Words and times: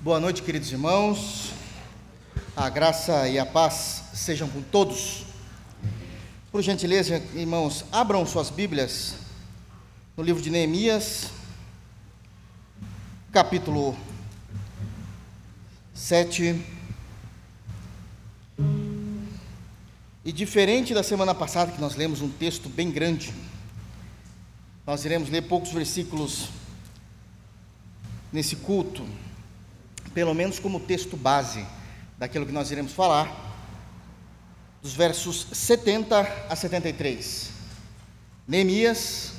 Boa 0.00 0.20
noite, 0.20 0.42
queridos 0.44 0.70
irmãos. 0.70 1.50
A 2.56 2.68
graça 2.68 3.28
e 3.28 3.36
a 3.36 3.44
paz 3.44 4.04
sejam 4.14 4.48
com 4.48 4.62
todos. 4.62 5.24
Por 6.52 6.62
gentileza, 6.62 7.20
irmãos, 7.34 7.84
abram 7.90 8.24
suas 8.24 8.48
Bíblias 8.48 9.16
no 10.16 10.22
livro 10.22 10.40
de 10.40 10.50
Neemias, 10.50 11.30
capítulo 13.32 13.98
7. 15.92 16.64
E 20.24 20.30
diferente 20.32 20.94
da 20.94 21.02
semana 21.02 21.34
passada, 21.34 21.72
que 21.72 21.80
nós 21.80 21.96
lemos 21.96 22.22
um 22.22 22.28
texto 22.28 22.68
bem 22.68 22.92
grande, 22.92 23.34
nós 24.86 25.04
iremos 25.04 25.28
ler 25.28 25.42
poucos 25.42 25.72
versículos 25.72 26.50
nesse 28.32 28.54
culto, 28.54 29.04
pelo 30.18 30.34
menos 30.34 30.58
como 30.58 30.80
texto 30.80 31.16
base 31.16 31.64
daquilo 32.18 32.44
que 32.44 32.50
nós 32.50 32.72
iremos 32.72 32.90
falar, 32.90 33.32
dos 34.82 34.92
versos 34.92 35.46
70 35.52 36.46
a 36.50 36.56
73. 36.56 37.50
Neemias, 38.44 39.32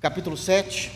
capítulo 0.00 0.36
7, 0.36 0.90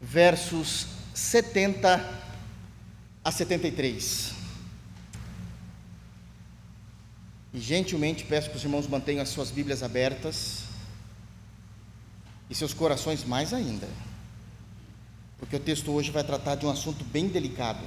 versos 0.00 0.86
70 1.12 2.22
a 3.24 3.32
73. 3.32 4.34
E 7.52 7.58
gentilmente 7.58 8.22
peço 8.22 8.50
que 8.50 8.56
os 8.56 8.62
irmãos 8.62 8.86
mantenham 8.86 9.20
as 9.20 9.30
suas 9.30 9.50
Bíblias 9.50 9.82
abertas 9.82 10.62
e 12.48 12.54
seus 12.54 12.72
corações 12.72 13.24
mais 13.24 13.52
ainda 13.52 13.88
porque 15.38 15.56
o 15.56 15.60
texto 15.60 15.92
hoje 15.92 16.10
vai 16.10 16.24
tratar 16.24 16.54
de 16.54 16.66
um 16.66 16.70
assunto 16.70 17.04
bem 17.04 17.28
delicado. 17.28 17.84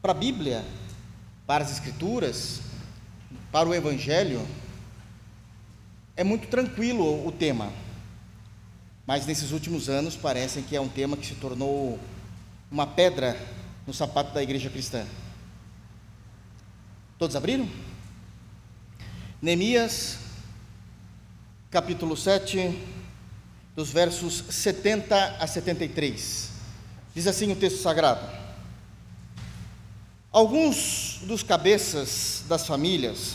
Para 0.00 0.12
a 0.12 0.14
Bíblia, 0.14 0.64
para 1.46 1.64
as 1.64 1.70
Escrituras, 1.70 2.60
para 3.52 3.68
o 3.68 3.74
Evangelho, 3.74 4.46
é 6.16 6.24
muito 6.24 6.48
tranquilo 6.48 7.26
o 7.26 7.32
tema, 7.32 7.72
mas 9.06 9.26
nesses 9.26 9.50
últimos 9.50 9.88
anos 9.88 10.16
parece 10.16 10.62
que 10.62 10.76
é 10.76 10.80
um 10.80 10.88
tema 10.88 11.16
que 11.16 11.26
se 11.26 11.34
tornou 11.34 11.98
uma 12.70 12.86
pedra 12.86 13.36
no 13.86 13.92
sapato 13.92 14.32
da 14.32 14.42
igreja 14.42 14.70
cristã. 14.70 15.04
Todos 17.18 17.36
abriram? 17.36 17.68
Neemias, 19.40 20.18
capítulo 21.70 22.16
7, 22.16 22.78
dos 23.76 23.90
versos 23.90 24.44
70 24.48 25.36
a 25.38 25.46
73. 25.46 26.53
Diz 27.14 27.26
assim 27.26 27.52
o 27.52 27.56
texto 27.56 27.80
sagrado: 27.80 28.26
Alguns 30.32 31.20
dos 31.22 31.42
cabeças 31.44 32.42
das 32.48 32.66
famílias 32.66 33.34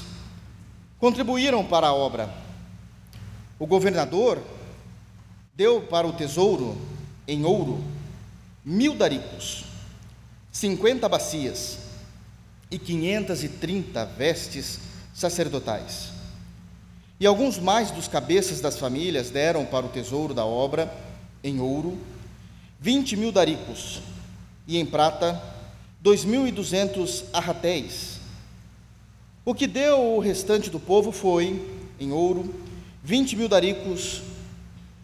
contribuíram 0.99 1.63
para 1.65 1.87
a 1.87 1.93
obra. 1.93 2.29
O 3.57 3.65
governador 3.65 4.41
deu 5.55 5.81
para 5.81 6.05
o 6.05 6.13
tesouro, 6.13 6.77
em 7.27 7.45
ouro, 7.45 7.83
mil 8.65 8.95
daricos, 8.95 9.63
cinquenta 10.51 11.07
bacias 11.07 11.79
e 12.69 12.77
quinhentas 12.77 13.43
e 13.43 13.49
trinta 13.49 14.05
vestes 14.05 14.79
sacerdotais. 15.13 16.09
E 17.19 17.25
alguns 17.25 17.57
mais 17.57 17.91
dos 17.91 18.07
cabeças 18.07 18.61
das 18.61 18.77
famílias 18.77 19.29
deram 19.29 19.65
para 19.65 19.85
o 19.85 19.89
tesouro 19.89 20.33
da 20.33 20.45
obra, 20.45 20.93
em 21.43 21.59
ouro, 21.59 21.97
vinte 22.79 23.15
mil 23.15 23.31
daricos, 23.31 24.01
e 24.65 24.77
em 24.77 24.85
prata, 24.85 25.41
dois 25.99 26.23
mil 26.23 26.47
e 26.47 26.51
duzentos 26.51 27.25
arratéis. 27.33 28.19
O 29.43 29.53
que 29.53 29.67
deu 29.67 30.15
o 30.15 30.19
restante 30.19 30.69
do 30.69 30.79
povo 30.79 31.11
foi, 31.11 31.77
em 31.99 32.11
ouro, 32.11 32.53
vinte 33.03 33.35
mil 33.35 33.49
daricos 33.49 34.21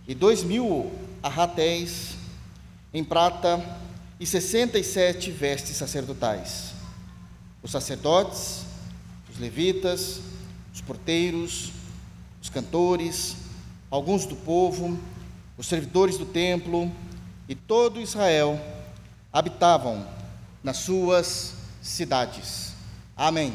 e 0.08 0.14
dois 0.14 0.44
mil 0.44 0.91
arratéis, 1.22 2.16
em 2.94 3.03
prata, 3.03 3.62
e 4.18 4.25
sessenta 4.25 4.80
e 4.80 4.84
sete 4.84 5.30
vestes 5.30 5.75
sacerdotais. 5.75 6.74
Os 7.62 7.72
sacerdotes, 7.72 8.62
os 9.30 9.38
levitas, 9.38 10.22
os 10.74 10.80
porteiros, 10.80 11.72
os 12.41 12.50
cantores, 12.50 13.35
alguns 13.90 14.25
do 14.25 14.35
povo, 14.35 14.97
os 15.58 15.68
servidores 15.68 16.18
do 16.18 16.25
templo, 16.25 16.90
e 17.47 17.56
todo 17.56 18.01
Israel 18.01 18.59
habitavam 19.31 20.07
nas 20.63 20.78
suas 20.78 21.53
cidades. 21.81 22.73
Amém. 23.16 23.53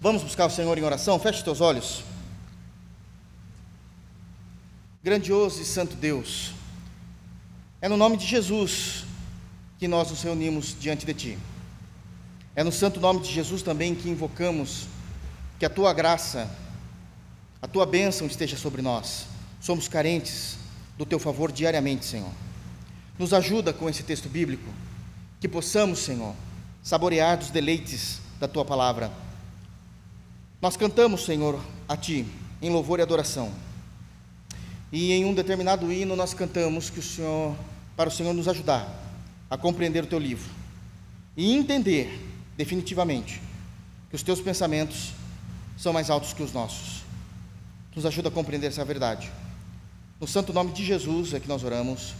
Vamos 0.00 0.22
buscar 0.22 0.46
o 0.46 0.50
Senhor 0.50 0.76
em 0.78 0.82
oração? 0.82 1.18
Feche 1.18 1.42
teus 1.42 1.60
olhos. 1.60 2.04
Grandioso 5.02 5.62
e 5.62 5.64
santo 5.64 5.94
Deus, 5.94 6.52
é 7.80 7.88
no 7.88 7.96
nome 7.96 8.16
de 8.16 8.26
Jesus 8.26 9.04
que 9.78 9.86
nós 9.86 10.10
nos 10.10 10.22
reunimos 10.22 10.74
diante 10.78 11.06
de 11.06 11.14
Ti. 11.14 11.38
É 12.56 12.64
no 12.64 12.72
santo 12.72 12.98
nome 12.98 13.20
de 13.20 13.30
Jesus 13.30 13.62
também 13.62 13.94
que 13.94 14.08
invocamos 14.08 14.86
que 15.58 15.66
a 15.66 15.70
Tua 15.70 15.92
graça, 15.92 16.50
a 17.60 17.68
Tua 17.68 17.86
bênção 17.86 18.26
esteja 18.26 18.56
sobre 18.56 18.82
nós. 18.82 19.26
Somos 19.60 19.86
carentes, 19.86 20.56
do 20.96 21.04
teu 21.04 21.18
favor 21.18 21.52
diariamente, 21.52 22.04
Senhor. 22.04 22.30
Nos 23.18 23.32
ajuda 23.32 23.72
com 23.72 23.88
esse 23.88 24.02
texto 24.02 24.28
bíblico, 24.28 24.68
que 25.40 25.48
possamos, 25.48 26.00
Senhor, 26.00 26.34
saborear 26.82 27.36
dos 27.36 27.50
deleites 27.50 28.20
da 28.38 28.46
tua 28.46 28.64
palavra. 28.64 29.10
Nós 30.60 30.76
cantamos, 30.76 31.24
Senhor, 31.24 31.60
a 31.88 31.96
ti, 31.96 32.26
em 32.60 32.70
louvor 32.70 32.98
e 32.98 33.02
adoração. 33.02 33.52
E 34.92 35.12
em 35.12 35.24
um 35.24 35.34
determinado 35.34 35.92
hino 35.92 36.14
nós 36.16 36.32
cantamos 36.32 36.90
que 36.90 37.00
o 37.00 37.02
Senhor, 37.02 37.56
para 37.96 38.08
o 38.08 38.12
Senhor 38.12 38.32
nos 38.32 38.48
ajudar 38.48 38.88
a 39.50 39.56
compreender 39.56 40.04
o 40.04 40.06
teu 40.06 40.18
livro 40.18 40.50
e 41.36 41.52
entender 41.52 42.20
definitivamente 42.56 43.40
que 44.08 44.16
os 44.16 44.22
teus 44.22 44.40
pensamentos 44.40 45.12
são 45.76 45.92
mais 45.92 46.08
altos 46.08 46.32
que 46.32 46.42
os 46.42 46.52
nossos. 46.52 47.02
Nos 47.94 48.06
ajuda 48.06 48.28
a 48.28 48.32
compreender 48.32 48.68
essa 48.68 48.84
verdade. 48.84 49.30
No 50.18 50.26
santo 50.26 50.50
nome 50.50 50.72
de 50.72 50.82
Jesus 50.82 51.34
é 51.34 51.40
que 51.40 51.46
nós 51.46 51.62
oramos. 51.62 52.14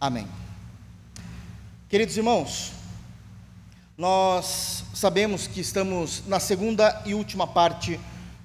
Amém. 0.00 0.26
Queridos 1.88 2.16
irmãos, 2.16 2.72
nós 3.96 4.82
sabemos 4.92 5.46
que 5.46 5.60
estamos 5.60 6.24
na 6.26 6.40
segunda 6.40 7.00
e 7.06 7.14
última 7.14 7.46
parte 7.46 8.00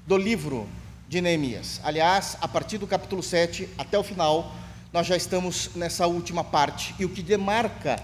do 0.05 0.15
livro 0.15 0.69
de 1.09 1.19
Neemias. 1.19 1.81
Aliás, 1.83 2.37
a 2.39 2.47
partir 2.47 2.77
do 2.77 2.85
capítulo 2.85 3.23
7 3.23 3.67
até 3.75 3.97
o 3.97 4.03
final, 4.03 4.53
nós 4.93 5.07
já 5.07 5.17
estamos 5.17 5.71
nessa 5.73 6.05
última 6.05 6.43
parte. 6.43 6.93
E 6.99 7.05
o 7.05 7.09
que 7.09 7.23
demarca 7.23 7.99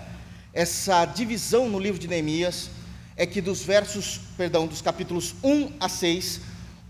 essa 0.52 1.06
divisão 1.06 1.70
no 1.70 1.78
livro 1.78 2.00
de 2.00 2.08
Neemias 2.08 2.72
é 3.16 3.28
que 3.28 3.40
dos 3.40 3.62
versos, 3.62 4.20
perdão, 4.36 4.66
dos 4.66 4.82
capítulos 4.82 5.36
1 5.44 5.74
a 5.80 5.88
6, 5.88 6.42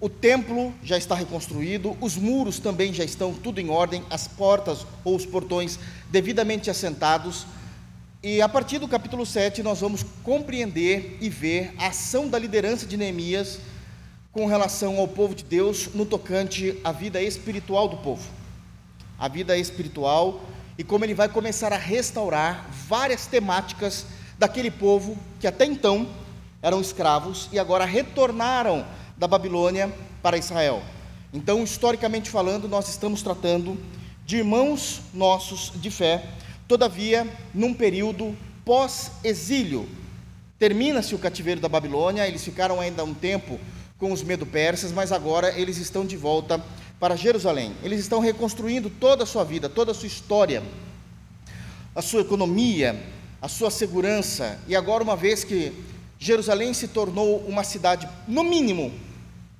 o 0.01 0.09
templo 0.09 0.73
já 0.83 0.97
está 0.97 1.13
reconstruído, 1.13 1.95
os 2.01 2.17
muros 2.17 2.57
também 2.57 2.91
já 2.91 3.03
estão 3.03 3.35
tudo 3.35 3.61
em 3.61 3.69
ordem, 3.69 4.03
as 4.09 4.27
portas 4.27 4.83
ou 5.05 5.15
os 5.15 5.27
portões 5.27 5.77
devidamente 6.09 6.71
assentados. 6.71 7.45
E 8.23 8.41
a 8.41 8.49
partir 8.49 8.79
do 8.79 8.87
capítulo 8.87 9.27
7, 9.27 9.61
nós 9.61 9.79
vamos 9.79 10.03
compreender 10.23 11.19
e 11.21 11.29
ver 11.29 11.75
a 11.77 11.87
ação 11.87 12.27
da 12.27 12.39
liderança 12.39 12.87
de 12.87 12.97
Neemias 12.97 13.59
com 14.31 14.47
relação 14.47 14.97
ao 14.97 15.07
povo 15.07 15.35
de 15.35 15.43
Deus 15.43 15.89
no 15.93 16.03
tocante 16.03 16.79
à 16.83 16.91
vida 16.91 17.21
espiritual 17.21 17.87
do 17.87 17.97
povo. 17.97 18.27
A 19.19 19.27
vida 19.27 19.55
espiritual 19.55 20.41
e 20.79 20.83
como 20.83 21.05
ele 21.05 21.13
vai 21.13 21.29
começar 21.29 21.71
a 21.71 21.77
restaurar 21.77 22.67
várias 22.87 23.27
temáticas 23.27 24.07
daquele 24.39 24.71
povo 24.71 25.15
que 25.39 25.45
até 25.45 25.63
então 25.63 26.07
eram 26.59 26.81
escravos 26.81 27.47
e 27.51 27.59
agora 27.59 27.85
retornaram 27.85 28.83
da 29.21 29.27
Babilônia 29.27 29.93
para 30.19 30.35
Israel. 30.35 30.81
Então, 31.31 31.63
historicamente 31.63 32.27
falando, 32.27 32.67
nós 32.67 32.89
estamos 32.89 33.21
tratando 33.21 33.77
de 34.25 34.37
irmãos 34.37 34.99
nossos 35.13 35.71
de 35.75 35.91
fé, 35.91 36.25
todavia, 36.67 37.31
num 37.53 37.71
período 37.71 38.35
pós-exílio. 38.65 39.87
Termina-se 40.57 41.13
o 41.13 41.19
cativeiro 41.19 41.61
da 41.61 41.69
Babilônia, 41.69 42.27
eles 42.27 42.43
ficaram 42.43 42.81
ainda 42.81 43.03
um 43.03 43.13
tempo 43.13 43.59
com 43.99 44.11
os 44.11 44.23
medo-persas, 44.23 44.91
mas 44.91 45.11
agora 45.11 45.51
eles 45.55 45.77
estão 45.77 46.03
de 46.03 46.17
volta 46.17 46.59
para 46.99 47.15
Jerusalém. 47.15 47.73
Eles 47.83 47.99
estão 47.99 48.21
reconstruindo 48.21 48.89
toda 48.89 49.21
a 49.21 49.27
sua 49.27 49.43
vida, 49.43 49.69
toda 49.69 49.91
a 49.91 49.93
sua 49.93 50.07
história, 50.07 50.63
a 51.93 52.01
sua 52.01 52.21
economia, 52.21 52.99
a 53.39 53.47
sua 53.47 53.69
segurança. 53.69 54.59
E 54.67 54.75
agora, 54.75 55.03
uma 55.03 55.15
vez 55.15 55.43
que 55.43 55.71
Jerusalém 56.17 56.73
se 56.73 56.87
tornou 56.87 57.37
uma 57.47 57.63
cidade, 57.63 58.09
no 58.27 58.43
mínimo, 58.43 58.91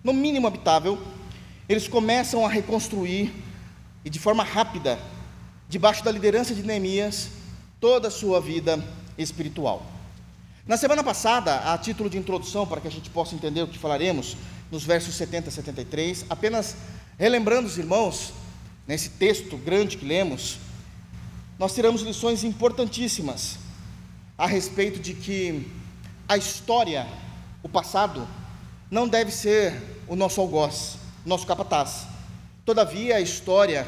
no 0.04 0.14
mínimo 0.14 0.48
habitável, 0.48 1.00
eles 1.68 1.88
começam 1.88 2.46
a 2.46 2.50
reconstruir, 2.50 3.34
e 4.04 4.10
de 4.10 4.20
forma 4.20 4.44
rápida, 4.44 5.00
debaixo 5.70 6.04
da 6.04 6.12
liderança 6.12 6.54
de 6.54 6.64
Neemias, 6.64 7.30
toda 7.80 8.08
a 8.08 8.12
sua 8.12 8.42
vida 8.42 8.84
espiritual. 9.18 9.86
Na 10.68 10.78
semana 10.78 11.04
passada, 11.04 11.74
a 11.74 11.78
título 11.78 12.10
de 12.10 12.18
introdução, 12.18 12.66
para 12.66 12.82
que 12.82 12.88
a 12.88 12.92
gente 12.92 13.10
possa 13.10 13.36
entender 13.36 13.62
o 13.62 13.68
que 13.68 13.78
falaremos, 13.78 14.36
nos 14.72 14.84
versos 14.84 15.16
70 15.16 15.50
a 15.50 15.52
73, 15.52 16.26
apenas 16.30 16.76
relembrando 17.18 17.68
os 17.68 17.78
irmãos, 17.78 18.34
nesse 18.88 19.10
texto 19.10 19.58
grande 19.58 19.98
que 19.98 20.06
lemos, 20.06 20.58
nós 21.60 21.74
tiramos 21.76 22.02
lições 22.02 22.44
importantíssimas 22.44 23.60
a 24.38 24.48
respeito 24.48 25.00
de 25.00 25.14
que 25.14 25.68
a 26.28 26.38
história, 26.38 27.08
o 27.62 27.70
passado, 27.70 28.28
não 28.92 29.08
deve 29.08 29.32
ser 29.32 29.82
o 30.06 30.18
nosso 30.18 30.42
algoz, 30.42 30.98
nosso 31.26 31.48
capataz. 31.48 32.06
Todavia, 32.66 33.16
a 33.16 33.22
história, 33.22 33.88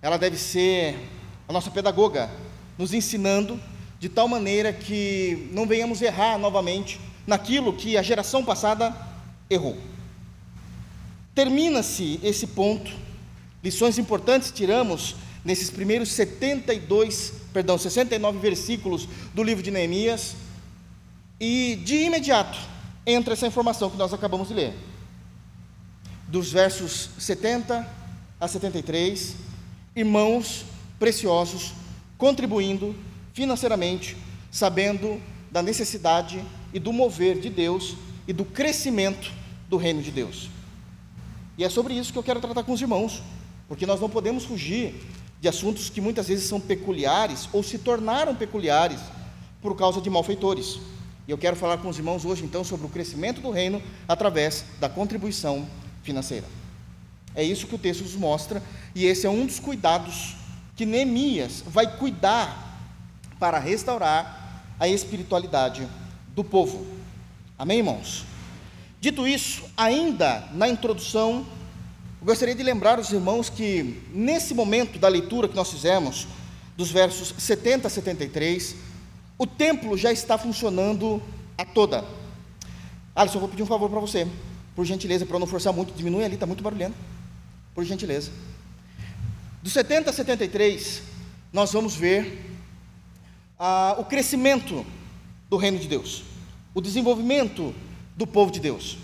ela 0.00 0.16
deve 0.16 0.38
ser 0.38 0.96
a 1.46 1.52
nossa 1.52 1.70
pedagoga, 1.70 2.30
nos 2.78 2.94
ensinando 2.94 3.60
de 3.98 4.08
tal 4.08 4.26
maneira 4.26 4.72
que 4.72 5.50
não 5.52 5.66
venhamos 5.66 6.00
errar 6.00 6.38
novamente 6.38 6.98
naquilo 7.26 7.74
que 7.74 7.98
a 7.98 8.02
geração 8.02 8.42
passada 8.42 8.96
errou. 9.50 9.76
Termina-se 11.34 12.18
esse 12.22 12.46
ponto, 12.46 12.90
lições 13.62 13.98
importantes 13.98 14.50
tiramos 14.50 15.16
nesses 15.44 15.68
primeiros 15.68 16.12
72, 16.12 17.34
perdão, 17.52 17.76
69 17.76 18.38
versículos 18.38 19.06
do 19.34 19.42
livro 19.42 19.62
de 19.62 19.70
Neemias, 19.70 20.34
e 21.38 21.76
de 21.84 21.96
imediato 22.04 22.58
entra 23.06 23.34
essa 23.34 23.46
informação 23.46 23.90
que 23.90 23.96
nós 23.96 24.12
acabamos 24.12 24.48
de 24.48 24.54
ler. 24.54 24.74
Dos 26.28 26.52
versos 26.52 27.10
70 27.18 27.86
a 28.40 28.48
73, 28.48 29.36
irmãos 29.96 30.64
preciosos 30.98 31.72
contribuindo 32.16 32.94
financeiramente, 33.32 34.16
sabendo 34.50 35.20
da 35.50 35.62
necessidade 35.62 36.44
e 36.72 36.78
do 36.78 36.92
mover 36.92 37.40
de 37.40 37.48
Deus 37.48 37.96
e 38.28 38.32
do 38.32 38.44
crescimento 38.44 39.32
do 39.68 39.76
reino 39.76 40.02
de 40.02 40.10
Deus. 40.10 40.50
E 41.56 41.64
é 41.64 41.68
sobre 41.68 41.94
isso 41.94 42.12
que 42.12 42.18
eu 42.18 42.22
quero 42.22 42.40
tratar 42.40 42.62
com 42.62 42.72
os 42.72 42.80
irmãos, 42.80 43.22
porque 43.66 43.86
nós 43.86 44.00
não 44.00 44.10
podemos 44.10 44.44
fugir 44.44 44.94
de 45.40 45.48
assuntos 45.48 45.88
que 45.88 46.00
muitas 46.00 46.28
vezes 46.28 46.44
são 46.44 46.60
peculiares 46.60 47.48
ou 47.52 47.62
se 47.62 47.78
tornaram 47.78 48.34
peculiares 48.34 49.00
por 49.62 49.74
causa 49.74 50.00
de 50.00 50.10
malfeitores. 50.10 50.78
E 51.30 51.32
eu 51.32 51.38
quero 51.38 51.54
falar 51.54 51.78
com 51.78 51.88
os 51.88 51.96
irmãos 51.96 52.24
hoje 52.24 52.42
então 52.44 52.64
sobre 52.64 52.86
o 52.86 52.90
crescimento 52.90 53.40
do 53.40 53.52
reino 53.52 53.80
através 54.08 54.64
da 54.80 54.88
contribuição 54.88 55.64
financeira. 56.02 56.44
É 57.36 57.44
isso 57.44 57.68
que 57.68 57.74
o 57.76 57.78
texto 57.78 58.00
nos 58.00 58.16
mostra, 58.16 58.60
e 58.96 59.06
esse 59.06 59.28
é 59.28 59.30
um 59.30 59.46
dos 59.46 59.60
cuidados 59.60 60.34
que 60.74 60.84
Neemias 60.84 61.62
vai 61.64 61.98
cuidar 61.98 62.84
para 63.38 63.60
restaurar 63.60 64.64
a 64.76 64.88
espiritualidade 64.88 65.86
do 66.34 66.42
povo. 66.42 66.84
Amém, 67.56 67.78
irmãos? 67.78 68.24
Dito 69.00 69.24
isso, 69.24 69.62
ainda 69.76 70.48
na 70.52 70.68
introdução, 70.68 71.46
eu 72.20 72.26
gostaria 72.26 72.56
de 72.56 72.62
lembrar 72.64 72.98
os 72.98 73.12
irmãos 73.12 73.48
que, 73.48 74.02
nesse 74.12 74.52
momento 74.52 74.98
da 74.98 75.06
leitura 75.06 75.46
que 75.46 75.54
nós 75.54 75.70
fizemos, 75.70 76.26
dos 76.76 76.90
versos 76.90 77.32
70 77.38 77.86
a 77.86 77.90
73, 77.90 78.89
o 79.40 79.46
templo 79.46 79.96
já 79.96 80.12
está 80.12 80.36
funcionando 80.36 81.22
a 81.56 81.64
toda. 81.64 82.04
Alisson, 83.16 83.36
eu 83.36 83.40
vou 83.40 83.48
pedir 83.48 83.62
um 83.62 83.66
favor 83.66 83.88
para 83.88 83.98
você, 83.98 84.28
por 84.76 84.84
gentileza, 84.84 85.24
para 85.24 85.38
não 85.38 85.46
forçar 85.46 85.72
muito, 85.72 85.94
diminui 85.94 86.22
ali, 86.22 86.34
está 86.34 86.44
muito 86.44 86.62
barulhento, 86.62 86.94
por 87.74 87.82
gentileza. 87.82 88.30
Dos 89.62 89.72
70 89.72 90.10
a 90.10 90.12
73, 90.12 91.02
nós 91.54 91.72
vamos 91.72 91.96
ver 91.96 92.54
ah, 93.58 93.96
o 93.98 94.04
crescimento 94.04 94.84
do 95.48 95.56
reino 95.56 95.78
de 95.78 95.88
Deus, 95.88 96.22
o 96.74 96.80
desenvolvimento 96.82 97.74
do 98.14 98.26
povo 98.26 98.52
de 98.52 98.60
Deus. 98.60 98.98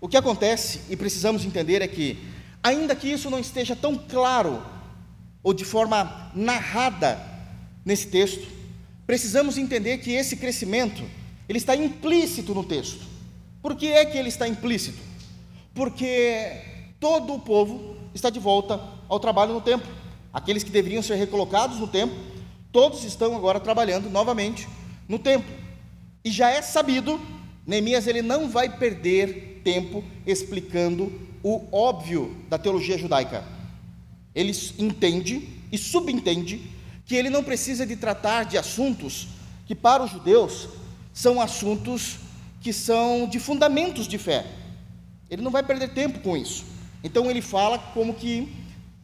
O 0.00 0.08
que 0.08 0.16
acontece, 0.16 0.80
e 0.88 0.96
precisamos 0.96 1.44
entender, 1.44 1.82
é 1.82 1.86
que, 1.86 2.18
ainda 2.62 2.96
que 2.96 3.08
isso 3.08 3.28
não 3.28 3.38
esteja 3.38 3.76
tão 3.76 3.94
claro 3.94 4.62
ou 5.42 5.52
de 5.52 5.66
forma 5.66 6.30
narrada 6.34 7.20
nesse 7.84 8.06
texto, 8.06 8.56
precisamos 9.06 9.56
entender 9.56 9.98
que 9.98 10.12
esse 10.12 10.36
crescimento 10.36 11.02
ele 11.48 11.58
está 11.58 11.76
implícito 11.76 12.54
no 12.54 12.64
texto. 12.64 13.04
Por 13.62 13.76
que 13.76 13.86
é 13.86 14.04
que 14.04 14.18
ele 14.18 14.28
está 14.28 14.48
implícito? 14.48 14.98
Porque 15.74 16.62
todo 16.98 17.34
o 17.34 17.40
povo 17.40 17.96
está 18.14 18.30
de 18.30 18.38
volta 18.38 18.80
ao 19.08 19.20
trabalho 19.20 19.52
no 19.52 19.60
templo. 19.60 19.90
Aqueles 20.32 20.62
que 20.62 20.70
deveriam 20.70 21.02
ser 21.02 21.14
recolocados 21.16 21.78
no 21.78 21.86
templo 21.86 22.36
todos 22.76 23.04
estão 23.04 23.34
agora 23.34 23.58
trabalhando 23.58 24.10
novamente 24.10 24.68
no 25.08 25.18
templo. 25.18 25.50
E 26.22 26.30
já 26.30 26.50
é 26.50 26.60
sabido, 26.60 27.18
Neemias 27.66 28.06
ele 28.06 28.20
não 28.20 28.50
vai 28.50 28.76
perder 28.76 29.62
tempo 29.64 30.04
explicando 30.26 31.10
o 31.42 31.64
óbvio 31.72 32.36
da 32.50 32.58
teologia 32.58 32.98
judaica. 32.98 33.42
Ele 34.34 34.52
entende 34.78 35.48
e 35.72 35.78
subentende 35.78 36.60
que 37.06 37.14
ele 37.14 37.30
não 37.30 37.42
precisa 37.42 37.86
de 37.86 37.96
tratar 37.96 38.44
de 38.44 38.58
assuntos 38.58 39.28
que 39.64 39.74
para 39.74 40.02
os 40.02 40.10
judeus 40.10 40.68
são 41.14 41.40
assuntos 41.40 42.16
que 42.60 42.72
são 42.72 43.28
de 43.28 43.38
fundamentos 43.38 44.06
de 44.08 44.18
fé. 44.18 44.44
Ele 45.30 45.40
não 45.40 45.50
vai 45.50 45.62
perder 45.62 45.94
tempo 45.94 46.18
com 46.18 46.36
isso. 46.36 46.64
Então 47.02 47.30
ele 47.30 47.40
fala 47.40 47.78
como 47.78 48.12
que 48.12 48.52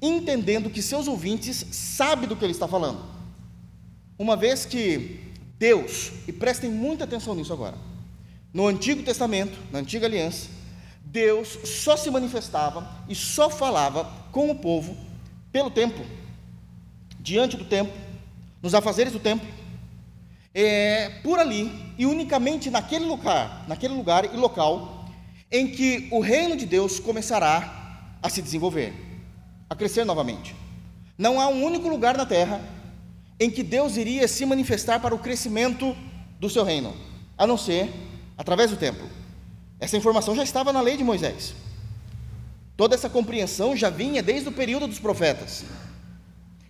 entendendo 0.01 0.69
que 0.69 0.83
seus 0.83 1.07
ouvintes 1.07 1.65
sabem 1.71 2.29
do 2.29 2.35
que 2.35 2.45
ele 2.45 2.53
está 2.53 2.67
falando. 2.67 3.01
Uma 4.19 4.37
vez 4.37 4.67
que 4.67 5.21
Deus, 5.59 6.11
e 6.27 6.33
prestem 6.33 6.71
muita 6.71 7.05
atenção 7.05 7.37
nisso 7.37 7.53
agora, 7.53 7.77
no 8.53 8.67
Antigo 8.67 9.03
Testamento, 9.05 9.57
na 9.71 9.79
Antiga 9.79 10.07
Aliança, 10.07 10.49
Deus 11.05 11.59
só 11.65 11.97
se 11.97 12.11
manifestava 12.11 13.05
e 13.09 13.15
só 13.15 13.49
falava 13.49 14.11
com 14.33 14.51
o 14.51 14.57
povo 14.57 14.97
pelo 15.53 15.71
templo, 15.71 16.05
diante 17.23 17.57
do 17.57 17.65
templo, 17.65 17.93
nos 18.61 18.75
afazeres 18.75 19.13
do 19.13 19.21
templo, 19.21 19.47
é, 20.55 21.09
por 21.23 21.39
ali 21.39 21.73
e 21.97 22.05
unicamente 22.05 22.69
naquele 22.71 23.05
lugar, 23.05 23.65
naquele 23.69 23.95
lugar 23.95 24.25
e 24.25 24.37
local 24.37 25.07
em 25.51 25.69
que 25.69 26.09
o 26.11 26.21
reino 26.21 26.57
de 26.57 26.67
Deus 26.67 26.99
começará 26.99 28.17
a 28.23 28.29
se 28.29 28.43
desenvolver, 28.43 28.93
a 29.71 29.75
crescer 29.75 30.05
novamente. 30.05 30.55
Não 31.17 31.41
há 31.41 31.49
um 31.49 31.63
único 31.63 31.89
lugar 31.89 32.17
na 32.17 32.27
terra 32.27 32.61
em 33.39 33.51
que 33.51 33.63
Deus 33.63 33.97
iria 33.97 34.27
se 34.27 34.45
manifestar 34.45 35.01
para 35.01 35.15
o 35.15 35.19
crescimento 35.19 35.97
do 36.41 36.51
seu 36.51 36.65
reino, 36.65 36.95
a 37.37 37.47
não 37.47 37.57
ser 37.57 37.91
através 38.37 38.71
do 38.71 38.77
templo. 38.77 39.09
Essa 39.79 39.97
informação 39.97 40.35
já 40.35 40.43
estava 40.43 40.73
na 40.73 40.81
lei 40.81 40.97
de 40.97 41.05
Moisés. 41.05 41.55
Toda 42.77 42.95
essa 42.95 43.11
compreensão 43.11 43.77
já 43.77 43.91
vinha 43.91 44.23
desde 44.23 44.49
o 44.49 44.53
período 44.53 44.87
dos 44.87 44.99
profetas. 44.99 45.65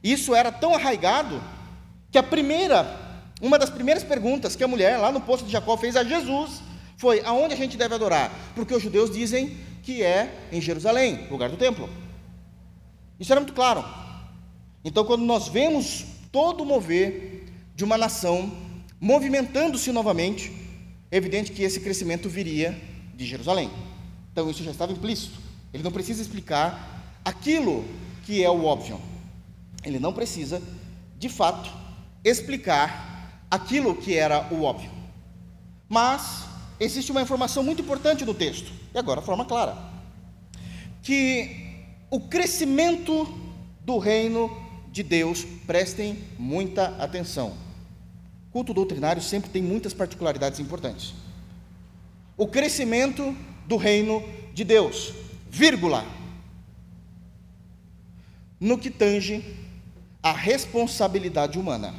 Isso 0.03 0.35
era 0.35 0.51
tão 0.51 0.75
arraigado 0.75 1.43
que 2.11 2.19
a 2.19 2.23
primeira, 2.23 2.87
uma 3.41 3.59
das 3.59 3.71
primeiras 3.71 4.03
perguntas 4.03 4.57
que 4.57 4.65
a 4.65 4.69
mulher 4.69 4.99
lá 4.99 5.13
no 5.13 5.21
poço 5.21 5.45
de 5.45 5.53
Jacó 5.53 5.77
fez 5.77 5.97
a 5.97 6.05
Jesus 6.05 6.63
foi: 6.97 7.23
aonde 7.25 7.55
a 7.55 7.57
gente 7.57 7.77
deve 7.77 7.95
adorar? 7.95 8.31
Porque 8.55 8.75
os 8.75 8.83
judeus 8.83 9.11
dizem 9.11 9.57
que 9.83 10.03
é 10.03 10.49
em 10.51 10.61
Jerusalém, 10.61 11.27
lugar 11.31 11.49
do 11.49 11.57
templo. 11.57 11.89
Isso 13.19 13.33
era 13.33 13.41
muito 13.41 13.55
claro. 13.55 13.85
Então, 14.85 15.05
quando 15.05 15.25
nós 15.25 15.49
vemos 15.49 16.05
todo 16.31 16.63
o 16.63 16.67
mover 16.67 17.45
de 17.75 17.85
uma 17.85 17.97
nação 17.97 18.53
movimentando-se 19.01 19.91
novamente, 19.93 20.53
é 21.11 21.17
evidente 21.17 21.53
que 21.53 21.63
esse 21.63 21.81
crescimento 21.81 22.29
viria 22.29 22.81
de 23.15 23.27
Jerusalém. 23.27 23.71
Então 24.33 24.49
isso 24.51 24.65
já 24.65 24.71
estava 24.71 24.93
implícito. 24.93 25.39
Ele 25.73 25.83
não 25.83 25.93
precisa 25.93 26.23
explicar 26.23 27.21
aquilo 27.25 27.85
que 28.25 28.43
é 28.43 28.49
o 28.49 28.65
óbvio. 28.65 28.99
Ele 29.83 29.99
não 29.99 30.13
precisa, 30.13 30.63
de 31.19 31.29
fato, 31.29 31.71
explicar 32.25 33.45
aquilo 33.51 33.95
que 33.95 34.17
era 34.17 34.49
o 34.53 34.63
óbvio. 34.63 34.91
Mas 35.89 36.45
existe 36.79 37.11
uma 37.11 37.23
informação 37.23 37.63
muito 37.63 37.83
importante 37.83 38.25
no 38.25 38.35
texto, 38.35 38.73
e 38.95 38.99
agora 38.99 39.21
de 39.21 39.27
forma 39.27 39.45
clara, 39.45 39.77
que 41.03 41.85
o 42.11 42.21
crescimento 42.21 43.27
do 43.85 43.99
reino 43.99 44.63
de 44.93 45.03
Deus, 45.03 45.45
prestem 45.67 46.19
muita 46.39 46.89
atenção. 47.03 47.55
Culto 48.53 48.75
doutrinário 48.75 49.23
sempre 49.23 49.49
tem 49.49 49.63
muitas 49.63 49.95
particularidades 49.95 50.61
importantes. 50.61 51.15
O 52.37 52.47
crescimento 52.47 53.35
do 53.67 53.79
reino 53.79 54.23
de 54.53 54.65
Deus, 54.65 55.15
vírgula, 55.51 56.05
no 58.61 58.77
que 58.77 58.91
tange 58.91 59.43
a 60.23 60.33
responsabilidade 60.33 61.59
humana. 61.59 61.93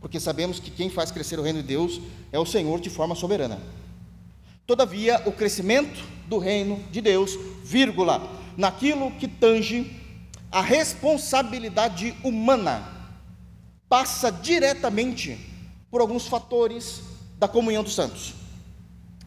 Porque 0.00 0.18
sabemos 0.18 0.58
que 0.58 0.70
quem 0.70 0.90
faz 0.90 1.10
crescer 1.10 1.38
o 1.38 1.42
reino 1.42 1.62
de 1.62 1.68
Deus 1.68 2.00
é 2.32 2.38
o 2.38 2.44
Senhor 2.44 2.80
de 2.80 2.90
forma 2.90 3.14
soberana. 3.14 3.58
Todavia, 4.66 5.22
o 5.26 5.32
crescimento 5.32 6.02
do 6.26 6.38
reino 6.38 6.82
de 6.90 7.00
Deus, 7.00 7.38
vírgula, 7.62 8.20
naquilo 8.56 9.10
que 9.12 9.28
tange 9.28 9.94
a 10.50 10.60
responsabilidade 10.60 12.14
humana 12.22 12.94
passa 13.88 14.30
diretamente 14.30 15.38
por 15.90 16.00
alguns 16.00 16.26
fatores 16.26 17.02
da 17.38 17.46
comunhão 17.46 17.82
dos 17.82 17.94
santos. 17.94 18.34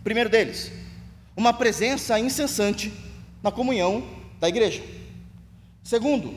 Primeiro 0.04 0.30
deles, 0.30 0.72
uma 1.36 1.54
presença 1.54 2.20
incessante 2.20 2.92
na 3.44 3.52
comunhão 3.52 4.04
da 4.40 4.50
igreja. 4.50 4.84
Segundo, 5.84 6.34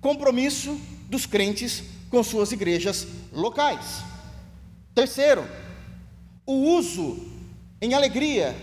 compromisso 0.00 0.78
dos 1.08 1.26
crentes 1.26 1.82
com 2.10 2.22
suas 2.22 2.52
igrejas 2.52 3.06
locais. 3.32 4.02
Terceiro, 4.94 5.44
o 6.46 6.52
uso 6.52 7.26
em 7.80 7.94
alegria 7.94 8.56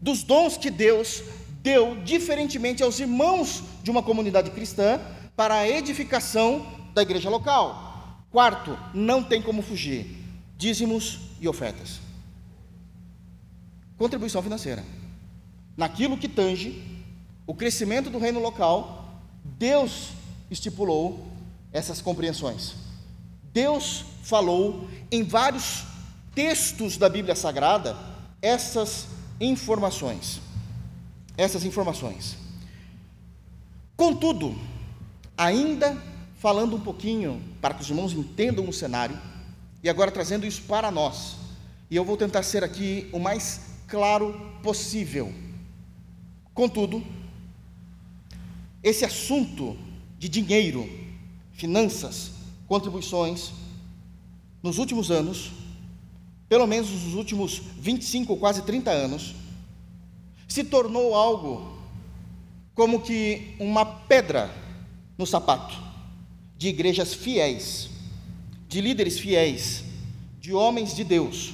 dos 0.00 0.22
dons 0.22 0.56
que 0.56 0.70
Deus 0.70 1.22
deu 1.62 1.96
diferentemente 2.04 2.82
aos 2.82 3.00
irmãos 3.00 3.62
de 3.82 3.90
uma 3.90 4.02
comunidade 4.02 4.50
cristã 4.50 5.00
para 5.34 5.56
a 5.56 5.68
edificação 5.68 6.66
da 6.94 7.02
igreja 7.02 7.28
local. 7.28 8.22
Quarto, 8.30 8.78
não 8.92 9.22
tem 9.22 9.40
como 9.40 9.62
fugir: 9.62 10.18
dízimos 10.56 11.20
e 11.40 11.48
ofertas. 11.48 12.00
Contribuição 13.96 14.42
financeira. 14.42 14.84
Naquilo 15.76 16.18
que 16.18 16.28
tange 16.28 16.82
o 17.46 17.54
crescimento 17.54 18.10
do 18.10 18.18
reino 18.18 18.40
local, 18.40 19.22
Deus 19.44 20.10
estipulou 20.50 21.33
essas 21.74 22.00
compreensões. 22.00 22.74
Deus 23.52 24.04
falou 24.22 24.88
em 25.10 25.24
vários 25.24 25.84
textos 26.32 26.96
da 26.96 27.08
Bíblia 27.08 27.34
Sagrada 27.34 27.96
essas 28.40 29.08
informações. 29.40 30.40
Essas 31.36 31.64
informações. 31.64 32.36
Contudo, 33.96 34.56
ainda 35.36 36.00
falando 36.38 36.76
um 36.76 36.80
pouquinho 36.80 37.42
para 37.60 37.74
que 37.74 37.82
os 37.82 37.90
irmãos 37.90 38.12
entendam 38.12 38.68
o 38.68 38.72
cenário, 38.72 39.18
e 39.82 39.88
agora 39.88 40.10
trazendo 40.10 40.46
isso 40.46 40.62
para 40.62 40.90
nós, 40.90 41.36
e 41.90 41.96
eu 41.96 42.04
vou 42.04 42.16
tentar 42.16 42.42
ser 42.42 42.62
aqui 42.62 43.08
o 43.12 43.18
mais 43.18 43.60
claro 43.88 44.58
possível. 44.62 45.32
Contudo, 46.52 47.04
esse 48.82 49.04
assunto 49.04 49.76
de 50.18 50.28
dinheiro, 50.28 51.03
finanças, 51.54 52.32
contribuições, 52.66 53.52
nos 54.62 54.78
últimos 54.78 55.10
anos, 55.10 55.50
pelo 56.48 56.66
menos 56.66 56.90
nos 56.90 57.14
últimos 57.14 57.62
25 57.78 58.32
ou 58.32 58.38
quase 58.38 58.62
30 58.62 58.90
anos, 58.90 59.34
se 60.46 60.62
tornou 60.64 61.14
algo 61.14 61.78
como 62.74 63.00
que 63.00 63.54
uma 63.58 63.84
pedra 63.84 64.50
no 65.16 65.26
sapato 65.26 65.76
de 66.56 66.68
igrejas 66.68 67.14
fiéis, 67.14 67.88
de 68.68 68.80
líderes 68.80 69.18
fiéis, 69.18 69.84
de 70.40 70.52
homens 70.52 70.94
de 70.94 71.04
Deus. 71.04 71.52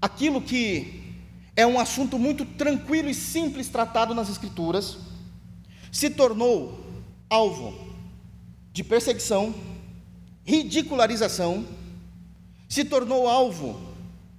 Aquilo 0.00 0.40
que 0.40 1.14
é 1.54 1.66
um 1.66 1.78
assunto 1.78 2.18
muito 2.18 2.44
tranquilo 2.44 3.10
e 3.10 3.14
simples 3.14 3.68
tratado 3.68 4.14
nas 4.14 4.30
Escrituras, 4.30 4.96
se 5.90 6.08
tornou 6.08 6.87
alvo 7.28 7.74
de 8.72 8.84
perseguição, 8.84 9.54
ridicularização, 10.44 11.66
se 12.68 12.84
tornou 12.84 13.28
alvo 13.28 13.80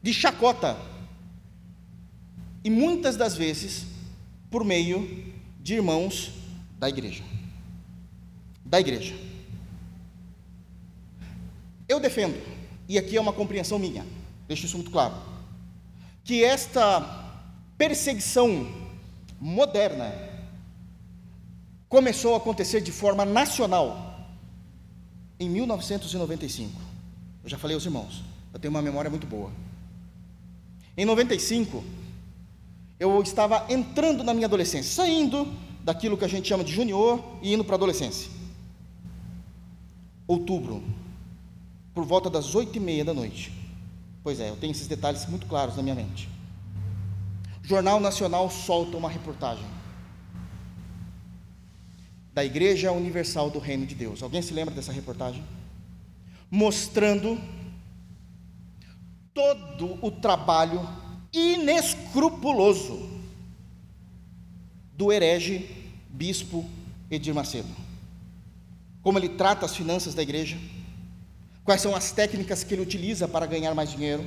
de 0.01 0.13
chacota, 0.13 0.77
e 2.63 2.69
muitas 2.69 3.15
das 3.15 3.35
vezes 3.35 3.85
por 4.49 4.63
meio 4.63 5.33
de 5.59 5.75
irmãos 5.75 6.31
da 6.77 6.89
igreja. 6.89 7.23
Da 8.65 8.79
igreja. 8.79 9.15
Eu 11.87 11.99
defendo, 11.99 12.39
e 12.87 12.97
aqui 12.97 13.17
é 13.17 13.21
uma 13.21 13.33
compreensão 13.33 13.79
minha, 13.79 14.05
deixo 14.47 14.65
isso 14.65 14.77
muito 14.77 14.91
claro, 14.91 15.15
que 16.23 16.43
esta 16.43 17.01
perseguição 17.77 18.71
moderna 19.39 20.28
começou 21.89 22.35
a 22.35 22.37
acontecer 22.37 22.81
de 22.81 22.91
forma 22.91 23.25
nacional 23.25 24.27
em 25.39 25.49
1995. 25.49 26.79
Eu 27.43 27.49
já 27.49 27.57
falei 27.57 27.73
aos 27.73 27.83
irmãos, 27.83 28.23
eu 28.53 28.59
tenho 28.59 28.71
uma 28.71 28.81
memória 28.81 29.09
muito 29.09 29.25
boa. 29.25 29.51
Em 30.95 31.03
95, 31.03 31.83
eu 32.99 33.21
estava 33.23 33.65
entrando 33.69 34.23
na 34.23 34.33
minha 34.33 34.45
adolescência, 34.45 34.93
saindo 34.93 35.51
daquilo 35.83 36.15
que 36.15 36.25
a 36.25 36.27
gente 36.27 36.47
chama 36.47 36.63
de 36.63 36.71
junior 36.71 37.23
e 37.41 37.53
indo 37.53 37.63
para 37.63 37.73
a 37.73 37.77
adolescência. 37.77 38.29
Outubro, 40.27 40.83
por 41.93 42.05
volta 42.05 42.29
das 42.29 42.53
oito 42.53 42.75
e 42.75 42.79
meia 42.79 43.03
da 43.03 43.13
noite. 43.13 43.51
Pois 44.21 44.39
é, 44.39 44.49
eu 44.49 44.57
tenho 44.57 44.71
esses 44.71 44.87
detalhes 44.87 45.25
muito 45.25 45.47
claros 45.47 45.75
na 45.75 45.81
minha 45.81 45.95
mente. 45.95 46.29
Jornal 47.63 47.99
Nacional 47.99 48.49
solta 48.51 48.97
uma 48.97 49.09
reportagem 49.09 49.78
da 52.39 52.45
Igreja 52.45 52.89
Universal 52.93 53.49
do 53.49 53.59
Reino 53.59 53.85
de 53.85 53.93
Deus. 53.93 54.23
Alguém 54.23 54.41
se 54.41 54.53
lembra 54.53 54.73
dessa 54.73 54.93
reportagem? 54.93 55.43
Mostrando 56.49 57.37
todo 59.33 59.99
o 60.01 60.09
trabalho 60.09 60.79
inescrupuloso 61.33 63.09
do 64.93 65.11
herege 65.11 65.69
bispo 66.07 66.65
Edir 67.11 67.35
Macedo. 67.35 67.67
Como 69.01 69.19
ele 69.19 69.27
trata 69.27 69.65
as 69.65 69.75
finanças 69.75 70.13
da 70.13 70.21
igreja, 70.21 70.57
quais 71.65 71.81
são 71.81 71.93
as 71.93 72.13
técnicas 72.13 72.63
que 72.63 72.73
ele 72.73 72.83
utiliza 72.83 73.27
para 73.27 73.45
ganhar 73.45 73.75
mais 73.75 73.91
dinheiro, 73.91 74.25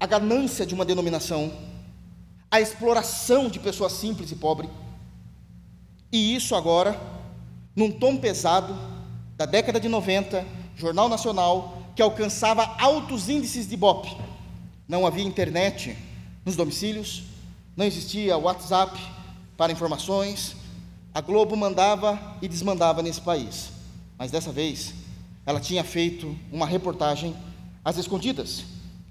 a 0.00 0.06
ganância 0.06 0.64
de 0.64 0.72
uma 0.72 0.86
denominação, 0.86 1.52
a 2.50 2.58
exploração 2.58 3.50
de 3.50 3.58
pessoas 3.58 3.92
simples 3.92 4.30
e 4.30 4.34
pobres. 4.34 4.70
E 6.12 6.34
isso 6.34 6.54
agora, 6.54 7.00
num 7.74 7.90
tom 7.90 8.16
pesado, 8.18 8.76
da 9.36 9.46
década 9.46 9.80
de 9.80 9.88
90, 9.88 10.46
Jornal 10.76 11.08
Nacional, 11.08 11.78
que 11.96 12.02
alcançava 12.02 12.76
altos 12.78 13.28
índices 13.28 13.66
de 13.66 13.76
BOP 13.76 14.06
não 14.92 15.06
havia 15.06 15.24
internet 15.24 15.96
nos 16.44 16.54
domicílios, 16.54 17.22
não 17.74 17.86
existia 17.86 18.36
WhatsApp 18.36 19.00
para 19.56 19.72
informações. 19.72 20.54
A 21.14 21.20
Globo 21.22 21.56
mandava 21.56 22.36
e 22.42 22.46
desmandava 22.46 23.00
nesse 23.00 23.22
país. 23.22 23.70
Mas 24.18 24.30
dessa 24.30 24.52
vez, 24.52 24.92
ela 25.46 25.60
tinha 25.60 25.82
feito 25.82 26.36
uma 26.52 26.66
reportagem 26.66 27.34
às 27.82 27.96
escondidas. 27.96 28.64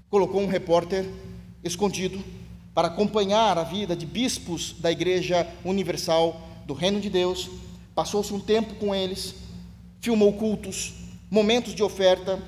Colocou 0.08 0.40
um 0.40 0.46
repórter 0.46 1.04
escondido 1.64 2.22
para 2.72 2.86
acompanhar 2.86 3.58
a 3.58 3.64
vida 3.64 3.96
de 3.96 4.06
bispos 4.06 4.76
da 4.78 4.92
Igreja 4.92 5.48
Universal 5.64 6.40
do 6.66 6.74
Reino 6.74 7.00
de 7.00 7.10
Deus. 7.10 7.50
Passou-se 7.94 8.32
um 8.32 8.40
tempo 8.40 8.74
com 8.76 8.94
eles, 8.94 9.34
filmou 10.00 10.32
cultos, 10.32 10.94
momentos 11.30 11.74
de 11.74 11.82
oferta, 11.82 12.40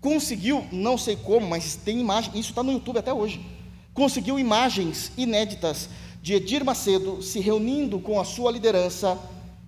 conseguiu, 0.00 0.66
não 0.72 0.96
sei 0.96 1.16
como, 1.16 1.48
mas 1.48 1.76
tem 1.76 2.00
imagem, 2.00 2.38
isso 2.38 2.50
está 2.50 2.62
no 2.62 2.72
YouTube 2.72 2.98
até 2.98 3.12
hoje. 3.12 3.44
Conseguiu 3.92 4.38
imagens 4.38 5.12
inéditas 5.16 5.88
de 6.22 6.34
Edir 6.34 6.64
Macedo 6.64 7.22
se 7.22 7.40
reunindo 7.40 7.98
com 7.98 8.20
a 8.20 8.24
sua 8.24 8.50
liderança 8.50 9.18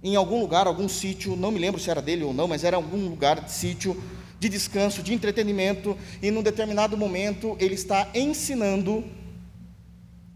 em 0.03 0.17
algum 0.17 0.41
lugar, 0.41 0.67
algum 0.67 0.89
sítio, 0.89 1.37
não 1.37 1.51
me 1.51 1.59
lembro 1.59 1.81
se 1.81 1.91
era 1.91 2.03
dele 2.03 2.25
ou 2.25 2.35
não, 2.35 2.49
mas 2.49 2.65
era 2.65 2.77
algum 2.77 3.09
lugar 3.09 3.41
de 3.41 3.53
sítio 3.53 4.01
de 4.41 4.49
descanso, 4.49 5.03
de 5.03 5.15
entretenimento, 5.15 5.97
e 6.21 6.29
num 6.29 6.43
determinado 6.43 6.97
momento 6.97 7.57
ele 7.61 7.75
está 7.75 8.09
ensinando 8.13 9.05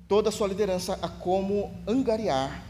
toda 0.06 0.28
a 0.28 0.32
sua 0.32 0.46
liderança 0.46 0.96
a 1.02 1.08
como 1.08 1.74
angariar 1.88 2.65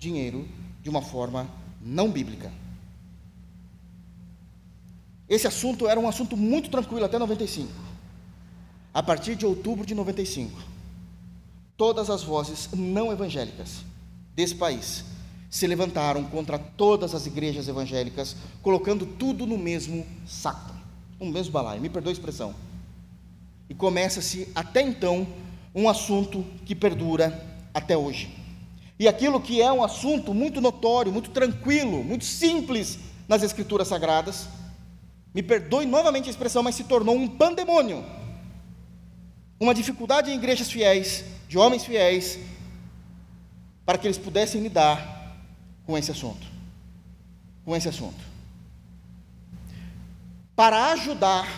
dinheiro 0.00 0.48
de 0.82 0.88
uma 0.90 1.02
forma 1.02 1.48
não 1.80 2.10
bíblica. 2.10 2.50
Esse 5.28 5.46
assunto 5.46 5.86
era 5.86 6.00
um 6.00 6.08
assunto 6.08 6.36
muito 6.36 6.70
tranquilo 6.70 7.04
até 7.04 7.18
95. 7.18 7.70
A 8.92 9.00
partir 9.00 9.36
de 9.36 9.46
outubro 9.46 9.86
de 9.86 9.94
95, 9.94 10.60
todas 11.76 12.10
as 12.10 12.24
vozes 12.24 12.68
não 12.72 13.12
evangélicas 13.12 13.84
desse 14.34 14.56
país 14.56 15.04
se 15.48 15.66
levantaram 15.66 16.24
contra 16.24 16.58
todas 16.58 17.14
as 17.14 17.26
igrejas 17.26 17.68
evangélicas, 17.68 18.36
colocando 18.62 19.04
tudo 19.04 19.46
no 19.46 19.58
mesmo 19.58 20.06
saco, 20.26 20.74
no 21.18 21.26
mesmo 21.26 21.52
balaio. 21.52 21.80
Me 21.80 21.88
perdoe 21.88 22.10
a 22.10 22.14
expressão. 22.14 22.54
E 23.68 23.74
começa-se 23.74 24.48
até 24.54 24.80
então 24.80 25.26
um 25.74 25.88
assunto 25.88 26.44
que 26.64 26.74
perdura 26.74 27.46
até 27.74 27.96
hoje. 27.96 28.39
E 29.00 29.08
aquilo 29.08 29.40
que 29.40 29.62
é 29.62 29.72
um 29.72 29.82
assunto 29.82 30.34
muito 30.34 30.60
notório, 30.60 31.10
muito 31.10 31.30
tranquilo, 31.30 32.04
muito 32.04 32.26
simples 32.26 32.98
nas 33.26 33.42
escrituras 33.42 33.88
sagradas, 33.88 34.46
me 35.32 35.42
perdoe 35.42 35.86
novamente 35.86 36.26
a 36.26 36.30
expressão, 36.30 36.62
mas 36.62 36.74
se 36.74 36.84
tornou 36.84 37.16
um 37.16 37.26
pandemônio. 37.26 38.04
Uma 39.58 39.72
dificuldade 39.72 40.30
em 40.30 40.34
igrejas 40.34 40.70
fiéis, 40.70 41.24
de 41.48 41.56
homens 41.56 41.82
fiéis, 41.82 42.38
para 43.86 43.96
que 43.96 44.06
eles 44.06 44.18
pudessem 44.18 44.60
lidar 44.60 45.34
com 45.86 45.96
esse 45.96 46.10
assunto. 46.10 46.46
Com 47.64 47.74
esse 47.74 47.88
assunto. 47.88 48.28
para 50.54 50.92
ajudar 50.92 51.48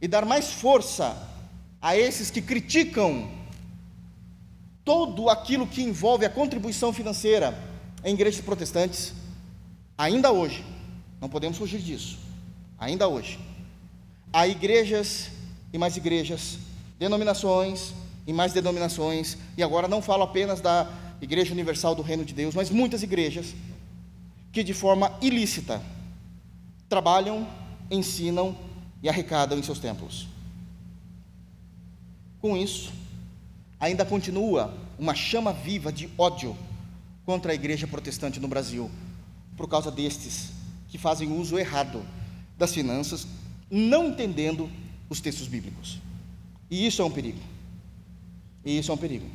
e 0.00 0.08
dar 0.08 0.24
mais 0.24 0.50
força 0.50 1.14
a 1.78 1.94
esses 1.94 2.30
que 2.30 2.40
criticam 2.40 3.41
todo 4.84 5.28
aquilo 5.28 5.66
que 5.66 5.82
envolve 5.82 6.24
a 6.24 6.30
contribuição 6.30 6.92
financeira 6.92 7.56
em 8.04 8.14
igrejas 8.14 8.40
protestantes, 8.40 9.12
ainda 9.96 10.32
hoje, 10.32 10.64
não 11.20 11.28
podemos 11.28 11.58
fugir 11.58 11.80
disso, 11.80 12.18
ainda 12.78 13.06
hoje, 13.06 13.38
há 14.32 14.46
igrejas 14.48 15.30
e 15.72 15.78
mais 15.78 15.96
igrejas, 15.96 16.58
denominações 16.98 17.92
e 18.26 18.32
mais 18.32 18.52
denominações, 18.52 19.36
e 19.56 19.62
agora 19.62 19.88
não 19.88 20.02
falo 20.02 20.22
apenas 20.22 20.60
da 20.60 20.88
Igreja 21.20 21.52
Universal 21.52 21.94
do 21.94 22.02
Reino 22.02 22.24
de 22.24 22.34
Deus, 22.34 22.54
mas 22.54 22.70
muitas 22.70 23.02
igrejas 23.02 23.54
que 24.52 24.62
de 24.62 24.74
forma 24.74 25.16
ilícita 25.20 25.80
trabalham, 26.88 27.46
ensinam 27.90 28.56
e 29.02 29.08
arrecadam 29.08 29.58
em 29.58 29.62
seus 29.62 29.78
templos. 29.78 30.28
Com 32.40 32.56
isso, 32.56 32.92
ainda 33.82 34.04
continua 34.04 34.72
uma 34.96 35.12
chama 35.12 35.52
viva 35.52 35.92
de 35.92 36.08
ódio 36.16 36.56
contra 37.26 37.50
a 37.50 37.54
igreja 37.54 37.84
protestante 37.84 38.38
no 38.38 38.46
Brasil, 38.46 38.88
por 39.56 39.68
causa 39.68 39.90
destes 39.90 40.50
que 40.88 40.96
fazem 40.96 41.32
uso 41.32 41.58
errado 41.58 42.00
das 42.56 42.72
finanças, 42.72 43.26
não 43.68 44.10
entendendo 44.10 44.70
os 45.10 45.20
textos 45.20 45.48
bíblicos. 45.48 45.98
E 46.70 46.86
isso 46.86 47.02
é 47.02 47.04
um 47.04 47.10
perigo. 47.10 47.40
E 48.64 48.78
isso 48.78 48.92
é 48.92 48.94
um 48.94 48.98
perigo. 48.98 49.26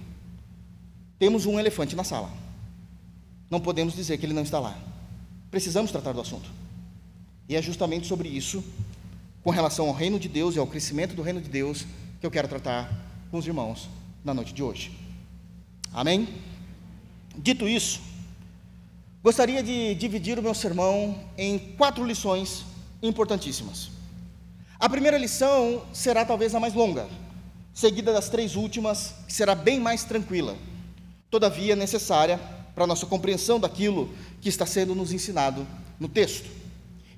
Temos 1.19 1.45
um 1.45 1.59
elefante 1.59 1.93
na 1.93 2.05
sala. 2.05 2.31
Não 3.49 3.59
podemos 3.59 3.93
dizer 3.95 4.17
que 4.17 4.25
ele 4.25 4.33
não 4.33 4.43
está 4.43 4.59
lá. 4.59 4.77
Precisamos 5.51 5.91
tratar 5.91 6.13
do 6.13 6.21
assunto. 6.21 6.49
E 7.49 7.55
é 7.57 7.61
justamente 7.61 8.07
sobre 8.07 8.29
isso, 8.29 8.63
com 9.43 9.49
relação 9.49 9.87
ao 9.87 9.93
reino 9.93 10.17
de 10.17 10.29
Deus 10.29 10.55
e 10.55 10.59
ao 10.59 10.67
crescimento 10.67 11.15
do 11.15 11.21
reino 11.21 11.41
de 11.41 11.49
Deus, 11.49 11.85
que 12.21 12.25
eu 12.25 12.31
quero 12.31 12.47
tratar 12.47 12.89
com 13.29 13.37
os 13.37 13.45
irmãos 13.45 13.89
na 14.27 14.33
noite 14.33 14.53
de 14.53 14.61
hoje. 14.61 14.91
Amém? 15.93 16.27
Dito 17.37 17.65
isso, 17.65 18.01
gostaria 19.23 19.63
de 19.63 19.95
dividir 19.95 20.37
o 20.37 20.43
meu 20.43 20.53
sermão 20.53 21.17
em 21.37 21.57
quatro 21.57 22.05
lições 22.05 22.65
importantíssimas. 23.01 23.89
A 24.77 24.89
primeira 24.89 25.17
lição 25.17 25.81
será 25.93 26.25
talvez 26.25 26.53
a 26.53 26.59
mais 26.59 26.73
longa, 26.73 27.07
seguida 27.73 28.11
das 28.11 28.27
três 28.27 28.57
últimas, 28.57 29.13
que 29.25 29.33
será 29.33 29.55
bem 29.55 29.79
mais 29.79 30.03
tranquila, 30.03 30.57
todavia 31.31 31.73
necessária 31.73 32.37
para 32.75 32.83
a 32.83 32.87
nossa 32.87 33.05
compreensão 33.05 33.57
daquilo 33.57 34.13
que 34.41 34.49
está 34.49 34.65
sendo 34.65 34.93
nos 34.93 35.13
ensinado 35.13 35.65
no 35.97 36.09
texto. 36.09 36.49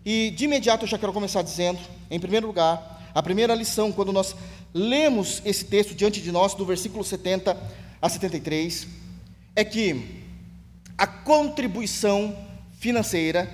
E 0.05 0.29
de 0.29 0.45
imediato 0.45 0.85
eu 0.85 0.87
já 0.87 0.99
quero 0.99 1.11
começar 1.11 1.41
dizendo, 1.41 1.79
em 2.11 2.19
primeiro 2.19 2.45
lugar, 2.45 2.98
a 3.13 3.23
primeira 3.23 3.55
lição, 3.55 3.91
quando 3.91 4.13
nós 4.13 4.35
lemos 4.73 5.41
esse 5.45 5.65
texto 5.65 5.95
diante 5.95 6.21
de 6.21 6.31
nós, 6.31 6.53
do 6.53 6.65
versículo 6.65 7.03
70 7.03 7.57
a 8.01 8.09
73, 8.09 8.87
é 9.55 9.63
que 9.63 10.23
a 10.97 11.07
contribuição 11.07 12.35
financeira 12.73 13.49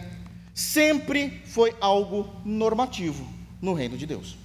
sempre 0.54 1.42
foi 1.46 1.76
algo 1.80 2.30
normativo 2.44 3.28
no 3.62 3.74
reino 3.74 3.98
de 3.98 4.06
Deus. 4.06 4.38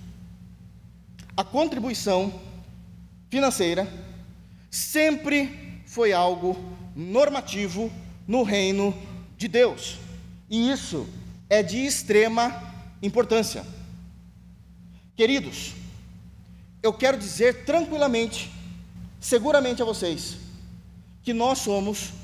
A 1.37 1.45
contribuição 1.45 2.33
financeira 3.29 3.88
sempre 4.71 5.83
foi 5.87 6.12
algo 6.12 6.57
normativo 6.95 7.90
no 8.26 8.43
reino 8.43 8.95
de 9.37 9.49
Deus. 9.49 9.99
E 10.49 10.71
isso 10.71 11.07
é 11.49 11.62
de 11.62 11.79
extrema 11.79 12.62
importância. 13.02 13.64
Queridos, 15.21 15.75
eu 16.83 16.95
quero 16.95 17.19
dizer 17.19 17.67
tranquilamente, 17.67 18.50
seguramente 19.21 19.83
a 19.83 19.85
vocês, 19.85 20.39
que 21.23 21.35
nós 21.35 21.59
somos 21.59 22.15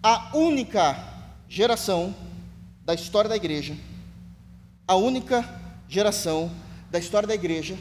a 0.00 0.30
única 0.36 0.96
geração 1.48 2.14
da 2.84 2.94
história 2.94 3.28
da 3.28 3.34
igreja, 3.34 3.76
a 4.86 4.94
única 4.94 5.44
geração 5.88 6.52
da 6.88 7.00
história 7.00 7.26
da 7.26 7.34
igreja 7.34 7.76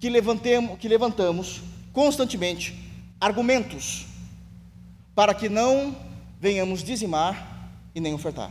que, 0.00 0.10
levantemos, 0.10 0.76
que 0.80 0.88
levantamos 0.88 1.62
constantemente 1.92 2.74
argumentos 3.20 4.06
para 5.14 5.32
que 5.32 5.48
não 5.48 5.96
venhamos 6.40 6.82
dizimar 6.82 7.70
e 7.94 8.00
nem 8.00 8.12
ofertar. 8.12 8.50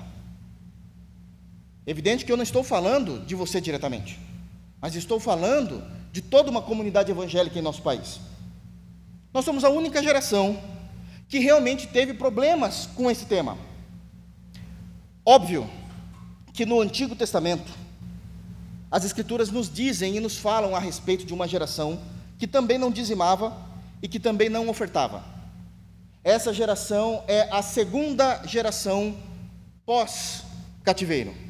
Evidente 1.86 2.24
que 2.24 2.32
eu 2.32 2.38
não 2.38 2.44
estou 2.44 2.64
falando 2.64 3.20
de 3.26 3.36
você 3.36 3.60
diretamente, 3.60 4.18
mas 4.82 4.96
estou 4.96 5.20
falando 5.20 5.84
de 6.12 6.22
toda 6.22 6.50
uma 6.50 6.62
comunidade 6.62 7.12
evangélica 7.12 7.60
em 7.60 7.62
nosso 7.62 7.82
país. 7.82 8.20
Nós 9.34 9.44
somos 9.44 9.64
a 9.64 9.70
única 9.70 10.02
geração 10.02 10.58
que 11.28 11.40
realmente 11.40 11.88
teve 11.88 12.14
problemas 12.14 12.88
com 12.96 13.10
esse 13.10 13.26
tema. 13.26 13.58
Óbvio 15.26 15.70
que 16.54 16.66
no 16.66 16.80
Antigo 16.80 17.16
Testamento, 17.16 17.72
as 18.90 19.04
Escrituras 19.04 19.50
nos 19.50 19.70
dizem 19.70 20.16
e 20.16 20.20
nos 20.20 20.38
falam 20.38 20.76
a 20.76 20.80
respeito 20.80 21.26
de 21.26 21.34
uma 21.34 21.48
geração 21.48 22.00
que 22.38 22.48
também 22.48 22.78
não 22.78 22.92
dizimava 22.92 23.58
e 24.02 24.08
que 24.08 24.20
também 24.20 24.50
não 24.50 24.70
ofertava. 24.70 25.24
Essa 26.24 26.54
geração 26.54 27.24
é 27.28 27.50
a 27.52 27.62
segunda 27.62 28.46
geração 28.46 29.16
pós-cativeiro. 29.86 31.45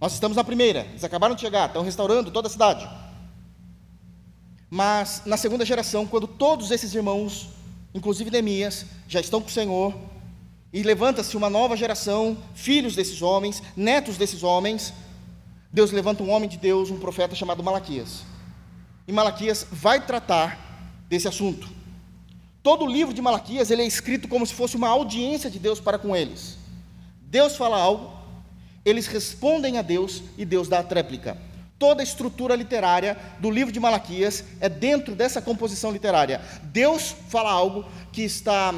Nós 0.00 0.12
estamos 0.12 0.36
na 0.36 0.44
primeira, 0.44 0.80
eles 0.90 1.04
acabaram 1.04 1.34
de 1.34 1.40
chegar, 1.40 1.66
estão 1.66 1.82
restaurando 1.82 2.30
toda 2.30 2.48
a 2.48 2.50
cidade. 2.50 2.88
Mas 4.68 5.22
na 5.24 5.36
segunda 5.36 5.64
geração, 5.64 6.06
quando 6.06 6.26
todos 6.26 6.70
esses 6.70 6.94
irmãos 6.94 7.56
inclusive 7.96 8.30
Neemias, 8.30 8.84
já 9.08 9.20
estão 9.20 9.40
com 9.40 9.48
o 9.48 9.52
Senhor, 9.52 9.94
e 10.72 10.82
levanta-se 10.82 11.36
uma 11.36 11.48
nova 11.48 11.76
geração, 11.76 12.36
filhos 12.54 12.94
desses 12.94 13.22
homens, 13.22 13.62
netos 13.74 14.18
desses 14.18 14.42
homens. 14.42 14.92
Deus 15.72 15.90
levanta 15.90 16.22
um 16.22 16.30
homem 16.30 16.48
de 16.48 16.58
Deus, 16.58 16.90
um 16.90 16.98
profeta 16.98 17.34
chamado 17.34 17.62
Malaquias. 17.62 18.24
E 19.08 19.12
Malaquias 19.12 19.66
vai 19.72 20.04
tratar 20.04 20.58
desse 21.08 21.26
assunto. 21.26 21.68
Todo 22.62 22.84
o 22.84 22.88
livro 22.88 23.14
de 23.14 23.22
Malaquias 23.22 23.70
ele 23.70 23.82
é 23.82 23.86
escrito 23.86 24.28
como 24.28 24.44
se 24.44 24.52
fosse 24.52 24.76
uma 24.76 24.88
audiência 24.88 25.48
de 25.48 25.58
Deus 25.58 25.80
para 25.80 25.98
com 25.98 26.14
eles. 26.14 26.58
Deus 27.22 27.56
fala 27.56 27.80
algo, 27.80 28.12
eles 28.86 29.08
respondem 29.08 29.78
a 29.78 29.82
Deus 29.82 30.22
e 30.38 30.44
Deus 30.44 30.68
dá 30.68 30.78
a 30.78 30.82
tréplica. 30.84 31.36
Toda 31.76 32.02
a 32.02 32.04
estrutura 32.04 32.54
literária 32.54 33.18
do 33.40 33.50
livro 33.50 33.72
de 33.72 33.80
Malaquias 33.80 34.44
é 34.60 34.68
dentro 34.68 35.16
dessa 35.16 35.42
composição 35.42 35.90
literária. 35.90 36.40
Deus 36.62 37.14
fala 37.28 37.50
algo 37.50 37.84
que 38.12 38.22
está, 38.22 38.72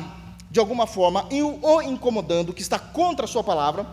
de 0.50 0.58
alguma 0.58 0.86
forma, 0.86 1.28
o 1.30 1.82
incomodando, 1.82 2.54
que 2.54 2.62
está 2.62 2.78
contra 2.78 3.26
a 3.26 3.28
sua 3.28 3.44
palavra. 3.44 3.86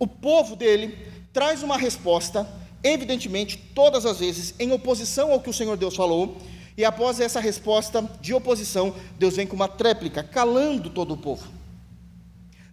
O 0.00 0.06
povo 0.06 0.56
dele 0.56 0.98
traz 1.32 1.62
uma 1.62 1.78
resposta, 1.78 2.44
evidentemente, 2.82 3.56
todas 3.56 4.04
as 4.04 4.18
vezes, 4.18 4.56
em 4.58 4.72
oposição 4.72 5.30
ao 5.30 5.40
que 5.40 5.48
o 5.48 5.54
Senhor 5.54 5.76
Deus 5.76 5.94
falou. 5.94 6.38
E 6.76 6.84
após 6.84 7.20
essa 7.20 7.38
resposta 7.38 8.02
de 8.20 8.34
oposição, 8.34 8.92
Deus 9.16 9.36
vem 9.36 9.46
com 9.46 9.54
uma 9.54 9.68
tréplica, 9.68 10.24
calando 10.24 10.90
todo 10.90 11.14
o 11.14 11.16
povo. 11.16 11.46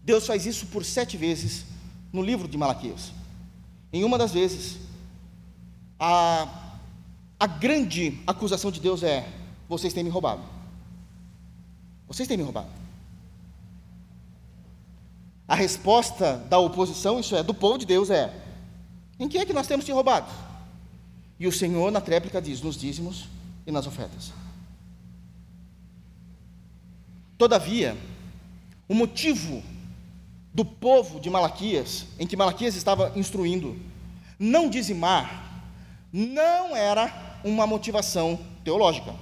Deus 0.04 0.25
faz 0.25 0.47
isso 0.47 0.65
por 0.65 0.84
sete 0.84 1.15
vezes 1.15 1.65
no 2.11 2.21
livro 2.21 2.47
de 2.47 2.57
Malaquias. 2.57 3.11
Em 3.91 4.03
uma 4.03 4.17
das 4.17 4.31
vezes, 4.31 4.79
a, 5.99 6.47
a 7.39 7.47
grande 7.47 8.19
acusação 8.25 8.71
de 8.71 8.79
Deus 8.79 9.03
é: 9.03 9.27
vocês 9.67 9.93
têm 9.93 10.03
me 10.03 10.09
roubado. 10.09 10.41
Vocês 12.07 12.27
têm 12.27 12.37
me 12.37 12.43
roubado. 12.43 12.69
A 15.47 15.55
resposta 15.55 16.37
da 16.49 16.59
oposição, 16.59 17.19
isso 17.19 17.35
é, 17.35 17.41
do 17.41 17.53
povo 17.53 17.77
de 17.77 17.85
Deus, 17.85 18.09
é: 18.09 18.33
em 19.19 19.27
que 19.27 19.37
é 19.37 19.45
que 19.45 19.53
nós 19.53 19.67
temos 19.67 19.85
te 19.85 19.91
roubado? 19.91 20.31
E 21.39 21.47
o 21.47 21.51
Senhor, 21.51 21.91
na 21.91 22.01
tréplica, 22.01 22.41
diz: 22.41 22.61
nos 22.61 22.77
dízimos 22.77 23.27
e 23.65 23.71
nas 23.71 23.87
ofertas. 23.87 24.31
Todavia, 27.37 27.95
o 28.87 28.93
motivo 28.93 29.63
do 30.53 30.65
povo 30.65 31.19
de 31.19 31.29
Malaquias, 31.29 32.05
em 32.17 32.25
que 32.25 32.35
Malaquias 32.35 32.75
estava 32.75 33.12
instruindo, 33.15 33.77
não 34.38 34.69
dizimar 34.69 35.49
não 36.12 36.75
era 36.75 37.39
uma 37.43 37.67
motivação 37.67 38.39
teológica. 38.63 39.13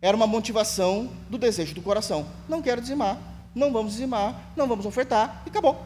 Era 0.00 0.16
uma 0.16 0.26
motivação 0.26 1.10
do 1.28 1.38
desejo 1.38 1.74
do 1.74 1.82
coração. 1.82 2.26
Não 2.48 2.62
quero 2.62 2.80
dizimar, 2.80 3.18
não 3.54 3.72
vamos 3.72 3.92
dizimar, 3.92 4.52
não 4.56 4.68
vamos 4.68 4.86
ofertar 4.86 5.42
e 5.44 5.50
acabou. 5.50 5.82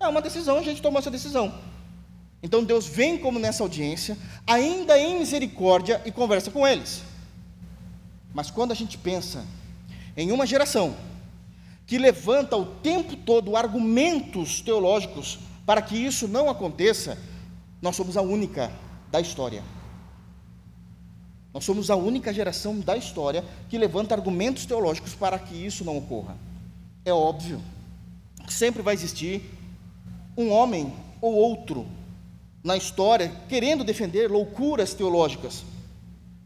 É 0.00 0.08
uma 0.08 0.22
decisão, 0.22 0.58
a 0.58 0.62
gente 0.62 0.80
tomou 0.80 0.98
essa 0.98 1.10
decisão. 1.10 1.52
Então 2.42 2.64
Deus 2.64 2.86
vem 2.86 3.18
como 3.18 3.38
nessa 3.38 3.62
audiência, 3.62 4.16
ainda 4.46 4.98
em 4.98 5.18
misericórdia 5.18 6.00
e 6.04 6.10
conversa 6.10 6.50
com 6.50 6.66
eles. 6.66 7.02
Mas 8.34 8.50
quando 8.50 8.72
a 8.72 8.74
gente 8.74 8.96
pensa 8.96 9.44
em 10.16 10.32
uma 10.32 10.46
geração 10.46 10.96
que 11.86 11.98
levanta 11.98 12.56
o 12.56 12.66
tempo 12.66 13.16
todo 13.16 13.56
argumentos 13.56 14.60
teológicos 14.60 15.38
para 15.66 15.82
que 15.82 15.96
isso 15.96 16.26
não 16.28 16.48
aconteça, 16.48 17.18
nós 17.80 17.96
somos 17.96 18.16
a 18.16 18.22
única 18.22 18.72
da 19.10 19.20
história. 19.20 19.62
Nós 21.52 21.64
somos 21.64 21.90
a 21.90 21.96
única 21.96 22.32
geração 22.32 22.80
da 22.80 22.96
história 22.96 23.44
que 23.68 23.76
levanta 23.76 24.14
argumentos 24.14 24.64
teológicos 24.64 25.14
para 25.14 25.38
que 25.38 25.54
isso 25.54 25.84
não 25.84 25.98
ocorra. 25.98 26.36
É 27.04 27.12
óbvio 27.12 27.60
que 28.46 28.54
sempre 28.54 28.80
vai 28.82 28.94
existir 28.94 29.42
um 30.36 30.50
homem 30.50 30.92
ou 31.20 31.34
outro 31.34 31.86
na 32.64 32.76
história 32.76 33.32
querendo 33.48 33.84
defender 33.84 34.30
loucuras 34.30 34.94
teológicas, 34.94 35.64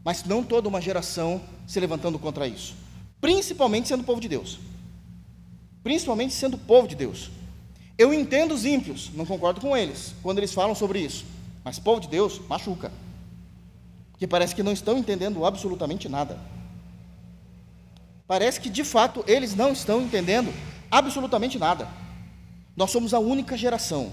mas 0.03 0.23
não 0.23 0.43
toda 0.43 0.67
uma 0.67 0.81
geração 0.81 1.41
se 1.65 1.79
levantando 1.79 2.17
contra 2.17 2.47
isso, 2.47 2.75
principalmente 3.21 3.87
sendo 3.87 4.01
o 4.01 4.05
povo 4.05 4.19
de 4.19 4.27
Deus. 4.27 4.59
Principalmente 5.87 6.33
sendo 6.33 6.57
povo 6.57 6.85
de 6.85 6.95
Deus. 6.95 7.31
Eu 7.97 8.13
entendo 8.13 8.53
os 8.53 8.65
ímpios, 8.65 9.09
não 9.13 9.25
concordo 9.25 9.61
com 9.61 9.75
eles, 9.75 10.13
quando 10.21 10.37
eles 10.37 10.53
falam 10.53 10.75
sobre 10.75 10.99
isso, 10.99 11.23
mas 11.63 11.79
povo 11.79 12.01
de 12.01 12.09
Deus 12.09 12.41
machuca, 12.49 12.91
que 14.17 14.27
parece 14.27 14.53
que 14.53 14.61
não 14.61 14.73
estão 14.73 14.97
entendendo 14.97 15.45
absolutamente 15.45 16.09
nada. 16.09 16.37
Parece 18.27 18.59
que 18.59 18.69
de 18.69 18.83
fato 18.83 19.23
eles 19.25 19.55
não 19.55 19.71
estão 19.71 20.01
entendendo 20.01 20.53
absolutamente 20.91 21.57
nada. 21.57 21.87
Nós 22.75 22.91
somos 22.91 23.13
a 23.13 23.19
única 23.19 23.55
geração 23.55 24.11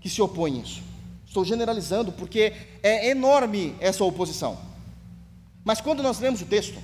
que 0.00 0.08
se 0.08 0.22
opõe 0.22 0.60
a 0.60 0.62
isso. 0.62 0.80
Estou 1.26 1.44
generalizando 1.44 2.12
porque 2.12 2.52
é 2.84 3.10
enorme 3.10 3.74
essa 3.80 4.04
oposição. 4.04 4.56
Mas 5.64 5.80
quando 5.80 6.04
nós 6.04 6.20
lemos 6.20 6.40
o 6.40 6.46
texto, 6.46 6.80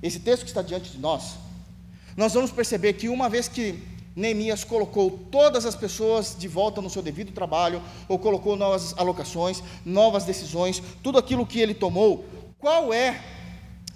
esse 0.00 0.20
texto 0.20 0.44
que 0.44 0.50
está 0.50 0.62
diante 0.62 0.92
de 0.92 0.98
nós, 0.98 1.42
nós 2.16 2.32
vamos 2.34 2.50
perceber 2.50 2.94
que 2.94 3.08
uma 3.08 3.28
vez 3.28 3.48
que 3.48 3.82
Neemias 4.14 4.62
colocou 4.62 5.10
todas 5.30 5.66
as 5.66 5.74
pessoas 5.74 6.36
de 6.38 6.46
volta 6.46 6.80
no 6.80 6.88
seu 6.88 7.02
devido 7.02 7.32
trabalho, 7.32 7.82
ou 8.08 8.18
colocou 8.18 8.56
novas 8.56 8.96
alocações, 8.96 9.62
novas 9.84 10.24
decisões, 10.24 10.80
tudo 11.02 11.18
aquilo 11.18 11.44
que 11.44 11.58
ele 11.58 11.74
tomou, 11.74 12.24
qual 12.58 12.92
é 12.92 13.20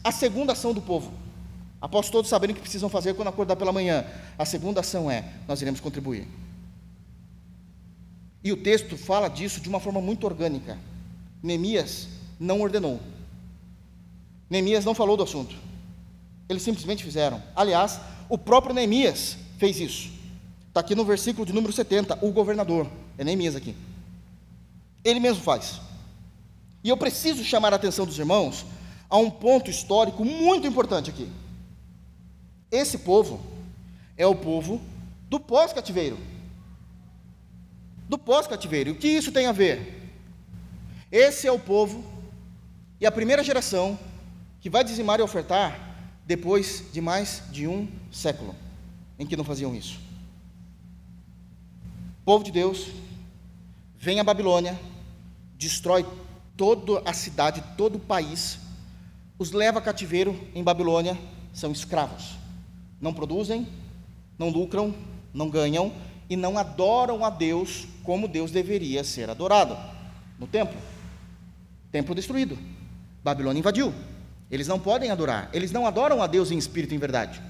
a 0.02 0.11
segunda 0.11 0.52
ação 0.52 0.74
do 0.74 0.83
povo? 0.83 1.12
Após 1.81 2.11
todos 2.11 2.28
saberem 2.28 2.52
o 2.52 2.57
que 2.57 2.62
precisam 2.62 2.88
fazer 2.88 3.14
quando 3.14 3.28
acordar 3.28 3.54
pela 3.54 3.72
manhã, 3.72 4.04
a 4.37 4.44
segunda 4.44 4.81
ação 4.81 5.09
é: 5.09 5.24
nós 5.46 5.62
iremos 5.62 5.78
contribuir. 5.78 6.26
E 8.42 8.52
o 8.52 8.57
texto 8.57 8.96
fala 8.96 9.28
disso 9.28 9.61
de 9.61 9.68
uma 9.68 9.78
forma 9.78 10.00
muito 10.00 10.24
orgânica. 10.24 10.76
Neemias 11.42 12.09
não 12.38 12.61
ordenou. 12.61 13.00
Neemias 14.50 14.85
não 14.85 14.94
falou 14.94 15.16
do 15.16 15.22
assunto. 15.22 15.54
Eles 16.48 16.62
simplesmente 16.62 17.04
fizeram. 17.04 17.42
Aliás, 17.54 18.00
o 18.28 18.38
próprio 18.38 18.74
Neemias 18.74 19.37
fez 19.58 19.80
isso. 19.80 20.11
Está 20.68 20.80
aqui 20.80 20.94
no 20.94 21.04
versículo 21.04 21.44
de 21.44 21.52
número 21.52 21.72
70, 21.72 22.18
o 22.22 22.30
governador. 22.30 22.87
É 23.16 23.24
Neemias 23.24 23.56
aqui. 23.56 23.74
Ele 25.04 25.20
mesmo 25.20 25.42
faz. 25.42 25.80
E 26.82 26.88
eu 26.88 26.96
preciso 26.96 27.44
chamar 27.44 27.72
a 27.72 27.76
atenção 27.76 28.06
dos 28.06 28.18
irmãos 28.18 28.64
a 29.11 29.16
um 29.16 29.30
ponto 29.30 29.70
histórico 29.70 30.24
muito 30.24 30.66
importante 30.66 31.11
aqui. 31.11 31.28
Esse 32.70 32.98
povo 32.98 33.40
é 34.16 34.26
o 34.26 34.34
povo 34.34 34.80
do 35.28 35.40
pós-cativeiro 35.40 36.18
do 38.08 38.18
pós-cativeiro. 38.18 38.92
O 38.92 38.94
que 38.94 39.06
isso 39.06 39.30
tem 39.30 39.46
a 39.46 39.52
ver? 39.52 40.11
Esse 41.12 41.46
é 41.46 41.52
o 41.52 41.58
povo 41.58 42.04
e 43.00 43.06
a 43.06 43.12
primeira 43.12 43.44
geração 43.44 43.98
que 44.61 44.70
vai 44.70 44.82
dizimar 44.82 45.20
e 45.20 45.22
ofertar 45.22 45.88
depois 46.28 46.84
de 46.92 47.00
mais 47.00 47.42
de 47.50 47.66
um 47.66 47.88
século 48.12 48.54
em 49.18 49.24
que 49.24 49.34
não 49.34 49.44
faziam 49.44 49.74
isso. 49.74 49.98
O 52.20 52.24
povo 52.26 52.44
de 52.44 52.52
Deus 52.52 52.88
vem 53.98 54.20
à 54.20 54.24
Babilônia, 54.24 54.78
destrói 55.56 56.06
toda 56.54 57.00
a 57.08 57.14
cidade, 57.14 57.64
todo 57.78 57.96
o 57.96 58.00
país, 58.00 58.58
os 59.38 59.52
leva 59.52 59.78
a 59.78 59.82
cativeiro 59.82 60.38
em 60.54 60.62
Babilônia, 60.62 61.18
são 61.54 61.72
escravos. 61.72 62.36
Não 63.00 63.14
produzem, 63.14 63.66
não 64.38 64.50
lucram, 64.50 64.94
não 65.32 65.48
ganham 65.48 65.94
e 66.28 66.36
não 66.36 66.58
adoram 66.58 67.24
a 67.24 67.30
Deus 67.30 67.86
como 68.04 68.28
Deus 68.28 68.50
deveria 68.50 69.02
ser 69.02 69.30
adorado 69.30 69.78
no 70.38 70.46
templo. 70.46 70.78
Templo 71.90 72.14
destruído. 72.14 72.58
Babilônia 73.24 73.60
invadiu. 73.60 73.94
Eles 74.50 74.66
não 74.66 74.78
podem 74.78 75.11
adorar. 75.11 75.48
Eles 75.52 75.72
não 75.72 75.87
adoram 75.87 76.22
a 76.22 76.26
Deus 76.26 76.50
em 76.50 76.58
espírito 76.58 76.92
e 76.92 76.96
em 76.96 76.98
verdade. 76.98 77.42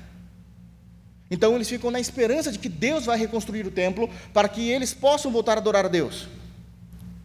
Então 1.31 1.55
eles 1.55 1.69
ficam 1.69 1.91
na 1.91 2.01
esperança 2.01 2.51
de 2.51 2.59
que 2.59 2.69
Deus 2.69 3.05
vai 3.05 3.19
reconstruir 3.19 3.67
o 3.67 3.71
templo 3.71 4.09
para 4.33 4.49
que 4.49 4.69
eles 4.69 4.95
possam 4.95 5.31
voltar 5.31 5.59
a 5.59 5.61
adorar 5.61 5.85
a 5.85 5.89
Deus. 5.89 6.29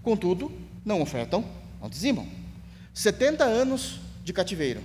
Contudo, 0.01 0.51
não 0.83 1.01
ofertam, 1.01 1.43
não 1.81 1.89
dizimam. 1.89 2.27
70 2.93 3.43
anos 3.43 3.99
de 4.23 4.33
cativeiro, 4.33 4.81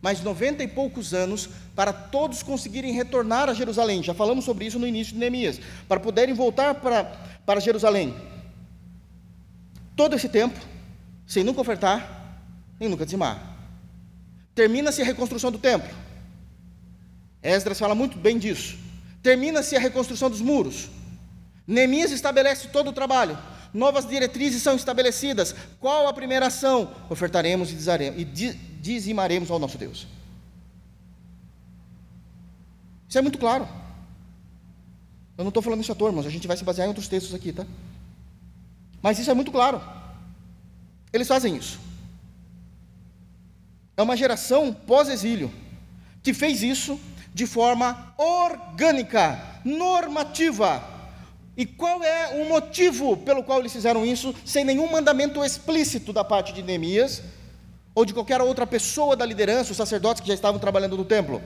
mais 0.00 0.22
90 0.22 0.62
e 0.62 0.68
poucos 0.68 1.12
anos 1.12 1.48
para 1.74 1.92
todos 1.92 2.42
conseguirem 2.42 2.92
retornar 2.92 3.48
a 3.48 3.54
Jerusalém. 3.54 4.02
Já 4.02 4.14
falamos 4.14 4.44
sobre 4.44 4.66
isso 4.66 4.78
no 4.78 4.86
início 4.86 5.12
de 5.12 5.18
Neemias, 5.18 5.60
para 5.88 6.00
poderem 6.00 6.34
voltar 6.34 6.76
para 6.76 7.32
para 7.44 7.60
Jerusalém. 7.60 8.14
Todo 9.96 10.16
esse 10.16 10.28
tempo, 10.28 10.58
sem 11.26 11.44
nunca 11.44 11.60
ofertar, 11.60 12.40
nem 12.78 12.88
nunca 12.88 13.04
dizimar. 13.04 13.51
Termina-se 14.54 15.00
a 15.02 15.04
reconstrução 15.04 15.50
do 15.50 15.58
templo. 15.58 15.88
Esdras 17.42 17.78
fala 17.78 17.94
muito 17.94 18.18
bem 18.18 18.38
disso. 18.38 18.78
Termina-se 19.22 19.74
a 19.76 19.80
reconstrução 19.80 20.28
dos 20.30 20.40
muros. 20.40 20.88
Neemias 21.66 22.10
estabelece 22.10 22.68
todo 22.68 22.90
o 22.90 22.92
trabalho. 22.92 23.38
Novas 23.72 24.06
diretrizes 24.06 24.62
são 24.62 24.76
estabelecidas. 24.76 25.54
Qual 25.80 26.06
a 26.06 26.12
primeira 26.12 26.48
ação? 26.48 26.94
Ofertaremos 27.08 27.70
e 27.70 28.24
dizimaremos 28.80 29.50
ao 29.50 29.58
nosso 29.58 29.78
Deus. 29.78 30.06
Isso 33.08 33.18
é 33.18 33.22
muito 33.22 33.38
claro. 33.38 33.66
Eu 35.36 35.44
não 35.44 35.48
estou 35.48 35.62
falando 35.62 35.80
isso 35.80 35.92
à 35.92 35.94
toa, 35.94 36.10
irmãos, 36.10 36.26
a 36.26 36.30
gente 36.30 36.46
vai 36.46 36.56
se 36.56 36.64
basear 36.64 36.86
em 36.86 36.88
outros 36.88 37.08
textos 37.08 37.34
aqui, 37.34 37.52
tá? 37.52 37.66
Mas 39.00 39.18
isso 39.18 39.30
é 39.30 39.34
muito 39.34 39.50
claro. 39.50 39.80
Eles 41.12 41.26
fazem 41.26 41.56
isso. 41.56 41.78
É 43.96 44.02
uma 44.02 44.16
geração 44.16 44.72
pós-exílio 44.72 45.52
que 46.22 46.32
fez 46.32 46.62
isso 46.62 46.98
de 47.34 47.46
forma 47.46 48.14
orgânica, 48.16 49.40
normativa. 49.64 50.82
E 51.56 51.66
qual 51.66 52.02
é 52.02 52.42
o 52.42 52.48
motivo 52.48 53.16
pelo 53.16 53.42
qual 53.42 53.60
eles 53.60 53.72
fizeram 53.72 54.04
isso, 54.06 54.34
sem 54.44 54.64
nenhum 54.64 54.90
mandamento 54.90 55.44
explícito 55.44 56.12
da 56.12 56.24
parte 56.24 56.52
de 56.52 56.62
Neemias, 56.62 57.22
ou 57.94 58.04
de 58.04 58.14
qualquer 58.14 58.40
outra 58.40 58.66
pessoa 58.66 59.14
da 59.14 59.26
liderança, 59.26 59.72
os 59.72 59.76
sacerdotes 59.76 60.22
que 60.22 60.28
já 60.28 60.34
estavam 60.34 60.58
trabalhando 60.58 60.96
no 60.96 61.04
templo? 61.04 61.42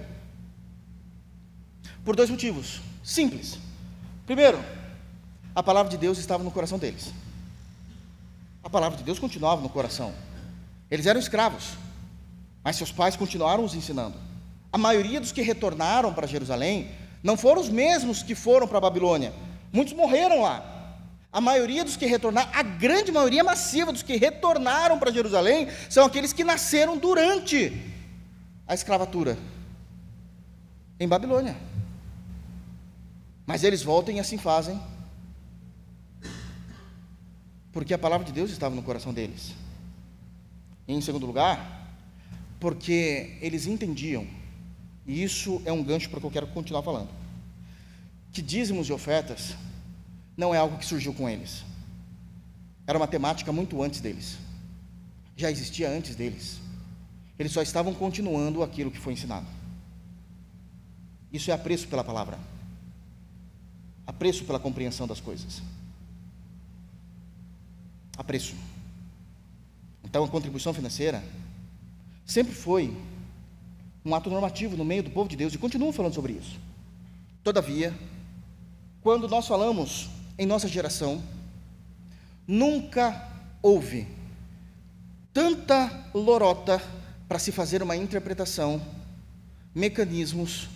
Por 2.05 2.15
dois 2.15 2.31
motivos 2.31 2.81
simples. 3.03 3.59
Primeiro, 4.27 4.63
a 5.55 5.63
palavra 5.63 5.91
de 5.91 5.97
Deus 5.97 6.19
estava 6.19 6.45
no 6.45 6.51
coração 6.51 6.79
deles. 6.79 7.13
A 8.63 8.71
palavra 8.71 8.99
de 8.99 9.05
Deus 9.05 9.19
continuava 9.19 9.63
no 9.63 9.69
coração. 9.69 10.13
Eles 10.91 11.07
eram 11.07 11.19
escravos, 11.19 11.71
mas 12.67 12.75
seus 12.75 12.91
pais 12.91 13.15
continuaram 13.15 13.63
os 13.63 13.77
ensinando. 13.77 14.17
A 14.73 14.77
maioria 14.77 15.21
dos 15.21 15.31
que 15.31 15.41
retornaram 15.41 16.13
para 16.13 16.27
Jerusalém 16.27 16.91
não 17.23 17.37
foram 17.37 17.61
os 17.61 17.69
mesmos 17.69 18.25
que 18.25 18.35
foram 18.35 18.67
para 18.67 18.79
a 18.79 18.81
Babilônia. 18.81 19.33
Muitos 19.73 19.95
morreram 19.95 20.43
lá. 20.43 20.99
A 21.33 21.41
maioria 21.41 21.85
dos 21.85 21.97
que 21.97 22.07
retornaram, 22.07 22.51
a 22.53 22.65
grande 22.65 23.13
maioria 23.13 23.45
massiva 23.45 23.93
dos 23.93 24.03
que 24.03 24.17
retornaram 24.17 24.99
para 24.99 25.13
Jerusalém, 25.13 25.69
são 25.89 26.05
aqueles 26.05 26.33
que 26.33 26.43
nasceram 26.43 26.99
durante 26.99 27.73
a 28.67 28.75
escravatura 28.75 29.39
em 30.99 31.07
Babilônia. 31.07 31.57
Mas 33.47 33.63
eles 33.63 33.85
voltam 33.85 34.13
e 34.13 34.19
assim 34.19 34.39
fazem, 34.39 34.83
porque 37.71 37.95
a 37.95 37.99
palavra 37.99 38.27
de 38.27 38.33
Deus 38.33 38.51
estava 38.51 38.75
no 38.75 38.83
coração 38.83 39.15
deles. 39.15 39.55
E, 40.89 40.93
em 40.93 41.01
segundo 41.01 41.27
lugar, 41.27 41.86
porque 42.59 43.37
eles 43.41 43.67
entendiam, 43.67 44.27
e 45.07 45.23
isso 45.23 45.61
é 45.65 45.73
um 45.73 45.83
gancho 45.83 46.11
para 46.11 46.21
que 46.21 46.27
eu 46.27 46.31
quero 46.31 46.47
continuar 46.49 46.83
falando, 46.83 47.09
que 48.33 48.43
dízimos 48.43 48.89
e 48.89 48.93
ofertas 48.93 49.57
não 50.37 50.55
é 50.55 50.59
algo 50.59 50.79
que 50.79 50.85
surgiu 50.85 51.15
com 51.15 51.29
eles. 51.29 51.65
Era 52.87 52.99
uma 52.99 53.07
temática 53.07 53.53
muito 53.53 53.83
antes 53.83 54.01
deles. 54.01 54.37
Já 55.37 55.51
existia 55.51 55.91
antes 55.91 56.15
deles. 56.15 56.61
Eles 57.39 57.53
só 57.53 57.63
estavam 57.63 57.93
continuando 57.93 58.63
aquilo 58.63 58.91
que 58.91 58.99
foi 58.99 59.13
ensinado. 59.13 59.47
Isso 61.33 61.51
é 61.51 61.55
apreço 61.55 61.89
pela 61.89 62.05
palavra 62.05 62.39
apreço 64.07 64.45
pela 64.45 64.61
compreensão 64.61 65.07
das 65.07 65.21
coisas. 65.21 65.61
Apreço. 68.17 68.55
Então, 70.05 70.25
a 70.25 70.29
contribuição 70.29 70.73
financeira 70.73 71.23
sempre 72.27 72.53
foi 72.53 72.95
um 74.05 74.15
ato 74.15 74.29
normativo 74.29 74.77
no 74.77 74.85
meio 74.85 75.03
do 75.03 75.11
povo 75.11 75.29
de 75.29 75.37
Deus 75.37 75.55
e 75.55 75.59
continuam 75.59 75.93
falando 75.93 76.15
sobre 76.15 76.35
isso. 76.35 76.59
Todavia, 77.43 77.95
quando 79.01 79.27
nós 79.29 79.47
falamos 79.47 80.11
em 80.37 80.45
nossa 80.45 80.69
geração, 80.69 81.23
Nunca 82.47 83.29
houve 83.61 84.07
tanta 85.33 86.07
lorota 86.15 86.81
para 87.29 87.41
se 87.41 87.51
fazer 87.51 87.83
uma 87.83 87.97
interpretação, 87.97 88.81
mecanismos 89.75 90.69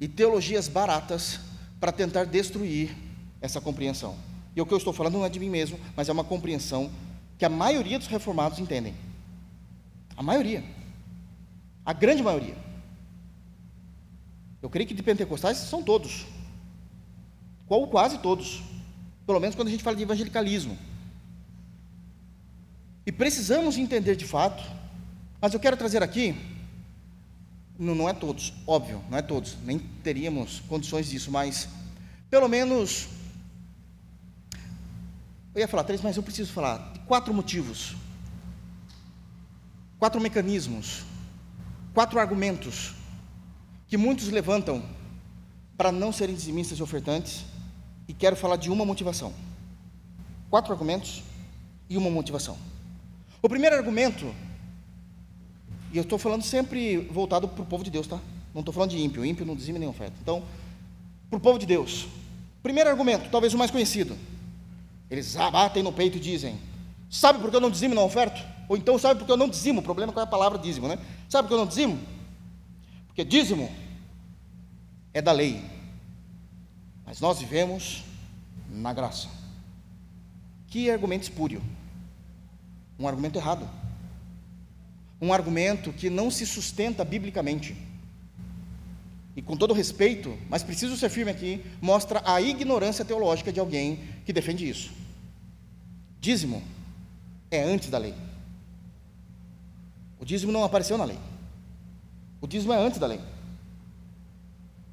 e 0.00 0.06
teologias 0.06 0.68
baratas 0.68 1.40
para 1.80 1.90
tentar 1.90 2.24
destruir 2.24 2.96
essa 3.40 3.60
compreensão. 3.60 4.14
E 4.54 4.60
o 4.60 4.66
que 4.66 4.72
eu 4.72 4.78
estou 4.78 4.92
falando 4.92 5.14
não 5.14 5.24
é 5.24 5.28
de 5.28 5.40
mim 5.40 5.50
mesmo, 5.50 5.80
mas 5.96 6.08
é 6.08 6.12
uma 6.12 6.22
compreensão 6.22 6.90
que 7.36 7.44
a 7.44 7.48
maioria 7.48 7.98
dos 7.98 8.06
reformados 8.06 8.60
entendem. 8.60 8.94
A 10.16 10.22
maioria. 10.22 10.64
A 11.84 11.92
grande 11.92 12.22
maioria. 12.22 12.56
Eu 14.62 14.70
creio 14.70 14.88
que 14.88 14.94
de 14.94 15.02
pentecostais 15.02 15.58
são 15.58 15.82
todos. 15.82 16.26
Ou 17.68 17.88
quase 17.88 18.18
todos. 18.18 18.62
Pelo 19.26 19.40
menos 19.40 19.54
quando 19.54 19.68
a 19.68 19.70
gente 19.70 19.82
fala 19.82 19.96
de 19.96 20.02
evangelicalismo. 20.02 20.78
E 23.06 23.12
precisamos 23.12 23.76
entender 23.76 24.16
de 24.16 24.24
fato, 24.24 24.62
mas 25.40 25.52
eu 25.52 25.60
quero 25.60 25.76
trazer 25.76 26.02
aqui, 26.02 26.34
não, 27.78 27.94
não 27.94 28.08
é 28.08 28.14
todos, 28.14 28.54
óbvio, 28.66 29.02
não 29.10 29.18
é 29.18 29.22
todos, 29.22 29.58
nem 29.62 29.78
teríamos 29.78 30.60
condições 30.60 31.10
disso, 31.10 31.30
mas 31.30 31.68
pelo 32.30 32.48
menos 32.48 33.08
eu 35.54 35.60
ia 35.60 35.68
falar 35.68 35.84
três, 35.84 36.00
mas 36.00 36.16
eu 36.16 36.22
preciso 36.22 36.50
falar 36.50 36.94
quatro 37.06 37.34
motivos, 37.34 37.94
quatro 40.04 40.20
mecanismos, 40.20 41.02
quatro 41.94 42.20
argumentos 42.20 42.92
que 43.88 43.96
muitos 43.96 44.28
levantam 44.28 44.84
para 45.78 45.90
não 45.90 46.12
serem 46.12 46.34
dizimistas 46.34 46.78
e 46.78 46.82
ofertantes, 46.82 47.46
e 48.06 48.12
quero 48.12 48.36
falar 48.36 48.56
de 48.56 48.68
uma 48.68 48.84
motivação. 48.84 49.32
Quatro 50.50 50.74
argumentos 50.74 51.22
e 51.88 51.96
uma 51.96 52.10
motivação. 52.10 52.58
O 53.40 53.48
primeiro 53.48 53.74
argumento, 53.74 54.26
e 55.90 55.96
eu 55.96 56.02
estou 56.02 56.18
falando 56.18 56.42
sempre 56.42 56.98
voltado 57.10 57.48
para 57.48 57.62
o 57.62 57.66
povo 57.66 57.82
de 57.82 57.90
Deus, 57.90 58.06
tá? 58.06 58.20
Não 58.52 58.60
estou 58.60 58.74
falando 58.74 58.90
de 58.90 59.02
ímpio, 59.02 59.24
ímpio 59.24 59.46
não 59.46 59.56
dizime 59.56 59.78
nem 59.78 59.88
oferta. 59.88 60.14
Então, 60.20 60.42
para 61.30 61.38
o 61.38 61.40
povo 61.40 61.58
de 61.58 61.64
Deus. 61.64 62.08
Primeiro 62.62 62.90
argumento, 62.90 63.30
talvez 63.30 63.54
o 63.54 63.58
mais 63.58 63.70
conhecido. 63.70 64.14
Eles 65.10 65.34
batem 65.34 65.82
no 65.82 65.94
peito 65.94 66.18
e 66.18 66.20
dizem: 66.20 66.58
Sabe 67.08 67.38
por 67.38 67.48
que 67.48 67.56
eu 67.56 67.60
não 67.60 67.70
dizimo 67.70 67.94
e 67.94 67.96
não 67.96 68.04
oferto? 68.04 68.52
Ou 68.68 68.76
então, 68.76 68.98
sabe 68.98 69.20
por 69.20 69.26
que 69.26 69.32
eu 69.32 69.36
não 69.36 69.48
dizimo? 69.48 69.80
O 69.80 69.84
problema 69.84 70.12
é 70.12 70.14
com 70.14 70.20
a 70.20 70.26
palavra 70.26 70.58
dízimo, 70.58 70.88
né? 70.88 70.98
Sabe 71.28 71.46
por 71.46 71.48
que 71.48 71.54
eu 71.54 71.58
não 71.58 71.66
dizimo? 71.66 71.98
Porque 73.06 73.24
dízimo 73.24 73.70
é 75.12 75.22
da 75.22 75.32
lei, 75.32 75.62
mas 77.06 77.20
nós 77.20 77.38
vivemos 77.38 78.02
na 78.68 78.92
graça. 78.92 79.28
Que 80.66 80.90
argumento 80.90 81.22
espúrio. 81.22 81.62
Um 82.98 83.06
argumento 83.06 83.38
errado. 83.38 83.68
Um 85.20 85.32
argumento 85.32 85.92
que 85.92 86.10
não 86.10 86.30
se 86.30 86.44
sustenta 86.44 87.04
biblicamente. 87.04 87.76
E 89.36 89.42
com 89.42 89.56
todo 89.56 89.74
respeito, 89.74 90.36
mas 90.48 90.62
preciso 90.62 90.96
ser 90.96 91.08
firme 91.08 91.30
aqui, 91.30 91.64
mostra 91.80 92.22
a 92.24 92.40
ignorância 92.40 93.04
teológica 93.04 93.52
de 93.52 93.60
alguém 93.60 94.00
que 94.24 94.32
defende 94.32 94.68
isso. 94.68 94.92
Dízimo 96.20 96.62
é 97.50 97.62
antes 97.62 97.90
da 97.90 97.98
lei. 97.98 98.14
O 100.18 100.24
dízimo 100.24 100.52
não 100.52 100.64
apareceu 100.64 100.96
na 100.96 101.04
lei. 101.04 101.18
O 102.40 102.46
dízimo 102.46 102.72
é 102.72 102.78
antes 102.78 102.98
da 102.98 103.06
lei. 103.06 103.20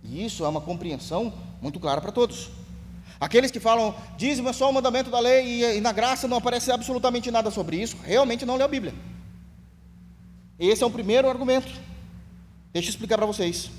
E 0.03 0.25
isso 0.25 0.43
é 0.43 0.47
uma 0.47 0.61
compreensão 0.61 1.33
muito 1.61 1.79
clara 1.79 2.01
para 2.01 2.11
todos. 2.11 2.49
Aqueles 3.19 3.51
que 3.51 3.59
falam 3.59 3.95
dízimo 4.17 4.49
é 4.49 4.53
só 4.53 4.69
o 4.69 4.73
mandamento 4.73 5.11
da 5.11 5.19
lei 5.19 5.45
e, 5.45 5.77
e, 5.77 5.81
na 5.81 5.91
graça 5.91 6.27
não 6.27 6.37
aparece 6.37 6.71
absolutamente 6.71 7.29
nada 7.29 7.51
sobre 7.51 7.77
isso, 7.79 7.95
realmente 8.03 8.45
não 8.45 8.55
lê 8.55 8.63
a 8.63 8.67
Bíblia. 8.67 8.95
Esse 10.57 10.83
é 10.83 10.85
o 10.85 10.91
primeiro 10.91 11.29
argumento. 11.29 11.67
Deixa 12.73 12.87
eu 12.87 12.91
explicar 12.91 13.17
para 13.17 13.27
vocês. 13.27 13.69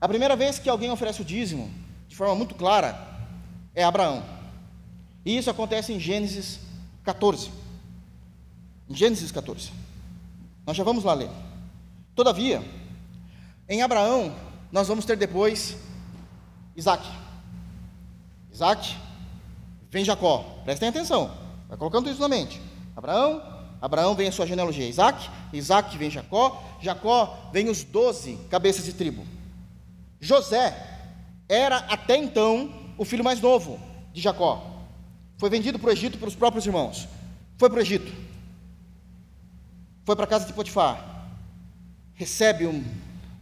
A 0.00 0.08
primeira 0.08 0.34
vez 0.34 0.58
que 0.58 0.68
alguém 0.68 0.90
oferece 0.90 1.22
o 1.22 1.24
dízimo, 1.24 1.70
de 2.08 2.16
forma 2.16 2.34
muito 2.34 2.54
clara, 2.54 2.98
é 3.74 3.84
Abraão. 3.84 4.24
E 5.24 5.36
isso 5.36 5.50
acontece 5.50 5.92
em 5.92 6.00
Gênesis 6.00 6.58
14. 7.04 7.50
Em 8.88 8.94
Gênesis 8.94 9.30
14. 9.30 9.70
Nós 10.66 10.76
já 10.76 10.82
vamos 10.82 11.04
lá 11.04 11.14
ler. 11.14 11.30
Todavia, 12.14 12.62
em 13.68 13.82
Abraão, 13.82 14.34
nós 14.72 14.88
vamos 14.88 15.04
ter 15.04 15.16
depois 15.16 15.76
Isaac. 16.74 17.06
Isaac, 18.52 18.96
vem 19.90 20.04
Jacó. 20.04 20.44
Prestem 20.64 20.88
atenção, 20.88 21.30
vai 21.68 21.78
colocando 21.78 22.10
isso 22.10 22.20
na 22.20 22.28
mente. 22.28 22.60
Abraão, 22.96 23.42
Abraão 23.80 24.14
vem 24.14 24.28
a 24.28 24.32
sua 24.32 24.46
genealogia. 24.46 24.88
Isaac, 24.88 25.30
Isaac 25.52 25.96
vem 25.96 26.10
Jacó, 26.10 26.62
Jacó 26.80 27.50
vem 27.52 27.68
os 27.68 27.84
doze 27.84 28.36
cabeças 28.50 28.84
de 28.84 28.92
tribo. 28.92 29.24
José 30.20 30.74
era 31.48 31.76
até 31.76 32.16
então 32.16 32.72
o 32.98 33.04
filho 33.04 33.22
mais 33.22 33.40
novo 33.40 33.78
de 34.12 34.20
Jacó. 34.20 34.64
Foi 35.38 35.48
vendido 35.48 35.78
para 35.78 35.90
o 35.90 35.92
Egito 35.92 36.18
pelos 36.18 36.34
próprios 36.34 36.66
irmãos. 36.66 37.06
Foi 37.58 37.68
para 37.68 37.78
o 37.78 37.82
Egito. 37.82 38.25
Foi 40.06 40.16
para 40.16 40.24
a 40.24 40.28
casa 40.28 40.46
de 40.46 40.54
Potifar. 40.54 41.26
Recebe 42.14 42.66
um, 42.66 42.82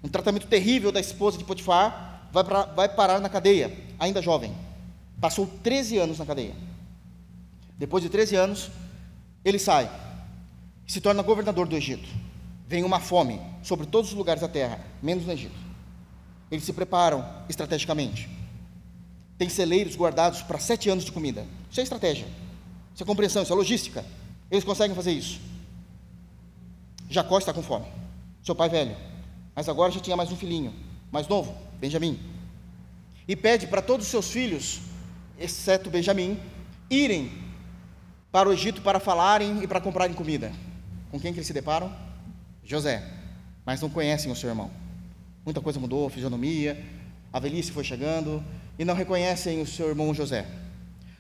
um 0.03 0.09
tratamento 0.09 0.49
terrível 0.49 0.91
da 0.91 0.99
esposa 0.99 1.39
de 1.39 1.45
Potifar. 1.45 2.29
Vai, 2.33 2.43
pra, 2.43 2.63
vai 2.65 2.89
parar 2.89 3.21
na 3.21 3.29
cadeia, 3.29 3.73
ainda 4.01 4.21
jovem. 4.21 4.53
Passou 5.21 5.47
13 5.63 5.99
anos 5.99 6.19
na 6.19 6.27
cadeia. 6.27 6.57
Depois 7.79 8.03
de 8.03 8.09
13 8.09 8.35
anos, 8.35 8.71
ele 9.45 9.61
sai 9.61 9.89
se 10.87 11.01
torna 11.01 11.23
governador 11.23 11.67
do 11.67 11.77
Egito. 11.77 12.09
Vem 12.67 12.85
uma 12.85 13.01
fome 13.01 13.41
sobre 13.63 13.87
todos 13.87 14.11
os 14.11 14.17
lugares 14.17 14.43
da 14.43 14.49
terra, 14.49 14.81
menos 15.03 15.25
no 15.25 15.33
Egito. 15.33 15.55
Eles 16.51 16.65
se 16.65 16.73
preparam 16.73 17.25
estrategicamente. 17.49 18.29
Tem 19.37 19.49
celeiros 19.49 19.97
guardados 19.97 20.43
para 20.43 20.59
sete 20.59 20.89
anos 20.89 21.05
de 21.05 21.13
comida. 21.13 21.47
Isso 21.71 21.81
é 21.81 21.83
estratégia. 21.83 22.27
Isso 22.95 23.03
é 23.03 23.07
compreensão, 23.07 23.43
isso 23.43 23.53
é 23.53 23.57
logística. 23.57 24.05
Eles 24.51 24.65
conseguem 24.65 24.95
fazer 24.95 25.13
isso. 25.13 25.41
Jacó 27.15 27.39
está 27.39 27.53
com 27.53 27.63
fome. 27.63 27.87
Seu 28.43 28.55
pai 28.55 28.69
velho. 28.69 28.97
Mas 29.55 29.69
agora 29.69 29.93
já 29.93 30.01
tinha 30.01 30.17
mais 30.17 30.33
um 30.33 30.37
filhinho, 30.37 30.75
mais 31.13 31.29
novo, 31.29 31.55
Benjamim. 31.81 32.19
E 33.27 33.37
pede 33.37 33.69
para 33.69 33.81
todos 33.81 34.05
os 34.05 34.11
seus 34.11 34.31
filhos, 34.31 34.81
exceto 35.39 35.89
Benjamim, 35.89 36.39
irem 36.91 37.31
para 38.33 38.49
o 38.49 38.53
Egito 38.53 38.83
para 38.83 38.99
falarem 38.99 39.63
e 39.63 39.67
para 39.67 39.81
comprarem 39.81 40.15
comida. 40.15 40.53
Com 41.11 41.21
quem 41.21 41.33
que 41.33 41.39
eles 41.39 41.47
se 41.47 41.53
deparam? 41.53 41.95
José. 42.65 43.09
Mas 43.65 43.81
não 43.81 43.89
conhecem 43.89 44.33
o 44.33 44.37
seu 44.37 44.49
irmão. 44.49 44.71
Muita 45.45 45.61
coisa 45.61 45.79
mudou, 45.79 46.09
a 46.09 46.11
fisionomia, 46.11 46.85
a 47.33 47.39
velhice 47.39 47.71
foi 47.71 47.85
chegando 47.85 48.43
e 48.77 48.85
não 48.85 48.95
reconhecem 48.95 49.63
o 49.63 49.67
seu 49.67 49.89
irmão 49.89 50.13
José. 50.13 50.47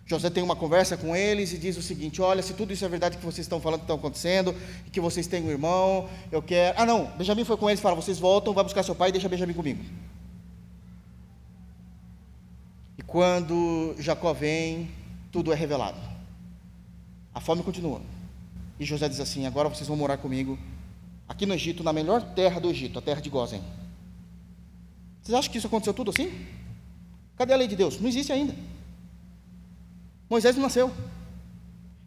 José 0.06 0.28
tem 0.28 0.42
uma 0.42 0.54
conversa 0.54 0.96
com 0.98 1.16
eles 1.16 1.52
e 1.52 1.58
diz 1.58 1.76
o 1.78 1.82
seguinte: 1.82 2.20
Olha, 2.20 2.42
se 2.42 2.52
tudo 2.52 2.72
isso 2.72 2.84
é 2.84 2.88
verdade 2.88 3.16
que 3.16 3.24
vocês 3.24 3.44
estão 3.44 3.60
falando 3.60 3.80
que 3.80 3.84
está 3.84 3.94
acontecendo, 3.94 4.54
que 4.92 5.00
vocês 5.00 5.26
têm 5.26 5.42
um 5.42 5.50
irmão, 5.50 6.08
eu 6.30 6.42
quero. 6.42 6.78
Ah, 6.78 6.84
não, 6.84 7.06
Benjamim 7.16 7.44
foi 7.44 7.56
com 7.56 7.70
eles 7.70 7.80
e 7.80 7.82
fala: 7.82 7.96
Vocês 7.96 8.18
voltam, 8.18 8.52
vai 8.52 8.64
buscar 8.64 8.82
seu 8.82 8.94
pai 8.94 9.08
e 9.08 9.12
deixa 9.12 9.28
Benjamim 9.28 9.54
comigo. 9.54 9.82
E 12.98 13.02
quando 13.02 13.94
Jacó 13.98 14.34
vem, 14.34 14.90
tudo 15.32 15.50
é 15.52 15.56
revelado. 15.56 15.98
A 17.34 17.40
fome 17.40 17.62
continua. 17.62 18.02
E 18.78 18.84
José 18.84 19.08
diz 19.08 19.20
assim: 19.20 19.46
Agora 19.46 19.70
vocês 19.70 19.88
vão 19.88 19.96
morar 19.96 20.18
comigo, 20.18 20.58
aqui 21.26 21.46
no 21.46 21.54
Egito, 21.54 21.82
na 21.82 21.94
melhor 21.94 22.20
terra 22.34 22.60
do 22.60 22.68
Egito, 22.68 22.98
a 22.98 23.02
terra 23.02 23.22
de 23.22 23.30
Gozen. 23.30 23.62
Vocês 25.22 25.34
acham 25.34 25.50
que 25.50 25.56
isso 25.56 25.66
aconteceu 25.66 25.94
tudo 25.94 26.10
assim? 26.10 26.30
Cadê 27.38 27.54
a 27.54 27.56
lei 27.56 27.66
de 27.66 27.74
Deus? 27.74 27.98
Não 27.98 28.06
existe 28.06 28.30
ainda. 28.30 28.54
Moisés 30.34 30.56
não 30.56 30.64
nasceu. 30.64 30.92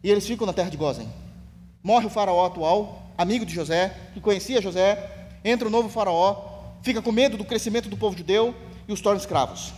E 0.04 0.10
eles 0.10 0.26
ficam 0.26 0.46
na 0.46 0.52
terra 0.52 0.68
de 0.68 0.76
Gozen. 0.76 1.08
Morre 1.82 2.04
o 2.04 2.10
faraó 2.10 2.44
atual, 2.44 3.10
amigo 3.16 3.46
de 3.46 3.54
José, 3.54 4.10
que 4.12 4.20
conhecia 4.20 4.60
José. 4.60 5.30
Entra 5.42 5.66
o 5.66 5.70
novo 5.70 5.88
faraó, 5.88 6.36
fica 6.82 7.00
com 7.00 7.10
medo 7.10 7.38
do 7.38 7.44
crescimento 7.44 7.88
do 7.88 7.96
povo 7.96 8.18
judeu 8.18 8.54
e 8.86 8.92
os 8.92 9.00
torna 9.00 9.18
escravos. 9.18 9.72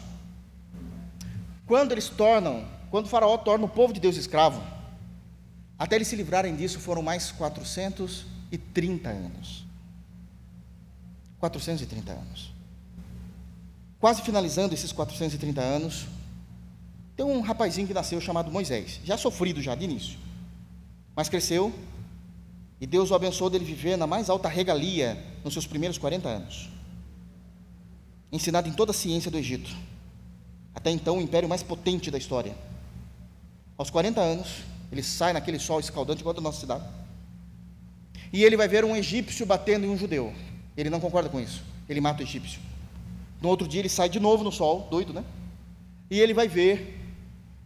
Quando 1.64 1.92
eles 1.92 2.08
tornam, 2.08 2.66
quando 2.90 3.06
o 3.06 3.08
faraó 3.08 3.38
torna 3.38 3.66
o 3.66 3.68
povo 3.68 3.92
de 3.92 4.00
Deus 4.00 4.16
escravo, 4.16 4.60
até 5.78 5.94
eles 5.94 6.08
se 6.08 6.16
livrarem 6.16 6.56
disso 6.56 6.80
foram 6.80 7.02
mais 7.02 7.30
430 7.30 9.08
anos. 9.08 9.64
430 11.38 12.10
anos. 12.10 12.52
Quase 14.00 14.22
finalizando 14.22 14.74
esses 14.74 14.90
430 14.90 15.60
anos, 15.60 16.08
tem 17.20 17.26
um 17.26 17.42
rapazinho 17.42 17.86
que 17.86 17.92
nasceu 17.92 18.18
chamado 18.18 18.50
Moisés, 18.50 18.98
já 19.04 19.14
sofrido 19.14 19.60
já 19.60 19.74
de 19.74 19.84
início, 19.84 20.18
mas 21.14 21.28
cresceu 21.28 21.70
e 22.80 22.86
Deus 22.86 23.10
o 23.10 23.14
abençoou 23.14 23.50
dele 23.50 23.62
viver 23.62 23.98
na 23.98 24.06
mais 24.06 24.30
alta 24.30 24.48
regalia 24.48 25.22
nos 25.44 25.52
seus 25.52 25.66
primeiros 25.66 25.98
40 25.98 26.26
anos. 26.26 26.70
Ensinado 28.32 28.70
em 28.70 28.72
toda 28.72 28.92
a 28.92 28.94
ciência 28.94 29.30
do 29.30 29.36
Egito, 29.36 29.70
até 30.74 30.90
então 30.90 31.18
o 31.18 31.20
império 31.20 31.46
mais 31.46 31.62
potente 31.62 32.10
da 32.10 32.16
história. 32.16 32.56
Aos 33.76 33.90
40 33.90 34.18
anos, 34.18 34.48
ele 34.90 35.02
sai 35.02 35.34
naquele 35.34 35.58
sol 35.58 35.78
escaldante 35.78 36.22
igual 36.22 36.34
da 36.34 36.40
nossa 36.40 36.60
cidade. 36.60 36.84
E 38.32 38.42
ele 38.42 38.56
vai 38.56 38.66
ver 38.66 38.82
um 38.82 38.96
egípcio 38.96 39.44
batendo 39.44 39.84
em 39.84 39.90
um 39.90 39.98
judeu. 39.98 40.32
Ele 40.74 40.88
não 40.88 41.00
concorda 41.00 41.28
com 41.28 41.38
isso. 41.38 41.62
Ele 41.86 42.00
mata 42.00 42.22
o 42.22 42.24
egípcio. 42.24 42.62
No 43.42 43.50
outro 43.50 43.68
dia 43.68 43.82
ele 43.82 43.90
sai 43.90 44.08
de 44.08 44.18
novo 44.18 44.42
no 44.42 44.50
sol, 44.50 44.88
doido, 44.90 45.12
né? 45.12 45.22
E 46.10 46.18
ele 46.18 46.32
vai 46.32 46.48
ver 46.48 46.99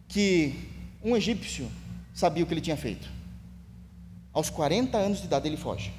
que 0.07 0.69
um 1.03 1.15
egípcio 1.15 1.69
sabia 2.13 2.43
o 2.43 2.47
que 2.47 2.53
ele 2.53 2.61
tinha 2.61 2.77
feito. 2.77 3.07
Aos 4.33 4.49
40 4.49 4.97
anos 4.97 5.19
de 5.19 5.25
idade 5.25 5.47
ele 5.47 5.57
foge 5.57 5.93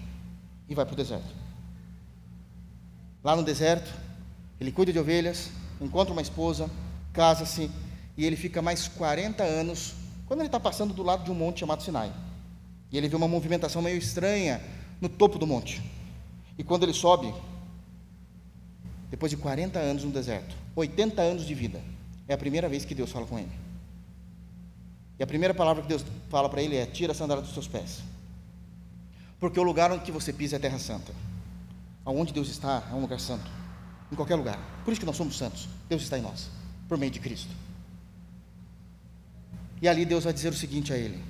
e 0.69 0.75
vai 0.75 0.85
para 0.85 0.95
o 0.95 0.97
deserto. 0.97 1.35
Lá 3.23 3.35
no 3.35 3.42
deserto, 3.42 3.92
ele 4.61 4.71
cuida 4.71 4.92
de 4.92 4.99
ovelhas, 4.99 5.51
encontra 5.81 6.12
uma 6.12 6.23
esposa, 6.23 6.71
casa-se 7.12 7.71
e 8.16 8.25
ele 8.25 8.37
fica 8.37 8.62
mais 8.62 8.88
40 8.88 9.42
anos 9.42 9.95
quando 10.27 10.40
ele 10.40 10.49
está 10.49 10.61
passando 10.61 10.95
do 10.95 11.03
lado 11.03 11.25
de 11.25 11.31
um 11.31 11.35
monte 11.35 11.61
chamado 11.61 11.83
Sinai. 11.83 12.12
E 12.90 12.97
ele 12.97 13.09
vê 13.09 13.16
uma 13.16 13.29
movimentação 13.29 13.83
meio 13.83 13.99
estranha 13.99 14.61
no 15.01 15.09
topo 15.09 15.38
do 15.38 15.47
monte. 15.47 15.83
E 16.59 16.64
quando 16.64 16.85
ele 16.85 16.95
sobe, 16.95 17.33
depois 19.11 19.31
de 19.31 19.37
40 19.37 19.79
anos 19.79 20.05
no 20.05 20.11
deserto, 20.11 20.55
80 20.75 21.21
anos 21.21 21.47
de 21.47 21.55
vida, 21.55 21.81
é 22.29 22.35
a 22.35 22.38
primeira 22.38 22.69
vez 22.69 22.85
que 22.85 22.95
Deus 22.95 23.11
fala 23.11 23.27
com 23.27 23.38
ele. 23.38 23.65
E 25.18 25.22
a 25.22 25.26
primeira 25.26 25.55
palavra 25.55 25.83
que 25.83 25.88
Deus 25.88 26.05
fala 26.29 26.48
para 26.48 26.62
ele 26.62 26.76
é: 26.76 26.87
tira 26.87 27.12
a 27.12 27.14
sandália 27.14 27.42
dos 27.42 27.52
seus 27.52 27.66
pés. 27.66 28.02
Porque 29.38 29.59
o 29.59 29.62
lugar 29.62 29.90
onde 29.90 30.11
você 30.11 30.33
pisa 30.33 30.57
é 30.57 30.59
terra 30.59 30.79
santa. 30.79 31.12
Aonde 32.05 32.33
Deus 32.33 32.48
está 32.48 32.83
é 32.90 32.94
um 32.94 33.00
lugar 33.00 33.20
santo. 33.20 33.50
Em 34.11 34.14
qualquer 34.14 34.37
lugar. 34.37 34.59
Por 34.85 34.92
isso 34.92 35.00
que 35.00 35.07
nós 35.07 35.16
somos 35.16 35.37
santos. 35.37 35.68
Deus 35.88 36.02
está 36.02 36.18
em 36.18 36.22
nós, 36.22 36.48
por 36.88 36.96
meio 36.96 37.11
de 37.11 37.18
Cristo. 37.18 37.55
E 39.81 39.88
ali 39.88 40.05
Deus 40.05 40.24
vai 40.24 40.33
dizer 40.33 40.50
o 40.50 40.57
seguinte 40.57 40.92
a 40.92 40.96
ele: 40.96 41.22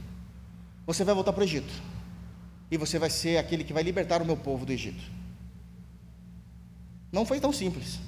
Você 0.87 1.05
vai 1.05 1.14
voltar 1.14 1.33
para 1.33 1.40
o 1.40 1.44
Egito. 1.44 1.72
E 2.70 2.77
você 2.77 2.99
vai 2.99 3.11
ser 3.11 3.38
aquele 3.38 3.62
que 3.62 3.72
vai 3.72 3.83
libertar 3.83 4.20
o 4.20 4.25
meu 4.25 4.37
povo 4.37 4.66
do 4.66 4.72
Egito. 4.72 5.03
Não 7.12 7.25
foi 7.25 7.40
tão 7.40 7.53
simples. 7.53 7.99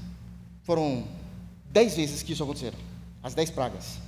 Foram 0.62 1.06
dez 1.70 1.96
vezes 1.96 2.22
que 2.22 2.32
isso 2.32 2.42
aconteceu. 2.42 2.72
As 3.22 3.34
dez 3.34 3.50
pragas. 3.50 3.98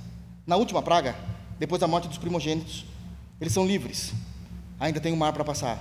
Na 0.45 0.57
última 0.57 0.81
praga, 0.81 1.15
depois 1.61 1.79
da 1.79 1.87
morte 1.87 2.07
dos 2.07 2.17
primogênitos, 2.17 2.85
eles 3.39 3.53
são 3.53 3.67
livres. 3.67 4.13
Ainda 4.79 4.99
tem 4.99 5.13
um 5.13 5.15
mar 5.15 5.31
para 5.31 5.43
passar. 5.43 5.77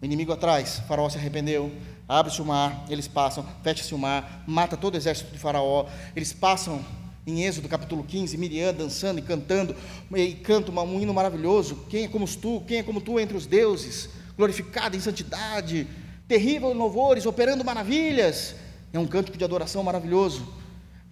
O 0.00 0.04
inimigo 0.04 0.32
atrás, 0.32 0.78
o 0.78 0.82
faraó 0.82 1.08
se 1.08 1.18
arrependeu, 1.18 1.72
abre-se 2.08 2.40
o 2.40 2.44
mar, 2.44 2.84
eles 2.88 3.08
passam, 3.08 3.44
fecha-se 3.64 3.92
o 3.96 3.98
mar, 3.98 4.44
mata 4.46 4.76
todo 4.76 4.94
o 4.94 4.96
exército 4.96 5.32
de 5.32 5.40
faraó, 5.40 5.86
eles 6.14 6.32
passam 6.32 6.84
em 7.26 7.42
Êxodo 7.42 7.68
capítulo 7.68 8.04
15, 8.04 8.38
Miriam 8.38 8.72
dançando 8.72 9.18
e 9.18 9.22
cantando, 9.22 9.74
e 10.14 10.34
canta 10.34 10.70
um 10.70 11.00
hino 11.00 11.12
maravilhoso, 11.12 11.84
quem 11.90 12.04
é 12.04 12.08
como 12.08 12.24
tu, 12.28 12.62
quem 12.68 12.78
é 12.78 12.82
como 12.84 13.00
tu 13.00 13.18
entre 13.18 13.36
os 13.36 13.44
deuses, 13.44 14.08
glorificado 14.36 14.96
em 14.96 15.00
santidade, 15.00 15.84
terrível 16.28 16.70
em 16.70 16.74
louvores, 16.74 17.26
operando 17.26 17.64
maravilhas, 17.64 18.54
é 18.92 19.00
um 19.00 19.06
cântico 19.08 19.36
de 19.36 19.42
adoração 19.42 19.82
maravilhoso, 19.82 20.61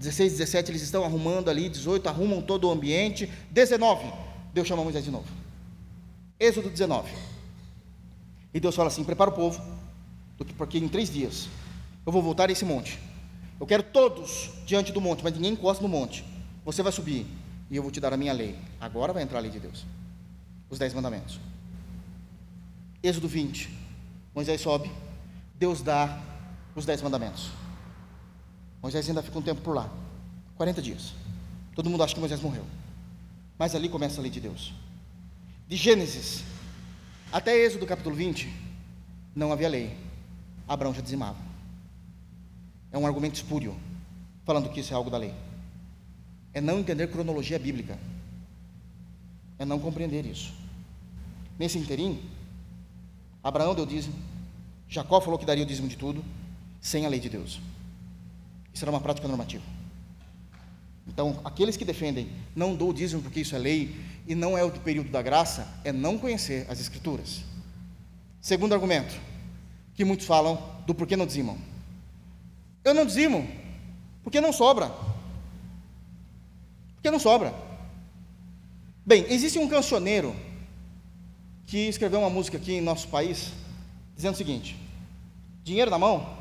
16, 0.01 0.33
17 0.33 0.71
eles 0.73 0.83
estão 0.83 1.05
arrumando 1.05 1.51
ali, 1.51 1.69
18 1.69 2.09
arrumam 2.09 2.41
todo 2.41 2.67
o 2.67 2.71
ambiente, 2.71 3.31
19, 3.51 4.11
Deus 4.53 4.67
chama 4.67 4.83
Moisés 4.83 5.05
de 5.05 5.11
novo, 5.11 5.29
Êxodo 6.39 6.71
19, 6.71 7.13
e 8.53 8.59
Deus 8.59 8.75
fala 8.75 8.89
assim, 8.89 9.05
prepara 9.05 9.31
o 9.31 9.35
povo, 9.35 9.63
porque 10.57 10.79
em 10.79 10.89
três 10.89 11.13
dias, 11.13 11.49
eu 12.07 12.11
vou 12.11 12.23
voltar 12.23 12.49
a 12.49 12.53
esse 12.53 12.65
monte, 12.65 12.99
eu 13.61 13.67
quero 13.67 13.83
todos 13.83 14.51
diante 14.65 14.91
do 14.91 15.03
monte, 15.03 15.23
mas 15.23 15.35
ninguém 15.35 15.53
encosta 15.53 15.83
no 15.83 15.89
monte. 15.89 16.25
Você 16.65 16.83
vai 16.83 16.91
subir 16.91 17.27
e 17.71 17.77
eu 17.77 17.83
vou 17.83 17.91
te 17.91 18.01
dar 18.01 18.11
a 18.11 18.17
minha 18.17 18.33
lei. 18.33 18.59
Agora 18.81 19.13
vai 19.13 19.23
entrar 19.23 19.37
a 19.37 19.43
lei 19.43 19.51
de 19.51 19.61
Deus. 19.61 19.85
Os 20.71 20.79
dez 20.79 20.95
mandamentos. 20.95 21.39
Êxodo 23.03 23.29
20. 23.29 23.69
Moisés 24.35 24.63
sobe, 24.63 24.91
Deus 25.59 25.83
dá 25.83 26.19
os 26.75 26.87
dez 26.87 27.03
mandamentos. 27.03 27.51
Moisés 28.83 29.09
ainda 29.09 29.23
fica 29.23 29.39
um 29.39 29.43
tempo 29.43 29.61
por 29.61 29.75
lá 29.75 29.91
40 30.57 30.83
dias. 30.83 31.15
Todo 31.75 31.89
mundo 31.89 32.03
acha 32.03 32.15
que 32.15 32.21
Moisés 32.21 32.41
morreu. 32.41 32.65
Mas 33.59 33.75
ali 33.75 33.89
começa 33.89 34.21
a 34.21 34.23
lei 34.23 34.31
de 34.31 34.41
Deus. 34.41 34.73
De 35.69 35.77
Gênesis 35.77 36.43
até 37.33 37.57
Êxodo 37.57 37.87
capítulo 37.87 38.17
20, 38.17 38.53
não 39.37 39.53
havia 39.53 39.69
lei. 39.69 39.97
Abraão 40.67 40.93
já 40.93 41.01
dizimava. 41.01 41.39
É 42.91 42.99
um 42.99 43.07
argumento 43.07 43.37
espúrio, 43.37 43.77
falando 44.45 44.69
que 44.69 44.81
isso 44.81 44.93
é 44.93 44.97
algo 44.97 45.11
da 45.11 45.17
lei. 45.17 45.33
É 46.53 46.61
não 46.61 46.81
entender 46.81 47.07
cronologia 47.07 47.59
bíblica. 47.59 47.97
É 49.59 49.65
não 49.65 49.79
compreender 49.79 50.27
isso. 50.27 50.53
Nesse 51.57 51.79
interim, 51.79 52.21
Abraão 53.45 53.75
deu 53.75 53.87
dízimo, 53.87 54.15
Jacó 54.89 55.21
falou 55.21 55.39
que 55.39 55.47
daria 55.47 55.63
o 55.63 55.67
dízimo 55.67 55.89
de 55.89 55.97
tudo, 55.97 56.25
sem 56.81 57.07
a 57.07 57.09
lei 57.09 57.21
de 57.21 57.29
Deus. 57.29 57.61
Isso 58.73 58.85
era 58.85 58.91
uma 58.91 59.01
prática 59.01 59.27
normativa. 59.27 59.65
Então, 61.07 61.41
aqueles 61.45 61.77
que 61.77 61.85
defendem 61.85 62.31
não 62.55 62.75
dou 62.75 62.93
dízimo 62.93 63.23
porque 63.23 63.41
isso 63.41 63.57
é 63.57 63.59
lei 63.59 63.97
e 64.27 64.35
não 64.35 64.57
é 64.57 64.63
o 64.63 64.71
período 64.71 65.11
da 65.11 65.21
graça, 65.21 65.67
é 65.85 65.93
não 65.93 66.17
conhecer 66.17 66.67
as 66.69 66.81
Escrituras. 66.81 67.43
Segundo 68.41 68.73
argumento, 68.73 69.15
que 69.95 70.05
muitos 70.05 70.27
falam 70.27 70.57
do 70.87 70.95
porquê 70.95 71.17
não 71.17 71.27
dizimam. 71.27 71.59
Eu 72.85 72.95
não 72.95 73.05
dizimo, 73.05 73.47
porque 74.23 74.41
não 74.41 74.53
sobra. 74.53 74.91
Porque 76.95 77.11
não 77.11 77.19
sobra. 77.19 77.55
Bem, 79.05 79.27
existe 79.29 79.59
um 79.59 79.69
cancioneiro 79.69 80.35
que 81.67 81.89
escreveu 81.89 82.21
uma 82.21 82.31
música 82.31 82.57
aqui 82.57 82.75
em 82.75 82.81
nosso 82.81 83.09
país, 83.09 83.53
dizendo 84.15 84.35
o 84.35 84.39
seguinte: 84.39 84.77
dinheiro 85.63 85.91
na 85.91 85.99
mão 85.99 86.37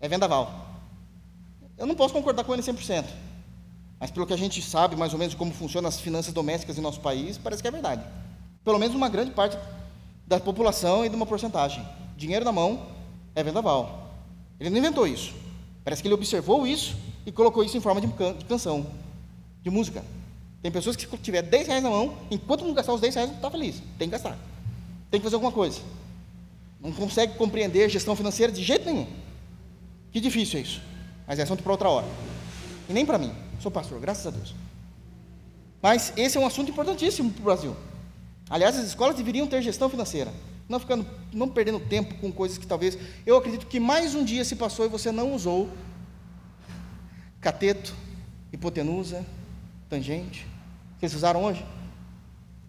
é 0.00 0.08
vendaval. 0.08 0.61
Eu 1.82 1.88
não 1.88 1.96
posso 1.96 2.14
concordar 2.14 2.44
com 2.44 2.52
ele 2.54 2.62
100%, 2.62 3.06
mas 3.98 4.08
pelo 4.08 4.24
que 4.24 4.32
a 4.32 4.36
gente 4.36 4.62
sabe 4.62 4.94
mais 4.94 5.12
ou 5.14 5.18
menos 5.18 5.34
como 5.34 5.52
funcionam 5.52 5.88
as 5.88 5.98
finanças 5.98 6.32
domésticas 6.32 6.78
em 6.78 6.80
nosso 6.80 7.00
país, 7.00 7.36
parece 7.36 7.60
que 7.60 7.66
é 7.66 7.72
verdade. 7.72 8.04
Pelo 8.62 8.78
menos 8.78 8.94
uma 8.94 9.08
grande 9.08 9.32
parte 9.32 9.58
da 10.24 10.38
população 10.38 11.04
e 11.04 11.08
de 11.08 11.16
uma 11.16 11.26
porcentagem. 11.26 11.84
Dinheiro 12.16 12.44
na 12.44 12.52
mão 12.52 12.86
é 13.34 13.42
vendaval. 13.42 14.14
Ele 14.60 14.70
não 14.70 14.78
inventou 14.78 15.08
isso. 15.08 15.34
Parece 15.82 16.00
que 16.00 16.06
ele 16.06 16.14
observou 16.14 16.64
isso 16.68 16.96
e 17.26 17.32
colocou 17.32 17.64
isso 17.64 17.76
em 17.76 17.80
forma 17.80 18.00
de 18.00 18.06
canção, 18.46 18.86
de 19.60 19.68
música. 19.68 20.04
Tem 20.62 20.70
pessoas 20.70 20.94
que, 20.94 21.04
se 21.04 21.16
tiver 21.16 21.42
10 21.42 21.66
reais 21.66 21.82
na 21.82 21.90
mão, 21.90 22.16
enquanto 22.30 22.64
não 22.64 22.74
gastar 22.74 22.92
os 22.92 23.00
10 23.00 23.12
reais, 23.12 23.28
não 23.28 23.36
está 23.38 23.50
feliz. 23.50 23.82
Tem 23.98 24.06
que 24.08 24.12
gastar. 24.12 24.38
Tem 25.10 25.18
que 25.18 25.24
fazer 25.24 25.34
alguma 25.34 25.50
coisa. 25.50 25.80
Não 26.80 26.92
consegue 26.92 27.34
compreender 27.34 27.90
gestão 27.90 28.14
financeira 28.14 28.52
de 28.52 28.62
jeito 28.62 28.86
nenhum. 28.86 29.08
Que 30.12 30.20
difícil 30.20 30.60
é 30.60 30.62
isso. 30.62 30.91
Mas 31.32 31.38
é 31.38 31.44
assunto 31.44 31.62
para 31.62 31.72
outra 31.72 31.88
hora. 31.88 32.06
E 32.90 32.92
nem 32.92 33.06
para 33.06 33.16
mim. 33.16 33.32
Sou 33.58 33.70
pastor, 33.70 33.98
graças 33.98 34.26
a 34.26 34.30
Deus. 34.30 34.54
Mas 35.80 36.12
esse 36.14 36.36
é 36.36 36.40
um 36.40 36.44
assunto 36.44 36.70
importantíssimo 36.70 37.30
para 37.30 37.40
o 37.40 37.44
Brasil. 37.44 37.76
Aliás, 38.50 38.76
as 38.76 38.84
escolas 38.84 39.16
deveriam 39.16 39.46
ter 39.46 39.62
gestão 39.62 39.88
financeira 39.88 40.30
não 40.68 40.78
ficando, 40.78 41.06
não 41.32 41.48
perdendo 41.48 41.80
tempo 41.80 42.16
com 42.16 42.30
coisas 42.30 42.58
que 42.58 42.66
talvez. 42.66 42.98
Eu 43.24 43.38
acredito 43.38 43.66
que 43.66 43.80
mais 43.80 44.14
um 44.14 44.22
dia 44.22 44.44
se 44.44 44.54
passou 44.54 44.84
e 44.84 44.90
você 44.90 45.10
não 45.10 45.34
usou 45.34 45.70
cateto, 47.40 47.94
hipotenusa, 48.52 49.24
tangente. 49.88 50.46
Eles 51.00 51.14
usaram 51.14 51.44
hoje? 51.44 51.64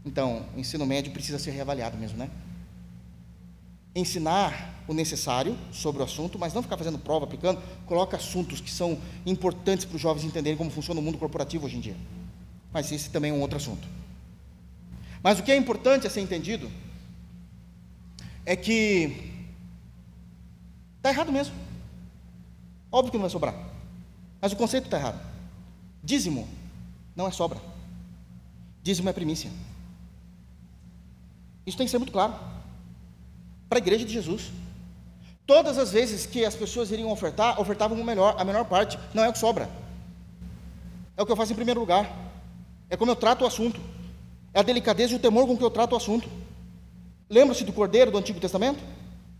Então, 0.06 0.46
o 0.56 0.60
ensino 0.62 0.86
médio 0.86 1.12
precisa 1.12 1.38
ser 1.38 1.52
reavaliado 1.52 1.98
mesmo, 1.98 2.18
né? 2.18 2.30
Ensinar 3.96 4.84
o 4.88 4.94
necessário 4.94 5.58
sobre 5.72 6.02
o 6.02 6.06
assunto, 6.06 6.38
mas 6.38 6.54
não 6.54 6.64
ficar 6.64 6.78
fazendo 6.78 6.98
prova, 6.98 7.26
aplicando. 7.26 7.62
Coloca 7.86 8.18
assuntos 8.18 8.60
que 8.60 8.72
são 8.72 9.00
importantes 9.26 9.86
para 9.86 9.96
os 9.96 10.02
jovens 10.02 10.24
entenderem 10.24 10.58
como 10.58 10.72
funciona 10.72 11.00
o 11.00 11.04
mundo 11.04 11.18
corporativo 11.18 11.66
hoje 11.66 11.78
em 11.78 11.80
dia. 11.80 11.96
Mas 12.72 12.92
esse 12.92 13.10
também 13.10 13.32
é 13.32 13.34
um 13.34 13.42
outro 13.42 13.58
assunto. 13.58 13.88
Mas 15.22 15.40
o 15.40 15.44
que 15.44 15.52
é 15.52 15.56
importante 15.56 16.06
a 16.06 16.10
ser 16.10 16.22
entendido 16.22 16.70
é 18.46 18.56
que 18.56 19.32
está 20.98 21.10
errado 21.10 21.32
mesmo. 21.32 21.56
Óbvio 22.92 23.12
que 23.12 23.18
não 23.18 23.24
vai 23.24 23.30
sobrar. 23.30 23.56
Mas 24.42 24.52
o 24.52 24.56
conceito 24.56 24.86
está 24.86 24.98
errado. 24.98 25.20
Dízimo 26.04 26.48
não 27.16 27.28
é 27.28 27.32
sobra. 27.32 27.60
Dízimo 28.82 29.08
é 29.08 29.14
primícia. 29.14 29.50
Isso 31.66 31.78
tem 31.78 31.88
que 31.88 31.92
ser 31.92 31.98
muito 31.98 32.12
claro. 32.12 32.36
Para 33.74 33.80
a 33.80 33.82
igreja 33.82 34.06
de 34.06 34.14
Jesus. 34.14 34.52
Todas 35.48 35.80
as 35.80 35.92
vezes 35.92 36.28
que 36.28 36.46
as 36.46 36.54
pessoas 36.54 36.92
iriam 36.92 37.10
ofertar, 37.10 37.60
ofertavam 37.60 38.00
o 38.00 38.04
melhor, 38.04 38.36
a 38.38 38.46
menor 38.46 38.66
parte, 38.66 39.00
não 39.16 39.24
é 39.24 39.30
o 39.30 39.34
que 39.34 39.40
sobra. 39.40 39.68
É 41.18 41.24
o 41.24 41.26
que 41.26 41.32
eu 41.32 41.36
faço 41.36 41.54
em 41.54 41.56
primeiro 41.56 41.80
lugar. 41.80 42.08
É 42.88 42.96
como 42.96 43.10
eu 43.10 43.16
trato 43.16 43.44
o 43.44 43.48
assunto. 43.48 43.82
É 44.54 44.60
a 44.60 44.62
delicadeza 44.62 45.14
e 45.14 45.16
o 45.16 45.20
temor 45.20 45.48
com 45.48 45.58
que 45.58 45.64
eu 45.64 45.72
trato 45.72 45.94
o 45.94 45.96
assunto. 45.96 46.30
Lembra-se 47.28 47.64
do 47.64 47.74
cordeiro 47.74 48.12
do 48.12 48.18
Antigo 48.20 48.40
Testamento? 48.40 48.78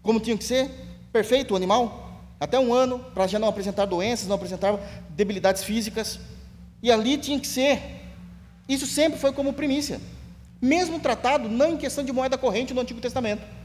Como 0.02 0.20
tinha 0.20 0.36
que 0.36 0.44
ser? 0.44 0.72
Perfeito 1.12 1.54
o 1.54 1.56
animal? 1.56 2.20
Até 2.40 2.58
um 2.60 2.74
ano, 2.74 2.98
para 3.14 3.28
já 3.28 3.38
não 3.38 3.50
apresentar 3.50 3.86
doenças, 3.86 4.28
não 4.28 4.36
apresentar 4.36 4.80
debilidades 5.12 5.64
físicas. 5.64 6.20
E 6.82 6.92
ali 6.92 7.20
tinha 7.20 7.40
que 7.40 7.48
ser 7.48 8.02
Isso 8.68 8.88
sempre 8.88 9.20
foi 9.20 9.32
como 9.32 9.54
primícia. 9.54 10.02
Mesmo 10.60 11.00
tratado 11.00 11.48
não 11.48 11.74
em 11.74 11.78
questão 11.78 12.04
de 12.04 12.12
moeda 12.12 12.36
corrente 12.36 12.74
no 12.74 12.82
Antigo 12.82 13.00
Testamento. 13.00 13.62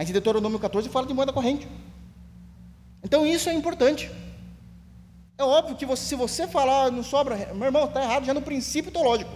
Mas 0.00 0.08
em 0.08 0.14
Deuteronômio 0.14 0.58
14 0.58 0.88
fala 0.88 1.06
de 1.06 1.12
moeda 1.12 1.30
corrente. 1.30 1.68
Então 3.02 3.26
isso 3.26 3.50
é 3.50 3.52
importante. 3.52 4.10
É 5.36 5.44
óbvio 5.44 5.76
que 5.76 5.84
você, 5.84 6.02
se 6.06 6.14
você 6.14 6.48
falar 6.48 6.90
não 6.90 7.02
sobra, 7.02 7.36
meu 7.52 7.66
irmão, 7.66 7.84
está 7.84 8.02
errado 8.02 8.24
já 8.24 8.32
no 8.32 8.40
princípio 8.40 8.90
teológico. 8.90 9.30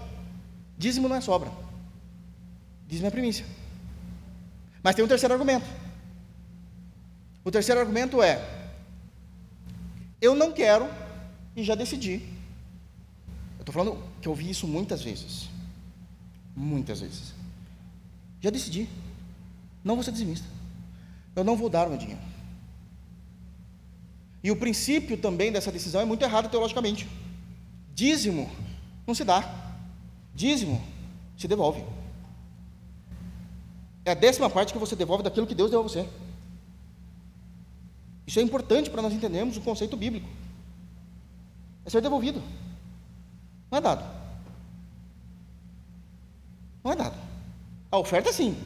Dízimo 0.78 1.06
não 1.06 1.16
é 1.16 1.20
sobra. 1.20 1.52
Dízimo 2.86 3.08
é 3.08 3.10
primícia. 3.10 3.44
Mas 4.82 4.94
tem 4.94 5.04
um 5.04 5.08
terceiro 5.08 5.34
argumento. 5.34 5.66
O 7.44 7.50
terceiro 7.50 7.78
argumento 7.78 8.22
é: 8.22 8.42
eu 10.18 10.34
não 10.34 10.50
quero 10.50 10.88
e 11.54 11.62
já 11.62 11.74
decidi. 11.74 12.22
Eu 13.58 13.60
estou 13.60 13.74
falando 13.74 14.02
que 14.22 14.28
eu 14.28 14.32
ouvi 14.32 14.48
isso 14.48 14.66
muitas 14.66 15.02
vezes. 15.02 15.50
Muitas 16.56 17.02
vezes. 17.02 17.34
Já 18.40 18.48
decidi. 18.48 18.88
Não 19.84 19.94
vou 19.94 20.02
ser 20.02 20.12
dizimista. 20.12 20.53
Eu 21.34 21.44
não 21.44 21.56
vou 21.56 21.68
dar 21.68 21.86
o 21.86 21.90
meu 21.90 21.98
dinheiro. 21.98 22.22
E 24.42 24.50
o 24.50 24.56
princípio 24.56 25.16
também 25.16 25.50
dessa 25.50 25.72
decisão 25.72 26.00
é 26.00 26.04
muito 26.04 26.22
errado 26.22 26.50
teologicamente. 26.50 27.08
Dízimo 27.94 28.50
não 29.06 29.14
se 29.14 29.24
dá. 29.24 29.42
Dízimo 30.34 30.82
se 31.36 31.48
devolve. 31.48 31.82
É 34.04 34.10
a 34.10 34.14
décima 34.14 34.50
parte 34.50 34.72
que 34.72 34.78
você 34.78 34.94
devolve 34.94 35.22
daquilo 35.22 35.46
que 35.46 35.54
Deus 35.54 35.70
deu 35.70 35.80
a 35.80 35.82
você. 35.82 36.06
Isso 38.26 38.38
é 38.38 38.42
importante 38.42 38.90
para 38.90 39.02
nós 39.02 39.12
entendermos 39.12 39.56
o 39.56 39.62
conceito 39.62 39.96
bíblico. 39.96 40.28
É 41.84 41.90
ser 41.90 42.02
devolvido. 42.02 42.42
Não 43.70 43.78
é 43.78 43.80
dado. 43.80 44.04
Não 46.82 46.92
é 46.92 46.96
dado. 46.96 47.16
A 47.90 47.98
oferta 47.98 48.32
sim. 48.32 48.56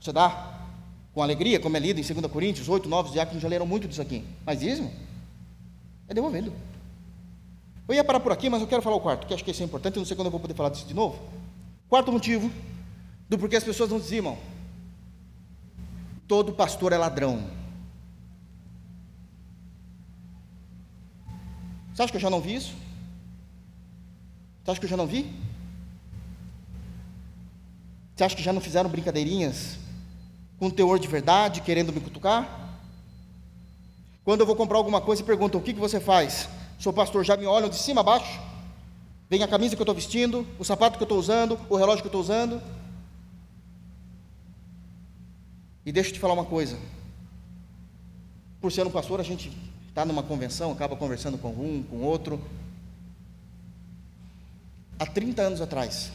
Você 0.00 0.12
dá 0.12 0.49
com 1.12 1.22
alegria, 1.22 1.58
como 1.58 1.76
é 1.76 1.80
lido 1.80 2.00
em 2.00 2.02
2 2.02 2.26
Coríntios 2.32 2.68
8, 2.68 2.88
9, 2.88 3.08
os 3.08 3.12
diáconos 3.12 3.42
já 3.42 3.48
leram 3.48 3.66
muito 3.66 3.88
disso 3.88 4.00
aqui. 4.00 4.24
Mas 4.44 4.60
dízimo 4.60 4.92
é 6.08 6.14
devolvendo. 6.14 6.52
Eu 7.88 7.94
ia 7.94 8.04
parar 8.04 8.20
por 8.20 8.30
aqui, 8.30 8.48
mas 8.48 8.60
eu 8.60 8.68
quero 8.68 8.82
falar 8.82 8.96
o 8.96 9.00
quarto, 9.00 9.26
que 9.26 9.34
acho 9.34 9.44
que 9.44 9.50
isso 9.50 9.62
é 9.62 9.66
importante, 9.66 9.98
não 9.98 10.04
sei 10.04 10.14
quando 10.14 10.26
eu 10.26 10.30
vou 10.30 10.40
poder 10.40 10.54
falar 10.54 10.68
disso 10.68 10.86
de 10.86 10.94
novo. 10.94 11.20
Quarto 11.88 12.12
motivo 12.12 12.50
do 13.28 13.36
porquê 13.36 13.56
as 13.56 13.64
pessoas 13.64 13.90
não 13.90 13.98
dizimam. 13.98 14.38
Todo 16.28 16.52
pastor 16.52 16.92
é 16.92 16.96
ladrão. 16.96 17.42
Você 21.92 22.02
acha 22.02 22.12
que 22.12 22.16
eu 22.16 22.20
já 22.20 22.30
não 22.30 22.40
vi 22.40 22.54
isso? 22.54 22.74
Você 24.62 24.70
acha 24.70 24.80
que 24.80 24.86
eu 24.86 24.90
já 24.90 24.96
não 24.96 25.06
vi? 25.06 25.28
Você 28.14 28.22
acha 28.22 28.36
que 28.36 28.42
já 28.42 28.52
não 28.52 28.60
fizeram 28.60 28.88
brincadeirinhas 28.88 29.78
com 30.60 30.68
teor 30.68 30.98
de 30.98 31.08
verdade, 31.08 31.62
querendo 31.62 31.90
me 31.90 32.00
cutucar? 32.00 32.78
Quando 34.22 34.40
eu 34.40 34.46
vou 34.46 34.54
comprar 34.54 34.76
alguma 34.76 35.00
coisa 35.00 35.22
e 35.22 35.24
perguntam 35.24 35.58
o 35.58 35.64
que, 35.64 35.72
que 35.72 35.80
você 35.80 35.98
faz? 35.98 36.50
Sou 36.78 36.92
pastor, 36.92 37.24
já 37.24 37.34
me 37.34 37.46
olham 37.46 37.70
de 37.70 37.76
cima 37.76 38.02
a 38.02 38.04
baixo? 38.04 38.38
Vem 39.30 39.42
a 39.42 39.48
camisa 39.48 39.74
que 39.74 39.80
eu 39.80 39.84
estou 39.84 39.94
vestindo, 39.94 40.46
o 40.58 40.64
sapato 40.64 40.98
que 40.98 41.02
eu 41.02 41.06
estou 41.06 41.18
usando, 41.18 41.58
o 41.70 41.76
relógio 41.76 42.02
que 42.02 42.08
eu 42.08 42.10
estou 42.10 42.20
usando. 42.20 42.60
E 45.86 45.90
deixa 45.90 46.10
eu 46.10 46.14
te 46.14 46.20
falar 46.20 46.34
uma 46.34 46.44
coisa. 46.44 46.78
Por 48.60 48.70
ser 48.70 48.86
um 48.86 48.90
pastor, 48.90 49.18
a 49.18 49.22
gente 49.22 49.50
está 49.88 50.04
numa 50.04 50.22
convenção, 50.22 50.72
acaba 50.72 50.94
conversando 50.94 51.38
com 51.38 51.48
um, 51.48 51.82
com 51.88 52.02
outro. 52.02 52.38
Há 54.98 55.06
30 55.06 55.40
anos 55.40 55.60
atrás, 55.62 56.12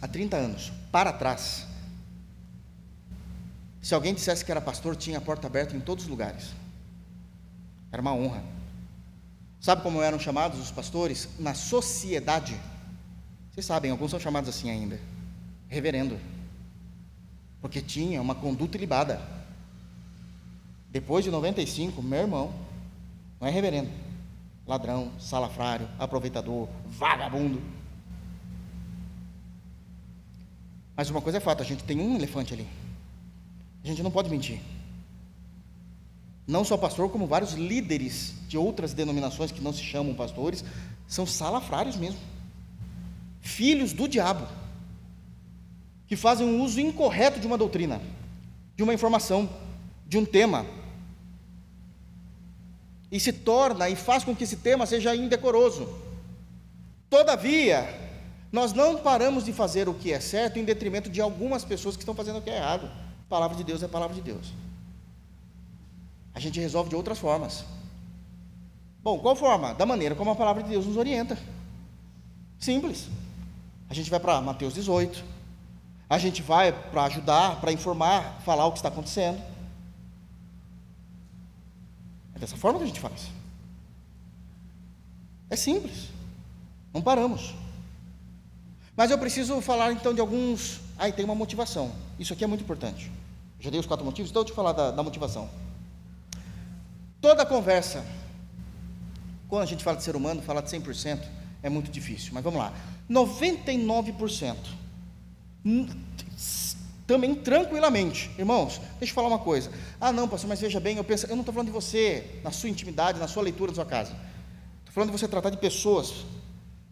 há 0.00 0.08
30 0.08 0.36
anos, 0.36 0.72
para 0.90 1.12
trás, 1.12 1.67
se 3.80 3.94
alguém 3.94 4.14
dissesse 4.14 4.44
que 4.44 4.50
era 4.50 4.60
pastor, 4.60 4.96
tinha 4.96 5.18
a 5.18 5.20
porta 5.20 5.46
aberta 5.46 5.76
em 5.76 5.80
todos 5.80 6.04
os 6.04 6.10
lugares. 6.10 6.50
Era 7.92 8.02
uma 8.02 8.14
honra. 8.14 8.42
Sabe 9.60 9.82
como 9.82 10.02
eram 10.02 10.18
chamados 10.18 10.60
os 10.60 10.70
pastores? 10.70 11.28
Na 11.38 11.54
sociedade. 11.54 12.58
Vocês 13.50 13.66
sabem, 13.66 13.90
alguns 13.90 14.10
são 14.10 14.20
chamados 14.20 14.48
assim 14.48 14.70
ainda. 14.70 15.00
Reverendo 15.68 16.18
porque 17.60 17.80
tinha 17.80 18.20
uma 18.20 18.34
conduta 18.34 18.76
ilibada. 18.76 19.20
Depois 20.90 21.24
de 21.24 21.30
95, 21.30 22.02
meu 22.02 22.20
irmão, 22.20 22.54
não 23.40 23.48
é 23.48 23.50
reverendo, 23.50 23.90
ladrão, 24.66 25.12
salafrário, 25.18 25.88
aproveitador, 25.98 26.68
vagabundo. 26.86 27.60
Mas 30.96 31.10
uma 31.10 31.20
coisa 31.20 31.38
é 31.38 31.40
fato, 31.40 31.62
a 31.62 31.66
gente 31.66 31.84
tem 31.84 32.00
um 32.00 32.16
elefante 32.16 32.54
ali. 32.54 32.66
A 33.84 33.86
gente 33.86 34.02
não 34.02 34.10
pode 34.10 34.30
mentir. 34.30 34.60
Não 36.46 36.64
só 36.64 36.76
pastor, 36.76 37.10
como 37.10 37.26
vários 37.26 37.52
líderes 37.52 38.34
de 38.48 38.56
outras 38.56 38.94
denominações 38.94 39.52
que 39.52 39.60
não 39.60 39.72
se 39.72 39.82
chamam 39.82 40.14
pastores, 40.14 40.64
são 41.06 41.26
salafrários 41.26 41.96
mesmo. 41.96 42.20
Filhos 43.40 43.92
do 43.92 44.08
diabo 44.08 44.46
que 46.08 46.16
fazem 46.16 46.46
um 46.46 46.62
uso 46.62 46.80
incorreto 46.80 47.38
de 47.38 47.46
uma 47.46 47.58
doutrina, 47.58 48.00
de 48.74 48.82
uma 48.82 48.94
informação, 48.94 49.48
de 50.06 50.16
um 50.16 50.24
tema. 50.24 50.64
E 53.12 53.20
se 53.20 53.30
torna 53.30 53.90
e 53.90 53.94
faz 53.94 54.24
com 54.24 54.34
que 54.34 54.44
esse 54.44 54.56
tema 54.56 54.86
seja 54.86 55.14
indecoroso. 55.14 55.86
Todavia, 57.10 57.86
nós 58.50 58.72
não 58.72 58.96
paramos 58.96 59.44
de 59.44 59.52
fazer 59.52 59.86
o 59.86 59.94
que 59.94 60.10
é 60.10 60.18
certo 60.18 60.58
em 60.58 60.64
detrimento 60.64 61.10
de 61.10 61.20
algumas 61.20 61.62
pessoas 61.62 61.94
que 61.94 62.02
estão 62.02 62.14
fazendo 62.14 62.38
o 62.38 62.42
que 62.42 62.50
é 62.50 62.56
errado. 62.56 62.90
Palavra 63.28 63.56
de 63.56 63.64
Deus 63.64 63.82
é 63.82 63.88
palavra 63.88 64.14
de 64.14 64.22
Deus. 64.22 64.52
A 66.34 66.40
gente 66.40 66.60
resolve 66.60 66.90
de 66.90 66.96
outras 66.96 67.18
formas. 67.18 67.64
Bom, 69.02 69.18
qual 69.18 69.36
forma? 69.36 69.74
Da 69.74 69.84
maneira 69.84 70.14
como 70.14 70.30
a 70.30 70.36
palavra 70.36 70.62
de 70.62 70.68
Deus 70.70 70.86
nos 70.86 70.96
orienta. 70.96 71.38
Simples. 72.58 73.08
A 73.88 73.94
gente 73.94 74.10
vai 74.10 74.20
para 74.20 74.40
Mateus 74.40 74.74
18, 74.74 75.24
a 76.10 76.18
gente 76.18 76.42
vai 76.42 76.72
para 76.72 77.04
ajudar, 77.04 77.60
para 77.60 77.72
informar, 77.72 78.40
falar 78.44 78.66
o 78.66 78.72
que 78.72 78.78
está 78.78 78.88
acontecendo. 78.88 79.42
É 82.34 82.38
dessa 82.38 82.56
forma 82.56 82.78
que 82.78 82.84
a 82.84 82.88
gente 82.88 83.00
faz. 83.00 83.30
É 85.50 85.56
simples. 85.56 86.08
Não 86.92 87.02
paramos. 87.02 87.54
Mas 88.96 89.10
eu 89.10 89.18
preciso 89.18 89.60
falar 89.60 89.92
então 89.92 90.14
de 90.14 90.20
alguns. 90.20 90.80
E 91.00 91.12
tem 91.12 91.24
uma 91.24 91.34
motivação. 91.34 91.92
Isso 92.18 92.32
aqui 92.32 92.44
é 92.44 92.46
muito 92.46 92.62
importante. 92.62 93.10
Já 93.60 93.70
dei 93.70 93.80
os 93.80 93.86
quatro 93.86 94.04
motivos, 94.04 94.30
então 94.30 94.42
eu 94.42 94.46
te 94.46 94.52
falar 94.52 94.72
da, 94.72 94.90
da 94.90 95.02
motivação. 95.02 95.48
Toda 97.20 97.44
conversa, 97.44 98.04
quando 99.48 99.62
a 99.62 99.66
gente 99.66 99.82
fala 99.82 99.96
de 99.96 100.02
ser 100.02 100.14
humano, 100.14 100.42
falar 100.42 100.60
de 100.60 100.70
100% 100.70 101.20
é 101.62 101.68
muito 101.68 101.90
difícil. 101.90 102.30
Mas 102.32 102.44
vamos 102.44 102.60
lá. 102.60 102.72
99% 103.10 104.56
também 107.08 107.34
tranquilamente. 107.34 108.30
Irmãos, 108.38 108.80
deixa 108.98 109.10
eu 109.10 109.14
falar 109.14 109.28
uma 109.28 109.38
coisa. 109.38 109.70
Ah, 109.98 110.12
não, 110.12 110.28
pastor, 110.28 110.48
mas 110.48 110.60
veja 110.60 110.78
bem, 110.78 110.98
eu 110.98 111.04
penso, 111.04 111.26
eu 111.26 111.34
não 111.34 111.40
estou 111.40 111.54
falando 111.54 111.68
de 111.68 111.72
você, 111.72 112.38
na 112.44 112.50
sua 112.50 112.68
intimidade, 112.68 113.18
na 113.18 113.26
sua 113.26 113.42
leitura 113.42 113.72
da 113.72 113.76
sua 113.76 113.86
casa. 113.86 114.12
Estou 114.80 114.92
falando 114.92 115.10
de 115.10 115.18
você 115.18 115.26
tratar 115.26 115.48
de 115.50 115.56
pessoas, 115.56 116.26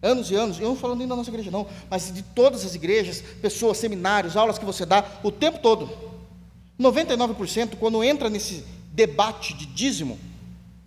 anos 0.03 0.31
e 0.31 0.35
anos, 0.35 0.61
eu 0.61 0.69
não 0.69 0.77
falando 0.77 0.99
nem 0.99 1.09
da 1.09 1.17
nossa 1.17 1.31
igreja, 1.31 1.51
não, 1.51 1.67
mas 1.91 2.13
de 2.13 2.23
todas 2.23 2.65
as 2.65 2.75
igrejas, 2.75 3.23
pessoas, 3.41 3.79
seminários, 3.79 4.37
aulas 4.37 4.59
que 4.59 4.65
você 4.65 4.85
dá, 4.85 5.05
o 5.23 5.31
tempo 5.31 5.59
todo. 5.59 5.91
99%, 6.79 7.77
quando 7.77 8.05
entra 8.05 8.29
nesse 8.29 8.65
debate 8.93 9.55
de 9.55 9.67
dízimo, 9.67 10.19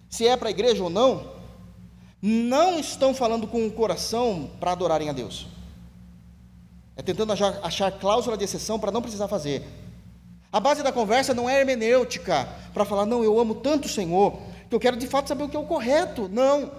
se 0.10 0.28
é 0.28 0.38
para 0.38 0.49
a 0.49 0.51
igreja 0.51 0.84
ou 0.84 0.89
não, 0.89 1.32
não 2.22 2.80
estão 2.80 3.14
falando 3.14 3.47
com 3.47 3.66
o 3.66 3.72
coração 3.72 4.49
para 4.60 4.72
adorarem 4.72 5.10
a 5.10 5.14
Deus. 5.14 5.47
É 6.95 7.01
tentando 7.01 7.32
achar, 7.32 7.60
achar 7.64 7.91
cláusula 7.91 8.38
de 8.38 8.43
exceção 8.43 8.80
para 8.80 8.91
não 8.91 9.01
precisar 9.01 9.28
fazer. 9.28 9.64
A 10.51 10.60
base 10.60 10.84
da 10.84 10.91
conversa 10.91 11.34
não 11.34 11.49
é 11.49 11.60
hermenêutica, 11.60 12.49
para 12.74 12.84
falar, 12.84 13.05
não, 13.05 13.24
eu 13.24 13.39
amo 13.39 13.55
tanto 13.55 13.86
o 13.86 13.89
Senhor, 13.89 14.39
que 14.68 14.76
eu 14.76 14.80
quero 14.80 14.97
de 14.97 15.07
fato 15.07 15.28
saber 15.28 15.43
o 15.43 15.49
que 15.49 15.55
é 15.55 15.60
o 15.60 15.66
correto. 15.66 16.28
Não. 16.28 16.72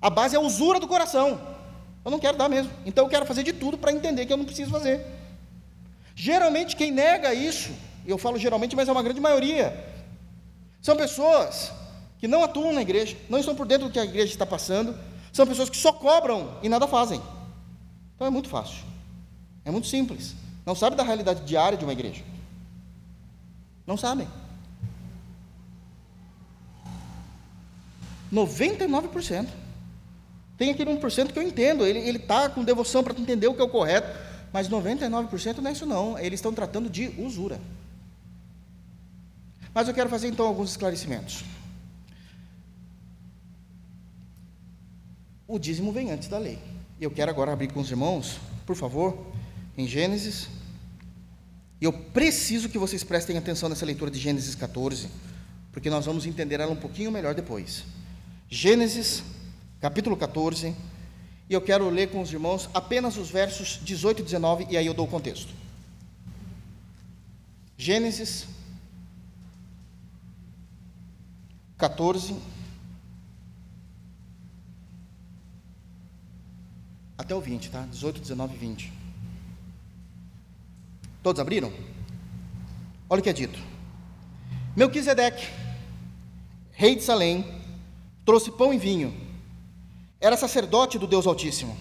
A 0.00 0.08
base 0.08 0.36
é 0.36 0.38
a 0.38 0.42
usura 0.42 0.78
do 0.78 0.86
coração. 0.86 1.40
Eu 2.04 2.10
não 2.10 2.18
quero 2.18 2.36
dar 2.36 2.48
mesmo. 2.48 2.70
Então 2.86 3.04
eu 3.04 3.08
quero 3.08 3.26
fazer 3.26 3.42
de 3.42 3.52
tudo 3.52 3.76
para 3.76 3.92
entender 3.92 4.26
que 4.26 4.32
eu 4.32 4.36
não 4.36 4.44
preciso 4.44 4.70
fazer. 4.70 5.04
Geralmente 6.14 6.74
quem 6.74 6.90
nega 6.90 7.32
isso, 7.34 7.70
eu 8.06 8.18
falo 8.18 8.38
geralmente, 8.38 8.74
mas 8.74 8.88
é 8.88 8.92
uma 8.92 9.02
grande 9.02 9.20
maioria, 9.20 9.72
são 10.80 10.96
pessoas 10.96 11.72
que 12.18 12.26
não 12.26 12.42
atuam 12.42 12.72
na 12.72 12.82
igreja, 12.82 13.16
não 13.28 13.38
estão 13.38 13.54
por 13.54 13.66
dentro 13.66 13.86
do 13.86 13.92
que 13.92 13.98
a 13.98 14.04
igreja 14.04 14.32
está 14.32 14.46
passando, 14.46 14.98
são 15.32 15.46
pessoas 15.46 15.70
que 15.70 15.76
só 15.76 15.92
cobram 15.92 16.58
e 16.62 16.68
nada 16.68 16.88
fazem. 16.88 17.22
Então 18.14 18.26
é 18.26 18.30
muito 18.30 18.48
fácil. 18.48 18.84
É 19.64 19.70
muito 19.70 19.86
simples. 19.86 20.34
Não 20.66 20.74
sabe 20.74 20.96
da 20.96 21.02
realidade 21.02 21.44
diária 21.44 21.78
de 21.78 21.84
uma 21.84 21.92
igreja. 21.92 22.24
Não 23.86 23.96
sabem. 23.96 24.26
99%. 28.32 29.46
Tem 30.58 30.70
aquele 30.70 30.90
1% 30.90 31.32
que 31.32 31.38
eu 31.38 31.42
entendo, 31.42 31.86
ele 31.86 32.00
está 32.18 32.48
com 32.50 32.64
devoção 32.64 33.04
para 33.04 33.18
entender 33.18 33.46
o 33.46 33.54
que 33.54 33.60
é 33.60 33.64
o 33.64 33.68
correto, 33.68 34.08
mas 34.52 34.68
99% 34.68 35.58
não 35.58 35.70
é 35.70 35.72
isso 35.72 35.86
não, 35.86 36.18
eles 36.18 36.38
estão 36.38 36.52
tratando 36.52 36.90
de 36.90 37.14
usura. 37.16 37.60
Mas 39.72 39.86
eu 39.86 39.94
quero 39.94 40.10
fazer 40.10 40.26
então 40.26 40.44
alguns 40.44 40.70
esclarecimentos. 40.70 41.44
O 45.46 45.60
dízimo 45.60 45.92
vem 45.92 46.10
antes 46.10 46.26
da 46.26 46.38
lei. 46.38 46.58
Eu 47.00 47.12
quero 47.12 47.30
agora 47.30 47.52
abrir 47.52 47.72
com 47.72 47.78
os 47.78 47.88
irmãos, 47.88 48.38
por 48.66 48.74
favor, 48.74 49.16
em 49.76 49.86
Gênesis. 49.86 50.48
E 51.80 51.84
eu 51.84 51.92
preciso 51.92 52.68
que 52.68 52.78
vocês 52.78 53.04
prestem 53.04 53.38
atenção 53.38 53.68
nessa 53.68 53.86
leitura 53.86 54.10
de 54.10 54.18
Gênesis 54.18 54.56
14, 54.56 55.08
porque 55.70 55.88
nós 55.88 56.04
vamos 56.06 56.26
entender 56.26 56.58
ela 56.58 56.72
um 56.72 56.76
pouquinho 56.76 57.12
melhor 57.12 57.34
depois. 57.34 57.84
Gênesis 58.50 59.22
capítulo 59.80 60.16
14, 60.16 60.74
e 61.48 61.54
eu 61.54 61.60
quero 61.60 61.88
ler 61.88 62.10
com 62.10 62.20
os 62.20 62.32
irmãos 62.32 62.68
apenas 62.74 63.16
os 63.16 63.30
versos 63.30 63.78
18 63.82 64.20
e 64.20 64.24
19, 64.24 64.66
e 64.70 64.76
aí 64.76 64.86
eu 64.86 64.94
dou 64.94 65.06
o 65.06 65.10
contexto. 65.10 65.52
Gênesis 67.76 68.46
14, 71.76 72.36
até 77.16 77.34
o 77.34 77.40
20, 77.40 77.70
tá? 77.70 77.82
18, 77.82 78.20
19 78.20 78.54
e 78.54 78.58
20. 78.58 78.92
Todos 81.22 81.40
abriram? 81.40 81.72
Olha 83.08 83.20
o 83.20 83.22
que 83.22 83.30
é 83.30 83.32
dito. 83.32 83.58
Melquisedeque, 84.76 85.46
rei 86.72 86.96
de 86.96 87.02
Salém, 87.02 87.44
trouxe 88.24 88.50
pão 88.50 88.74
e 88.74 88.78
vinho 88.78 89.27
era 90.20 90.36
sacerdote 90.36 90.98
do 90.98 91.06
Deus 91.06 91.26
Altíssimo. 91.26 91.76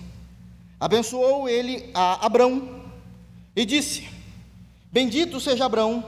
Abençoou 0.79 1.49
ele 1.49 1.89
a 1.93 2.25
Abrão 2.25 2.83
e 3.55 3.65
disse: 3.65 4.07
Bendito 4.91 5.39
seja 5.39 5.65
Abrão 5.65 6.03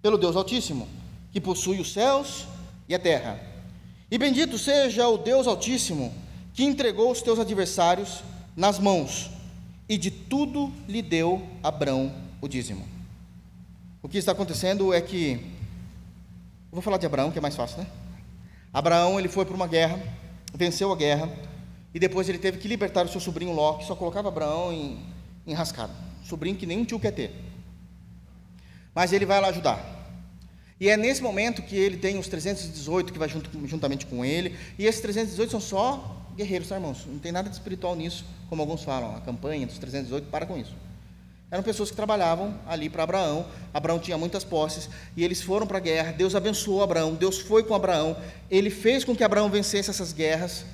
pelo 0.00 0.16
Deus 0.16 0.36
Altíssimo, 0.36 0.88
que 1.32 1.40
possui 1.40 1.80
os 1.80 1.92
céus 1.92 2.46
e 2.88 2.94
a 2.94 2.98
terra. 2.98 3.40
E 4.10 4.16
bendito 4.16 4.56
seja 4.56 5.08
o 5.08 5.18
Deus 5.18 5.46
Altíssimo, 5.46 6.14
que 6.54 6.62
entregou 6.62 7.10
os 7.10 7.20
teus 7.20 7.38
adversários 7.40 8.22
nas 8.56 8.78
mãos, 8.78 9.30
e 9.88 9.98
de 9.98 10.10
tudo 10.10 10.72
lhe 10.88 11.02
deu 11.02 11.44
Abrão 11.62 12.12
o 12.40 12.46
dízimo. 12.46 12.86
O 14.02 14.08
que 14.08 14.18
está 14.18 14.30
acontecendo 14.30 14.94
é 14.94 15.00
que, 15.00 15.40
vou 16.70 16.80
falar 16.80 16.98
de 16.98 17.06
Abraão, 17.06 17.32
que 17.32 17.38
é 17.38 17.40
mais 17.42 17.56
fácil, 17.56 17.78
né? 17.78 17.86
Abraão 18.72 19.18
ele 19.18 19.28
foi 19.28 19.44
para 19.44 19.56
uma 19.56 19.66
guerra, 19.66 20.00
venceu 20.54 20.92
a 20.92 20.96
guerra, 20.96 21.28
e 21.96 21.98
depois 21.98 22.28
ele 22.28 22.36
teve 22.36 22.58
que 22.58 22.68
libertar 22.68 23.06
o 23.06 23.08
seu 23.08 23.18
sobrinho 23.18 23.52
Ló, 23.52 23.78
que 23.78 23.86
só 23.86 23.96
colocava 23.96 24.28
Abraão 24.28 24.70
em, 24.70 24.98
enrascado. 25.46 25.94
Sobrinho 26.22 26.54
que 26.54 26.66
nem 26.66 26.80
um 26.80 26.84
tio 26.84 27.00
quer 27.00 27.10
ter. 27.10 27.34
Mas 28.94 29.14
ele 29.14 29.24
vai 29.24 29.40
lá 29.40 29.48
ajudar. 29.48 29.82
E 30.78 30.90
é 30.90 30.96
nesse 30.98 31.22
momento 31.22 31.62
que 31.62 31.74
ele 31.74 31.96
tem 31.96 32.18
os 32.18 32.28
318 32.28 33.14
que 33.14 33.18
vai 33.18 33.30
junto, 33.30 33.48
juntamente 33.66 34.04
com 34.04 34.22
ele. 34.22 34.54
E 34.78 34.84
esses 34.84 35.00
318 35.00 35.50
são 35.50 35.58
só 35.58 36.22
guerreiros, 36.36 36.68
tá, 36.68 36.74
irmãos? 36.74 37.06
Não 37.06 37.18
tem 37.18 37.32
nada 37.32 37.48
de 37.48 37.56
espiritual 37.56 37.96
nisso, 37.96 38.26
como 38.50 38.60
alguns 38.60 38.84
falam. 38.84 39.16
A 39.16 39.22
campanha 39.22 39.66
dos 39.66 39.78
318 39.78 40.28
para 40.28 40.44
com 40.44 40.58
isso. 40.58 40.74
Eram 41.50 41.62
pessoas 41.62 41.88
que 41.88 41.96
trabalhavam 41.96 42.60
ali 42.66 42.90
para 42.90 43.04
Abraão. 43.04 43.46
Abraão 43.72 43.98
tinha 43.98 44.18
muitas 44.18 44.44
posses 44.44 44.90
e 45.16 45.24
eles 45.24 45.40
foram 45.40 45.66
para 45.66 45.78
a 45.78 45.80
guerra. 45.80 46.12
Deus 46.12 46.34
abençoou 46.34 46.82
Abraão. 46.82 47.14
Deus 47.14 47.38
foi 47.38 47.62
com 47.62 47.74
Abraão. 47.74 48.14
Ele 48.50 48.68
fez 48.68 49.02
com 49.02 49.16
que 49.16 49.24
Abraão 49.24 49.48
vencesse 49.48 49.88
essas 49.88 50.12
guerras 50.12 50.66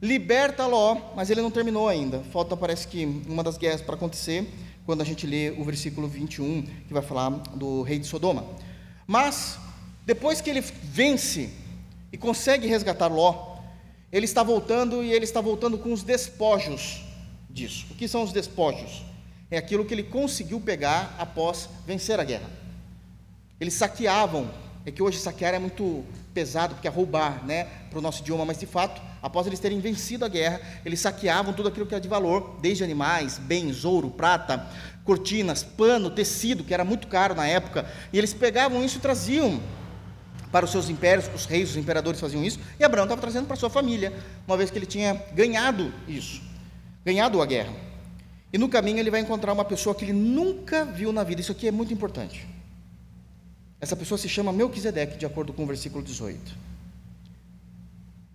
liberta 0.00 0.66
Ló, 0.66 0.96
mas 1.14 1.30
ele 1.30 1.42
não 1.42 1.50
terminou 1.50 1.88
ainda. 1.88 2.20
Falta, 2.32 2.56
parece 2.56 2.86
que, 2.86 3.04
uma 3.26 3.42
das 3.42 3.58
guerras 3.58 3.80
para 3.80 3.94
acontecer, 3.94 4.48
quando 4.86 5.00
a 5.02 5.04
gente 5.04 5.26
lê 5.26 5.50
o 5.50 5.64
versículo 5.64 6.08
21, 6.08 6.62
que 6.62 6.94
vai 6.94 7.02
falar 7.02 7.30
do 7.30 7.82
rei 7.82 7.98
de 7.98 8.06
Sodoma. 8.06 8.44
Mas, 9.06 9.58
depois 10.06 10.40
que 10.40 10.48
ele 10.48 10.60
vence 10.60 11.50
e 12.12 12.16
consegue 12.16 12.66
resgatar 12.66 13.08
Ló, 13.08 13.56
ele 14.10 14.24
está 14.24 14.42
voltando 14.42 15.02
e 15.02 15.12
ele 15.12 15.24
está 15.24 15.40
voltando 15.40 15.76
com 15.78 15.92
os 15.92 16.02
despojos 16.02 17.04
disso. 17.50 17.86
O 17.90 17.94
que 17.94 18.08
são 18.08 18.22
os 18.22 18.32
despojos? 18.32 19.02
É 19.50 19.58
aquilo 19.58 19.84
que 19.84 19.92
ele 19.92 20.04
conseguiu 20.04 20.60
pegar 20.60 21.14
após 21.18 21.68
vencer 21.86 22.18
a 22.20 22.24
guerra. 22.24 22.48
Eles 23.60 23.74
saqueavam, 23.74 24.50
é 24.86 24.90
que 24.90 25.02
hoje 25.02 25.18
saquear 25.18 25.54
é 25.54 25.58
muito 25.58 26.04
pesado, 26.38 26.74
porque 26.74 26.86
é 26.86 26.90
roubar, 26.90 27.44
né, 27.44 27.66
para 27.90 27.98
o 27.98 28.02
nosso 28.02 28.20
idioma, 28.20 28.44
mas 28.44 28.58
de 28.58 28.66
fato 28.66 29.00
Após 29.22 29.46
eles 29.46 29.58
terem 29.58 29.80
vencido 29.80 30.24
a 30.24 30.28
guerra, 30.28 30.60
eles 30.84 31.00
saqueavam 31.00 31.52
tudo 31.52 31.68
aquilo 31.68 31.86
que 31.86 31.94
era 31.94 32.00
de 32.00 32.08
valor, 32.08 32.58
desde 32.60 32.84
animais, 32.84 33.38
bens, 33.38 33.84
ouro, 33.84 34.10
prata, 34.10 34.64
cortinas, 35.04 35.62
pano, 35.62 36.10
tecido, 36.10 36.62
que 36.62 36.72
era 36.72 36.84
muito 36.84 37.08
caro 37.08 37.34
na 37.34 37.46
época, 37.46 37.86
e 38.12 38.18
eles 38.18 38.32
pegavam 38.32 38.84
isso 38.84 38.98
e 38.98 39.00
traziam 39.00 39.60
para 40.52 40.64
os 40.64 40.70
seus 40.70 40.88
impérios, 40.88 41.28
os 41.34 41.46
reis, 41.46 41.70
os 41.70 41.76
imperadores 41.76 42.20
faziam 42.20 42.44
isso, 42.44 42.60
e 42.78 42.84
Abraão 42.84 43.04
estava 43.04 43.20
trazendo 43.20 43.46
para 43.46 43.56
sua 43.56 43.68
família, 43.68 44.12
uma 44.46 44.56
vez 44.56 44.70
que 44.70 44.78
ele 44.78 44.86
tinha 44.86 45.20
ganhado 45.34 45.92
isso, 46.06 46.40
ganhado 47.04 47.42
a 47.42 47.46
guerra. 47.46 47.72
E 48.52 48.56
no 48.56 48.68
caminho 48.68 48.98
ele 48.98 49.10
vai 49.10 49.20
encontrar 49.20 49.52
uma 49.52 49.64
pessoa 49.64 49.94
que 49.94 50.04
ele 50.04 50.12
nunca 50.12 50.84
viu 50.84 51.12
na 51.12 51.24
vida, 51.24 51.40
isso 51.40 51.52
aqui 51.52 51.66
é 51.66 51.72
muito 51.72 51.92
importante. 51.92 52.46
Essa 53.80 53.96
pessoa 53.96 54.18
se 54.18 54.28
chama 54.28 54.52
Melquisedeque, 54.52 55.16
de 55.16 55.26
acordo 55.26 55.52
com 55.52 55.62
o 55.64 55.66
versículo 55.66 56.02
18. 56.02 56.56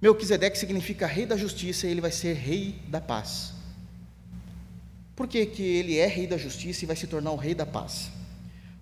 Melquisedeque 0.01 0.57
significa 0.57 1.07
rei 1.07 1.25
da 1.25 1.37
justiça 1.37 1.87
e 1.87 1.91
ele 1.91 2.01
vai 2.01 2.11
ser 2.11 2.33
rei 2.33 2.79
da 2.87 2.99
paz. 2.99 3.53
Por 5.15 5.27
que, 5.27 5.45
que 5.45 5.61
ele 5.61 5.97
é 5.97 6.07
rei 6.07 6.27
da 6.27 6.37
justiça 6.37 6.83
e 6.83 6.87
vai 6.87 6.95
se 6.95 7.07
tornar 7.07 7.31
o 7.31 7.35
rei 7.35 7.53
da 7.53 7.65
paz? 7.65 8.09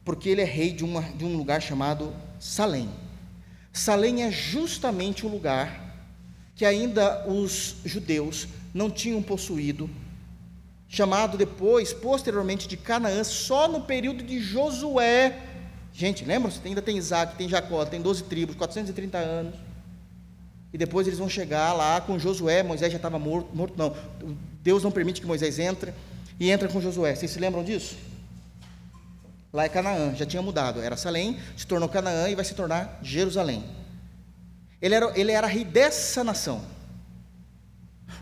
Porque 0.03 0.29
ele 0.29 0.41
é 0.41 0.45
rei 0.45 0.71
de, 0.71 0.83
uma, 0.83 1.01
de 1.01 1.25
um 1.25 1.35
lugar 1.35 1.61
chamado 1.61 2.13
Salém. 2.39 2.89
Salém 3.73 4.23
é 4.23 4.31
justamente 4.31 5.25
o 5.25 5.29
lugar 5.29 5.91
que 6.55 6.65
ainda 6.65 7.27
os 7.27 7.77
judeus 7.85 8.47
não 8.73 8.89
tinham 8.89 9.21
possuído, 9.21 9.89
chamado 10.87 11.37
depois, 11.37 11.93
posteriormente, 11.93 12.67
de 12.67 12.77
Canaã, 12.77 13.23
só 13.23 13.67
no 13.67 13.81
período 13.81 14.23
de 14.23 14.39
Josué. 14.39 15.50
Gente, 15.93 16.23
lembra? 16.23 16.51
Ainda 16.63 16.81
tem 16.81 16.97
Isaac, 16.97 17.35
tem 17.35 17.49
Jacó, 17.49 17.85
tem 17.85 18.01
12 18.01 18.23
tribos, 18.23 18.55
430 18.55 19.17
anos. 19.17 19.55
E 20.73 20.77
depois 20.77 21.05
eles 21.05 21.19
vão 21.19 21.27
chegar 21.27 21.73
lá 21.73 21.99
com 21.99 22.17
Josué, 22.17 22.63
Moisés 22.63 22.91
já 22.91 22.97
estava 22.97 23.19
morto, 23.19 23.53
morto, 23.53 23.73
não. 23.77 23.95
Deus 24.63 24.83
não 24.83 24.91
permite 24.91 25.19
que 25.19 25.27
Moisés 25.27 25.59
entre 25.59 25.93
e 26.39 26.49
entra 26.49 26.69
com 26.69 26.79
Josué. 26.79 27.13
Vocês 27.13 27.31
se 27.31 27.39
lembram 27.39 27.63
disso? 27.63 27.97
Lá 29.51 29.65
é 29.65 29.69
Canaã, 29.69 30.15
já 30.15 30.25
tinha 30.25 30.41
mudado. 30.41 30.81
Era 30.81 30.95
Salém, 30.95 31.37
se 31.57 31.67
tornou 31.67 31.89
Canaã 31.89 32.29
e 32.29 32.35
vai 32.35 32.45
se 32.45 32.53
tornar 32.53 32.99
Jerusalém. 33.01 33.63
Ele 34.81 34.95
era, 34.95 35.19
ele 35.19 35.31
era 35.31 35.45
rei 35.45 35.65
dessa 35.65 36.23
nação. 36.23 36.61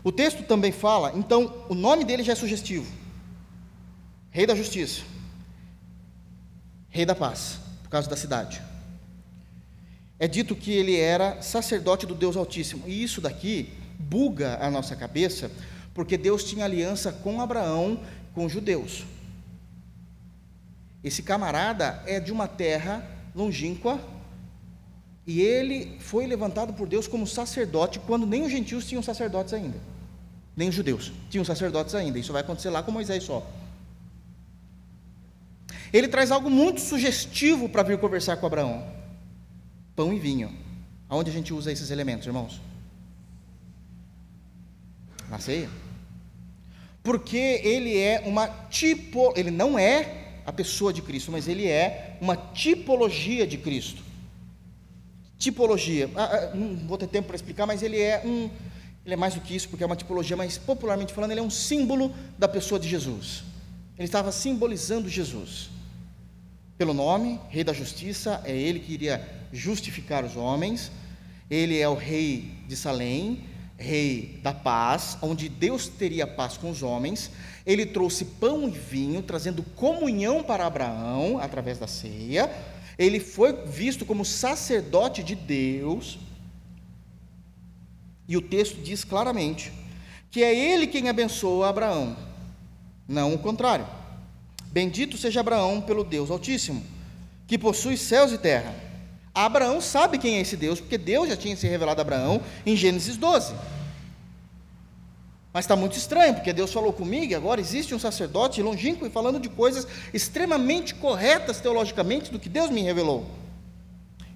O 0.02 0.10
texto 0.10 0.42
também 0.42 0.72
fala, 0.72 1.12
então, 1.14 1.64
o 1.68 1.74
nome 1.74 2.04
dele 2.04 2.22
já 2.22 2.32
é 2.32 2.36
sugestivo: 2.36 2.86
Rei 4.30 4.46
da 4.46 4.54
Justiça, 4.54 5.02
Rei 6.90 7.06
da 7.06 7.14
Paz, 7.14 7.58
por 7.82 7.90
causa 7.90 8.08
da 8.10 8.16
cidade 8.16 8.62
é 10.20 10.28
dito 10.28 10.54
que 10.54 10.70
ele 10.70 10.94
era 10.96 11.40
sacerdote 11.40 12.04
do 12.04 12.14
Deus 12.14 12.36
Altíssimo. 12.36 12.86
E 12.86 13.02
isso 13.02 13.22
daqui 13.22 13.70
buga 13.98 14.58
a 14.60 14.70
nossa 14.70 14.94
cabeça, 14.94 15.50
porque 15.94 16.18
Deus 16.18 16.44
tinha 16.44 16.66
aliança 16.66 17.10
com 17.10 17.40
Abraão, 17.40 17.98
com 18.34 18.44
os 18.44 18.52
judeus. 18.52 19.04
Esse 21.02 21.22
camarada 21.22 22.02
é 22.06 22.20
de 22.20 22.30
uma 22.30 22.46
terra 22.46 23.02
longínqua 23.34 23.98
e 25.26 25.40
ele 25.40 25.96
foi 26.00 26.26
levantado 26.26 26.74
por 26.74 26.86
Deus 26.86 27.08
como 27.08 27.26
sacerdote 27.26 27.98
quando 28.00 28.26
nem 28.26 28.42
os 28.42 28.52
gentios 28.52 28.86
tinham 28.86 29.02
sacerdotes 29.02 29.54
ainda, 29.54 29.78
nem 30.54 30.68
os 30.68 30.74
judeus 30.74 31.10
tinham 31.30 31.46
sacerdotes 31.46 31.94
ainda. 31.94 32.18
Isso 32.18 32.32
vai 32.32 32.42
acontecer 32.42 32.68
lá 32.68 32.82
com 32.82 32.92
Moisés 32.92 33.24
só. 33.24 33.50
Ele 35.92 36.08
traz 36.08 36.30
algo 36.30 36.48
muito 36.48 36.80
sugestivo 36.80 37.68
para 37.68 37.82
vir 37.82 37.98
conversar 37.98 38.36
com 38.36 38.46
Abraão 38.46 39.00
pão 40.00 40.14
e 40.14 40.18
vinho. 40.18 40.50
Aonde 41.10 41.28
a 41.28 41.32
gente 41.32 41.52
usa 41.52 41.70
esses 41.70 41.90
elementos, 41.90 42.26
irmãos? 42.26 42.58
Na 45.28 45.38
ceia. 45.38 45.68
Porque 47.02 47.60
ele 47.62 47.98
é 47.98 48.22
uma 48.24 48.48
tipo, 48.70 49.30
ele 49.36 49.50
não 49.50 49.78
é 49.78 50.40
a 50.46 50.52
pessoa 50.52 50.90
de 50.90 51.02
Cristo, 51.02 51.30
mas 51.30 51.46
ele 51.46 51.66
é 51.66 52.16
uma 52.18 52.34
tipologia 52.34 53.46
de 53.46 53.58
Cristo. 53.58 54.02
Tipologia. 55.36 56.10
Ah, 56.14 56.24
ah, 56.24 56.54
não 56.54 56.76
vou 56.86 56.96
ter 56.96 57.06
tempo 57.06 57.26
para 57.26 57.36
explicar, 57.36 57.66
mas 57.66 57.82
ele 57.82 58.00
é 58.00 58.22
um, 58.24 58.48
ele 59.04 59.12
é 59.12 59.16
mais 59.16 59.34
do 59.34 59.42
que 59.42 59.54
isso, 59.54 59.68
porque 59.68 59.84
é 59.84 59.86
uma 59.86 59.96
tipologia, 59.96 60.36
mas 60.36 60.56
popularmente 60.56 61.12
falando, 61.12 61.32
ele 61.32 61.40
é 61.40 61.42
um 61.42 61.50
símbolo 61.50 62.14
da 62.38 62.48
pessoa 62.48 62.80
de 62.80 62.88
Jesus. 62.88 63.44
Ele 63.98 64.06
estava 64.06 64.32
simbolizando 64.32 65.10
Jesus. 65.10 65.68
Pelo 66.80 66.94
nome, 66.94 67.38
Rei 67.50 67.62
da 67.62 67.74
Justiça, 67.74 68.40
é 68.42 68.56
ele 68.56 68.80
que 68.80 68.94
iria 68.94 69.28
justificar 69.52 70.24
os 70.24 70.34
homens, 70.34 70.90
ele 71.50 71.78
é 71.78 71.86
o 71.86 71.92
rei 71.94 72.54
de 72.66 72.74
Salém, 72.74 73.44
rei 73.76 74.40
da 74.42 74.54
paz, 74.54 75.18
onde 75.20 75.46
Deus 75.46 75.88
teria 75.88 76.26
paz 76.26 76.56
com 76.56 76.70
os 76.70 76.82
homens. 76.82 77.30
Ele 77.66 77.84
trouxe 77.84 78.24
pão 78.24 78.66
e 78.66 78.70
vinho, 78.70 79.20
trazendo 79.20 79.62
comunhão 79.62 80.42
para 80.42 80.64
Abraão 80.64 81.38
através 81.38 81.78
da 81.78 81.86
ceia. 81.86 82.50
Ele 82.98 83.20
foi 83.20 83.52
visto 83.66 84.06
como 84.06 84.24
sacerdote 84.24 85.22
de 85.22 85.34
Deus. 85.34 86.18
E 88.26 88.38
o 88.38 88.40
texto 88.40 88.80
diz 88.80 89.04
claramente 89.04 89.70
que 90.30 90.42
é 90.42 90.54
ele 90.54 90.86
quem 90.86 91.10
abençoa 91.10 91.68
Abraão, 91.68 92.16
não 93.06 93.34
o 93.34 93.38
contrário. 93.38 93.99
Bendito 94.70 95.16
seja 95.16 95.40
Abraão 95.40 95.80
pelo 95.80 96.04
Deus 96.04 96.30
Altíssimo, 96.30 96.84
que 97.46 97.58
possui 97.58 97.96
céus 97.96 98.32
e 98.32 98.38
terra. 98.38 98.74
Abraão 99.34 99.80
sabe 99.80 100.18
quem 100.18 100.36
é 100.36 100.40
esse 100.40 100.56
Deus, 100.56 100.80
porque 100.80 100.98
Deus 100.98 101.28
já 101.28 101.36
tinha 101.36 101.56
se 101.56 101.66
revelado 101.66 102.00
a 102.00 102.02
Abraão 102.02 102.40
em 102.64 102.76
Gênesis 102.76 103.16
12. 103.16 103.54
Mas 105.52 105.64
está 105.64 105.74
muito 105.74 105.96
estranho, 105.96 106.34
porque 106.34 106.52
Deus 106.52 106.72
falou 106.72 106.92
comigo 106.92 107.32
e 107.32 107.34
agora 107.34 107.60
existe 107.60 107.94
um 107.94 107.98
sacerdote 107.98 108.62
longínquo 108.62 109.04
e 109.04 109.10
falando 109.10 109.40
de 109.40 109.48
coisas 109.48 109.86
extremamente 110.14 110.94
corretas 110.94 111.60
teologicamente 111.60 112.30
do 112.30 112.38
que 112.38 112.48
Deus 112.48 112.70
me 112.70 112.82
revelou. 112.82 113.26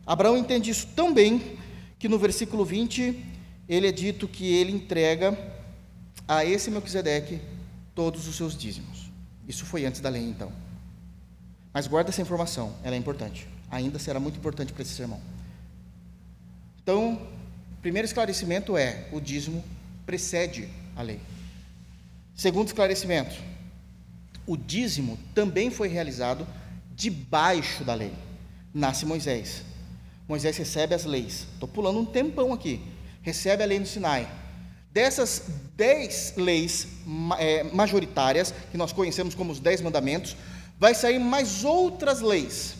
Abraão 0.05 0.37
entende 0.37 0.70
isso 0.70 0.89
tão 0.97 1.14
bem 1.14 1.57
que 1.99 2.09
no 2.09 2.18
versículo 2.18 2.64
20 2.64 3.24
ele 3.68 3.89
é 3.89 3.93
dito 3.93 4.26
que 4.26 4.55
ele 4.55 4.72
entrega 4.72 5.39
a 6.26 6.45
esse 6.45 6.70
Melquisedeque 6.70 7.41
todos 7.95 8.26
os 8.26 8.37
seus 8.37 8.57
dízimos. 8.57 9.03
Isso 9.49 9.64
foi 9.64 9.84
antes 9.84 10.01
da 10.01 10.09
lei, 10.09 10.22
então. 10.22 10.53
Mas 11.72 11.86
guarda 11.86 12.11
essa 12.11 12.22
informação, 12.22 12.74
ela 12.82 12.95
é 12.95 12.99
importante. 12.99 13.49
Ainda 13.70 13.99
será 13.99 14.20
muito 14.20 14.38
importante 14.38 14.72
para 14.72 14.82
esse 14.82 14.92
sermão. 14.92 15.20
Então, 16.82 17.26
primeiro 17.82 18.07
esclarecimento 18.07 18.76
é: 18.76 19.09
o 19.12 19.20
dízimo 19.20 19.64
precede 20.07 20.68
a 20.97 21.03
lei. 21.03 21.20
Segundo 22.34 22.68
esclarecimento, 22.68 23.34
o 24.47 24.57
dízimo 24.57 25.18
também 25.34 25.70
foi 25.70 25.88
realizado 25.88 26.47
debaixo 26.95 27.84
da 27.84 27.95
lei. 27.95 28.12
Nasce 28.72 29.07
Moisés. 29.07 29.62
Moisés 30.28 30.57
recebe 30.57 30.95
as 30.95 31.05
leis. 31.05 31.47
Estou 31.53 31.68
pulando 31.68 31.99
um 31.99 32.05
tempão 32.05 32.53
aqui. 32.53 32.80
Recebe 33.22 33.62
a 33.62 33.66
lei 33.66 33.78
no 33.78 33.86
Sinai. 33.86 34.28
Dessas 34.95 35.42
dez 35.76 36.34
leis 36.36 36.86
é, 37.36 37.64
majoritárias, 37.64 38.55
que 38.70 38.78
nós 38.78 38.92
conhecemos 38.92 39.34
como 39.34 39.51
os 39.51 39.59
dez 39.59 39.80
mandamentos, 39.80 40.36
vai 40.78 40.95
sair 40.95 41.18
mais 41.18 41.64
outras 41.64 42.20
leis. 42.20 42.76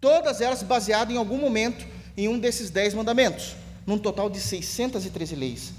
Todas 0.00 0.40
elas 0.40 0.62
baseadas 0.62 1.14
em 1.14 1.18
algum 1.18 1.36
momento 1.36 1.86
em 2.16 2.26
um 2.26 2.38
desses 2.38 2.70
dez 2.70 2.94
mandamentos. 2.94 3.54
Num 3.86 3.98
total 3.98 4.30
de 4.30 4.40
613 4.40 5.36
leis 5.36 5.72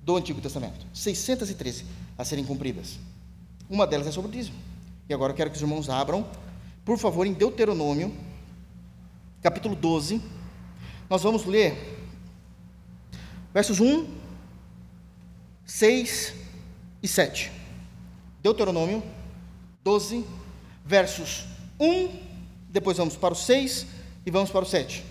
do 0.00 0.16
Antigo 0.16 0.40
Testamento. 0.40 0.86
613 0.94 1.84
a 2.16 2.24
serem 2.24 2.44
cumpridas. 2.44 2.96
Uma 3.68 3.84
delas 3.84 4.06
é 4.06 4.12
sobre 4.12 4.28
o 4.28 4.32
dízimo. 4.32 4.56
E 5.08 5.14
agora 5.14 5.32
eu 5.32 5.36
quero 5.36 5.50
que 5.50 5.56
os 5.56 5.62
irmãos 5.62 5.90
abram, 5.90 6.24
por 6.84 6.98
favor, 6.98 7.26
em 7.26 7.32
Deuteronômio, 7.32 8.14
capítulo 9.42 9.74
12. 9.74 10.22
Nós 11.10 11.24
vamos 11.24 11.44
ler 11.44 11.98
versos 13.52 13.80
1, 13.80 14.06
6 15.66 16.32
e 17.02 17.08
7. 17.08 17.52
Deuteronômio 18.42 19.02
12, 19.82 20.24
versos 20.84 21.44
1, 21.78 22.08
depois 22.68 22.96
vamos 22.96 23.16
para 23.16 23.34
o 23.34 23.36
6 23.36 23.86
e 24.24 24.30
vamos 24.30 24.50
para 24.50 24.64
o 24.64 24.66
7. 24.66 25.04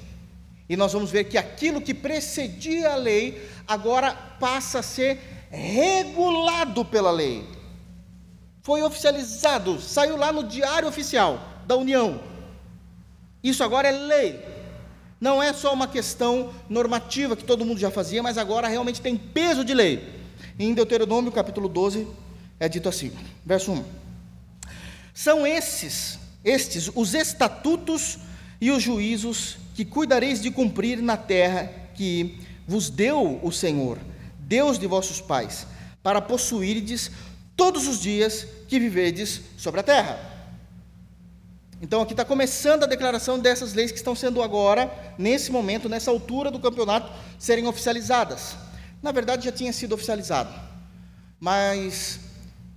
E 0.68 0.76
nós 0.76 0.94
vamos 0.94 1.12
ver 1.12 1.26
que 1.26 1.38
aquilo 1.38 1.82
que 1.82 1.94
precedia 1.94 2.94
a 2.94 2.96
lei 2.96 3.48
agora 3.68 4.14
passa 4.14 4.80
a 4.80 4.84
ser 4.84 5.20
regulado 5.52 6.84
pela 6.86 7.12
lei. 7.12 7.46
Foi 8.62 8.82
oficializado, 8.82 9.80
saiu 9.80 10.18
lá 10.18 10.32
no 10.32 10.44
Diário 10.44 10.88
Oficial 10.88 11.40
da 11.68 11.76
União. 11.76 12.20
Isso 13.44 13.64
agora 13.64 13.88
é 13.88 13.92
lei. 13.92 14.44
Não 15.22 15.42
é 15.42 15.54
só 15.54 15.72
uma 15.72 15.88
questão 15.88 16.52
normativa 16.68 17.36
que 17.36 17.44
todo 17.44 17.66
mundo 17.66 17.80
já 17.80 17.92
fazia, 17.92 18.24
mas 18.24 18.38
agora 18.38 18.68
realmente 18.68 19.02
tem 19.02 19.16
peso 19.16 19.64
de 19.64 19.74
lei. 19.74 20.15
Em 20.58 20.74
Deuteronômio 20.74 21.34
capítulo 21.34 21.68
12 21.68 22.08
é 22.58 22.70
dito 22.70 22.88
assim, 22.88 23.12
verso 23.46 23.74
1. 23.74 23.84
São 25.14 25.46
esses, 25.46 26.18
estes 26.46 26.90
os 26.96 27.14
estatutos 27.14 28.20
e 28.62 28.72
os 28.72 28.82
juízos 28.82 29.58
que 29.76 29.84
cuidareis 29.84 30.42
de 30.42 30.50
cumprir 30.50 31.02
na 31.02 31.18
terra 31.18 31.70
que 31.94 32.40
vos 32.66 32.90
deu 32.90 33.38
o 33.44 33.52
Senhor, 33.52 34.00
Deus 34.40 34.80
de 34.80 34.88
vossos 34.88 35.20
pais, 35.20 35.68
para 36.02 36.22
possuirdes 36.22 37.12
todos 37.58 37.86
os 37.86 38.00
dias 38.00 38.48
que 38.70 38.80
vivedes 38.80 39.42
sobre 39.58 39.82
a 39.82 39.84
terra. 39.84 40.18
Então 41.82 42.02
aqui 42.02 42.14
está 42.14 42.24
começando 42.24 42.84
a 42.84 42.88
declaração 42.88 43.38
dessas 43.38 43.74
leis 43.74 43.92
que 43.92 43.98
estão 43.98 44.16
sendo 44.16 44.42
agora, 44.42 44.90
nesse 45.18 45.52
momento, 45.52 45.90
nessa 45.90 46.12
altura 46.12 46.50
do 46.50 46.60
campeonato, 46.60 47.12
serem 47.38 47.68
oficializadas. 47.68 48.56
Na 49.06 49.12
verdade 49.12 49.46
já 49.46 49.52
tinha 49.52 49.72
sido 49.72 49.94
oficializado, 49.94 50.52
mas 51.40 52.20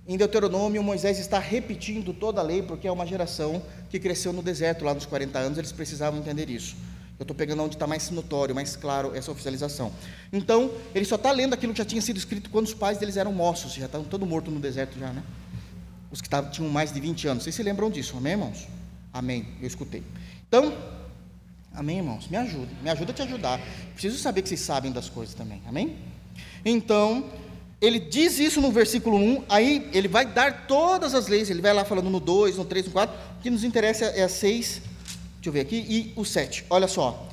em 0.07 0.15
Deuteronômio, 0.15 0.83
Moisés 0.83 1.17
está 1.17 1.39
repetindo 1.39 2.13
toda 2.13 2.39
a 2.39 2.43
lei, 2.43 2.61
porque 2.61 2.87
é 2.87 2.91
uma 2.91 3.03
geração 3.03 3.63
que 3.89 3.99
cresceu 3.99 4.31
no 4.31 4.43
deserto 4.43 4.85
lá 4.85 4.93
nos 4.93 5.07
40 5.07 5.39
anos, 5.39 5.57
eles 5.57 5.71
precisavam 5.71 6.19
entender 6.19 6.47
isso. 6.47 6.75
Eu 7.17 7.23
estou 7.23 7.35
pegando 7.35 7.63
onde 7.63 7.77
está 7.77 7.87
mais 7.87 8.11
notório, 8.11 8.53
mais 8.53 8.75
claro 8.75 9.15
essa 9.15 9.31
oficialização. 9.31 9.91
Então, 10.31 10.71
ele 10.93 11.03
só 11.03 11.15
está 11.15 11.31
lendo 11.31 11.55
aquilo 11.55 11.73
que 11.73 11.79
já 11.79 11.85
tinha 11.85 11.99
sido 11.99 12.17
escrito 12.17 12.51
quando 12.51 12.67
os 12.67 12.75
pais 12.75 12.99
deles 12.99 13.17
eram 13.17 13.33
moços, 13.33 13.73
já 13.73 13.87
estavam 13.87 14.05
todos 14.05 14.29
mortos 14.29 14.53
no 14.53 14.59
deserto 14.59 14.99
já, 14.99 15.11
né? 15.11 15.23
Os 16.11 16.21
que 16.21 16.29
tavam, 16.29 16.51
tinham 16.51 16.69
mais 16.69 16.93
de 16.93 16.99
20 16.99 17.27
anos. 17.27 17.43
Vocês 17.43 17.55
se 17.55 17.63
lembram 17.63 17.89
disso, 17.89 18.15
amém, 18.15 18.33
irmãos? 18.33 18.67
Amém, 19.11 19.47
eu 19.59 19.65
escutei. 19.65 20.03
Então, 20.47 20.77
amém, 21.73 21.97
irmãos? 21.97 22.27
Me 22.27 22.37
ajuda, 22.37 22.69
me 22.83 22.89
ajuda 22.91 23.13
a 23.13 23.15
te 23.15 23.23
ajudar. 23.23 23.59
Preciso 23.93 24.19
saber 24.19 24.43
que 24.43 24.49
vocês 24.49 24.61
sabem 24.61 24.91
das 24.91 25.09
coisas 25.09 25.33
também, 25.33 25.59
amém? 25.67 26.08
Então, 26.63 27.25
ele 27.81 27.99
diz 27.99 28.39
isso 28.39 28.59
no 28.61 28.71
versículo 28.71 29.17
1, 29.17 29.43
aí 29.47 29.89
ele 29.93 30.07
vai 30.07 30.25
dar 30.25 30.67
todas 30.67 31.13
as 31.13 31.27
leis, 31.27 31.49
ele 31.49 31.61
vai 31.61 31.73
lá 31.73 31.85
falando 31.85 32.09
no 32.09 32.19
2, 32.19 32.57
no 32.57 32.65
3, 32.65 32.87
no 32.87 32.91
4, 32.91 33.15
o 33.37 33.41
que 33.41 33.49
nos 33.49 33.63
interessa 33.63 34.05
é 34.05 34.23
a 34.23 34.29
6 34.29 34.89
Deixa 35.39 35.47
eu 35.47 35.53
ver 35.53 35.61
aqui. 35.61 35.85
E 35.87 36.13
o 36.17 36.25
7. 36.25 36.65
Olha 36.69 36.87
só. 36.87 37.27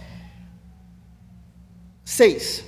6. 2.05 2.63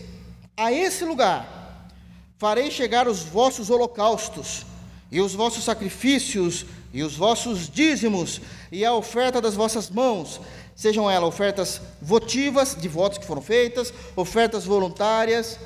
A 0.56 0.72
esse 0.72 1.04
lugar 1.04 1.88
farei 2.36 2.70
chegar 2.70 3.06
os 3.06 3.22
vossos 3.22 3.70
holocaustos, 3.70 4.66
e 5.10 5.20
os 5.20 5.34
vossos 5.34 5.64
sacrifícios, 5.64 6.66
e 6.92 7.02
os 7.04 7.16
vossos 7.16 7.68
dízimos, 7.68 8.40
e 8.70 8.84
a 8.84 8.92
oferta 8.92 9.40
das 9.40 9.54
vossas 9.54 9.88
mãos, 9.88 10.40
sejam 10.74 11.08
elas 11.08 11.28
ofertas 11.28 11.80
votivas, 12.02 12.76
de 12.78 12.88
votos 12.88 13.18
que 13.18 13.26
foram 13.26 13.42
feitas, 13.42 13.92
ofertas 14.16 14.64
voluntárias, 14.64 15.58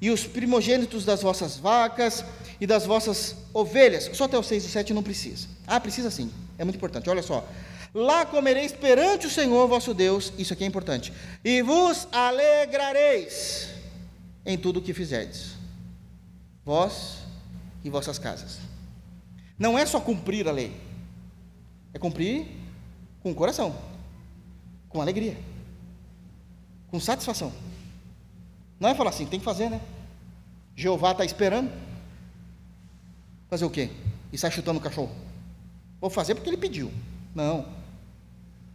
e 0.00 0.10
os 0.10 0.26
primogênitos 0.26 1.04
das 1.04 1.22
vossas 1.22 1.56
vacas 1.56 2.24
e 2.60 2.66
das 2.66 2.84
vossas 2.84 3.34
ovelhas. 3.52 4.10
Só 4.12 4.24
até 4.24 4.38
o 4.38 4.42
6 4.42 4.64
e 4.64 4.68
7 4.68 4.92
não 4.94 5.02
precisa. 5.02 5.48
Ah, 5.66 5.80
precisa 5.80 6.10
sim. 6.10 6.30
É 6.58 6.64
muito 6.64 6.76
importante. 6.76 7.08
Olha 7.08 7.22
só. 7.22 7.46
Lá 7.94 8.26
comereis 8.26 8.72
perante 8.72 9.26
o 9.26 9.30
Senhor 9.30 9.66
vosso 9.66 9.94
Deus, 9.94 10.30
isso 10.36 10.52
aqui 10.52 10.64
é 10.64 10.66
importante, 10.66 11.14
e 11.42 11.62
vos 11.62 12.06
alegrareis 12.12 13.68
em 14.44 14.58
tudo 14.58 14.80
o 14.80 14.82
que 14.82 14.92
fizerdes, 14.92 15.52
vós 16.62 17.20
e 17.82 17.88
vossas 17.88 18.18
casas. 18.18 18.58
Não 19.58 19.78
é 19.78 19.86
só 19.86 19.98
cumprir 19.98 20.46
a 20.46 20.52
lei, 20.52 20.78
é 21.94 21.98
cumprir 21.98 22.46
com 23.22 23.30
o 23.30 23.34
coração, 23.34 23.74
com 24.90 25.00
alegria, 25.00 25.38
com 26.88 27.00
satisfação. 27.00 27.50
Não 28.78 28.88
é 28.88 28.94
falar 28.94 29.10
assim, 29.10 29.26
tem 29.26 29.38
que 29.38 29.44
fazer, 29.44 29.70
né? 29.70 29.80
Jeová 30.74 31.12
está 31.12 31.24
esperando. 31.24 31.70
Fazer 33.48 33.64
o 33.64 33.70
quê? 33.70 33.90
E 34.32 34.36
sai 34.38 34.50
chutando 34.50 34.78
o 34.78 34.82
cachorro. 34.82 35.14
Vou 36.00 36.10
fazer 36.10 36.34
porque 36.34 36.50
ele 36.50 36.56
pediu. 36.56 36.92
Não. 37.34 37.58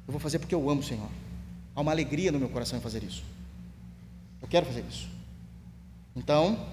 Eu 0.07 0.13
vou 0.13 0.19
fazer 0.19 0.39
porque 0.39 0.55
eu 0.55 0.69
amo 0.69 0.81
o 0.81 0.83
Senhor. 0.83 1.09
Há 1.75 1.81
uma 1.81 1.91
alegria 1.91 2.31
no 2.31 2.39
meu 2.39 2.49
coração 2.49 2.77
em 2.77 2.81
fazer 2.81 3.03
isso. 3.03 3.23
Eu 4.41 4.47
quero 4.47 4.65
fazer 4.65 4.83
isso. 4.89 5.07
Então, 6.15 6.67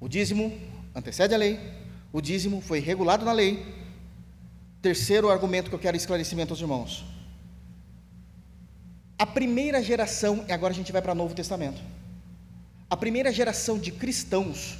o 0.00 0.08
dízimo 0.08 0.58
antecede 0.94 1.34
a 1.34 1.38
lei, 1.38 1.60
o 2.12 2.20
dízimo 2.20 2.60
foi 2.60 2.80
regulado 2.80 3.24
na 3.24 3.32
lei. 3.32 3.76
Terceiro 4.80 5.28
argumento 5.28 5.68
que 5.68 5.74
eu 5.74 5.78
quero 5.78 5.96
esclarecimento 5.96 6.52
aos 6.52 6.60
irmãos. 6.60 7.04
A 9.18 9.26
primeira 9.26 9.82
geração, 9.82 10.44
e 10.48 10.52
agora 10.52 10.72
a 10.72 10.76
gente 10.76 10.92
vai 10.92 11.02
para 11.02 11.12
o 11.12 11.14
Novo 11.14 11.34
Testamento. 11.34 11.80
A 12.90 12.96
primeira 12.96 13.30
geração 13.30 13.78
de 13.78 13.92
cristãos 13.92 14.78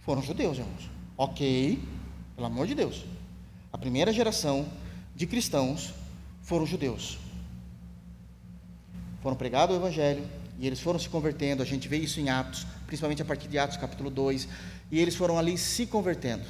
foram 0.00 0.22
judeus, 0.22 0.56
irmãos. 0.56 0.90
Ok, 1.16 1.78
pelo 2.34 2.46
amor 2.46 2.66
de 2.66 2.74
Deus. 2.74 3.04
A 3.70 3.76
primeira 3.76 4.10
geração 4.12 4.66
de 5.14 5.26
cristãos 5.26 5.92
foram 6.40 6.64
judeus. 6.64 7.18
Foram 9.22 9.36
pregados 9.36 9.76
o 9.76 9.78
evangelho 9.78 10.26
e 10.58 10.66
eles 10.66 10.80
foram 10.80 10.98
se 10.98 11.08
convertendo. 11.08 11.62
A 11.62 11.66
gente 11.66 11.86
vê 11.86 11.98
isso 11.98 12.18
em 12.18 12.30
Atos, 12.30 12.66
principalmente 12.86 13.20
a 13.20 13.26
partir 13.26 13.46
de 13.46 13.58
Atos 13.58 13.76
capítulo 13.76 14.08
2, 14.08 14.48
e 14.90 14.98
eles 14.98 15.14
foram 15.14 15.38
ali 15.38 15.58
se 15.58 15.86
convertendo. 15.86 16.44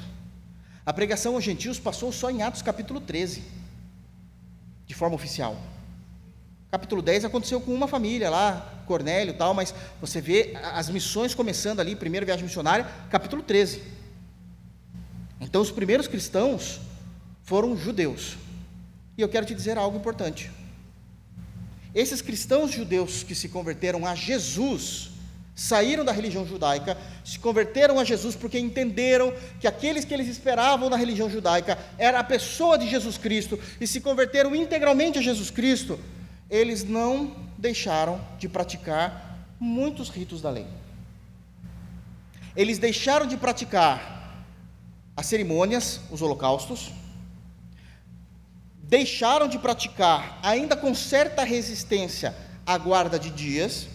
A 0.85 0.93
pregação 0.93 1.35
aos 1.35 1.43
gentios 1.43 1.77
passou 1.77 2.11
só 2.11 2.31
em 2.31 2.41
Atos 2.41 2.61
capítulo 2.61 3.01
13, 3.01 3.43
de 4.85 4.93
forma 4.93 5.15
oficial. 5.15 5.57
Capítulo 6.73 7.03
10 7.03 7.25
aconteceu 7.25 7.61
com 7.61 7.71
uma 7.71 7.87
família 7.87 8.31
lá, 8.31 8.83
Cornélio 8.87 9.31
e 9.31 9.37
tal, 9.37 9.53
mas 9.53 9.75
você 10.01 10.19
vê 10.19 10.57
as 10.73 10.89
missões 10.89 11.35
começando 11.35 11.79
ali, 11.79 11.95
primeira 11.95 12.25
viagem 12.25 12.43
missionária, 12.43 12.87
capítulo 13.11 13.43
13. 13.43 13.79
Então 15.39 15.61
os 15.61 15.69
primeiros 15.69 16.07
cristãos 16.07 16.81
foram 17.43 17.77
judeus. 17.77 18.37
E 19.15 19.21
eu 19.21 19.29
quero 19.29 19.45
te 19.45 19.53
dizer 19.53 19.77
algo 19.77 19.99
importante. 19.99 20.49
Esses 21.93 22.23
cristãos 22.23 22.71
judeus 22.71 23.21
que 23.21 23.35
se 23.35 23.49
converteram 23.49 24.03
a 24.07 24.15
Jesus, 24.15 25.11
saíram 25.53 26.03
da 26.03 26.11
religião 26.11 26.43
judaica, 26.43 26.97
se 27.23 27.37
converteram 27.37 27.99
a 27.99 28.03
Jesus 28.03 28.35
porque 28.35 28.57
entenderam 28.57 29.31
que 29.59 29.67
aqueles 29.67 30.05
que 30.05 30.13
eles 30.15 30.27
esperavam 30.27 30.89
na 30.89 30.97
religião 30.97 31.29
judaica 31.29 31.77
era 31.99 32.17
a 32.17 32.23
pessoa 32.23 32.79
de 32.79 32.89
Jesus 32.89 33.15
Cristo 33.15 33.59
e 33.79 33.85
se 33.85 34.01
converteram 34.01 34.55
integralmente 34.55 35.19
a 35.19 35.21
Jesus 35.21 35.51
Cristo, 35.51 35.99
eles 36.53 36.83
não 36.83 37.35
deixaram 37.57 38.21
de 38.37 38.47
praticar 38.47 39.39
muitos 39.59 40.09
ritos 40.09 40.39
da 40.39 40.51
lei. 40.51 40.67
Eles 42.55 42.77
deixaram 42.77 43.25
de 43.25 43.35
praticar 43.35 44.45
as 45.17 45.25
cerimônias, 45.25 45.99
os 46.11 46.21
holocaustos, 46.21 46.91
deixaram 48.83 49.47
de 49.47 49.57
praticar, 49.57 50.39
ainda 50.43 50.77
com 50.77 50.93
certa 50.93 51.43
resistência, 51.43 52.35
a 52.63 52.77
guarda 52.77 53.17
de 53.17 53.31
dias, 53.31 53.87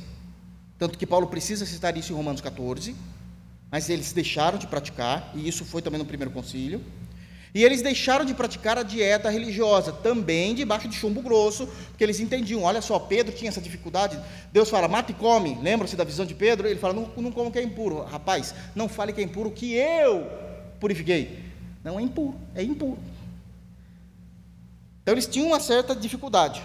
tanto 0.76 0.98
que 0.98 1.06
Paulo 1.06 1.28
precisa 1.28 1.64
citar 1.64 1.96
isso 1.96 2.12
em 2.12 2.16
Romanos 2.16 2.40
14, 2.40 2.96
mas 3.70 3.88
eles 3.88 4.12
deixaram 4.12 4.59
de 4.59 4.66
praticar, 4.66 5.30
e 5.32 5.46
isso 5.46 5.64
foi 5.64 5.80
também 5.80 6.00
no 6.00 6.04
primeiro 6.04 6.32
concílio. 6.32 6.84
E 7.59 7.64
eles 7.64 7.82
deixaram 7.82 8.24
de 8.24 8.32
praticar 8.34 8.78
a 8.78 8.84
dieta 8.84 9.28
religiosa, 9.28 9.90
também 9.90 10.54
debaixo 10.54 10.86
de 10.86 10.94
chumbo 10.94 11.20
grosso, 11.20 11.66
porque 11.88 12.04
eles 12.04 12.20
entendiam, 12.20 12.62
olha 12.62 12.80
só, 12.80 13.00
Pedro 13.00 13.34
tinha 13.34 13.48
essa 13.48 13.61
dificuldade, 13.61 14.16
Deus 14.52 14.70
fala, 14.70 14.86
mata 14.86 15.11
e 15.11 15.14
come, 15.16 15.59
lembra-se 15.61 15.96
da 15.96 16.04
visão 16.04 16.24
de 16.24 16.36
Pedro? 16.36 16.68
Ele 16.68 16.78
fala, 16.78 16.94
não, 16.94 17.11
não 17.16 17.32
como 17.32 17.50
que 17.50 17.59
é 17.59 17.62
impuro, 17.64 18.04
rapaz, 18.04 18.54
não 18.76 18.88
fale 18.88 19.12
que 19.12 19.20
é 19.20 19.24
impuro, 19.24 19.50
que 19.50 19.74
eu 19.74 20.30
purifiquei. 20.78 21.46
Não 21.82 21.98
é 21.98 22.02
impuro, 22.02 22.36
é 22.54 22.62
impuro. 22.62 23.00
Então 25.02 25.12
eles 25.14 25.26
tinham 25.26 25.48
uma 25.48 25.59
certa 25.59 25.96
dificuldade. 25.96 26.62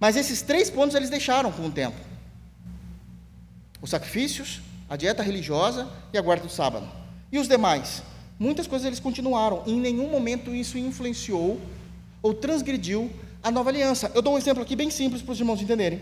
Mas 0.00 0.16
esses 0.16 0.40
três 0.40 0.70
pontos 0.70 0.96
eles 0.96 1.10
deixaram 1.10 1.52
com 1.52 1.66
o 1.66 1.70
tempo: 1.70 1.98
os 3.82 3.90
sacrifícios, 3.90 4.62
a 4.88 4.96
dieta 4.96 5.22
religiosa 5.22 5.90
e 6.10 6.16
a 6.16 6.22
guarda 6.22 6.46
do 6.46 6.50
sábado. 6.50 6.88
E 7.30 7.38
os 7.38 7.46
demais? 7.46 8.02
Muitas 8.38 8.66
coisas 8.66 8.86
eles 8.86 9.00
continuaram. 9.00 9.62
E 9.66 9.72
em 9.72 9.80
nenhum 9.80 10.08
momento 10.10 10.54
isso 10.54 10.78
influenciou 10.78 11.60
ou 12.22 12.34
transgrediu 12.34 13.10
a 13.42 13.50
nova 13.50 13.70
aliança. 13.70 14.10
Eu 14.14 14.22
dou 14.22 14.34
um 14.34 14.38
exemplo 14.38 14.62
aqui 14.62 14.76
bem 14.76 14.90
simples 14.90 15.22
para 15.22 15.32
os 15.32 15.38
irmãos 15.40 15.60
entenderem. 15.60 16.00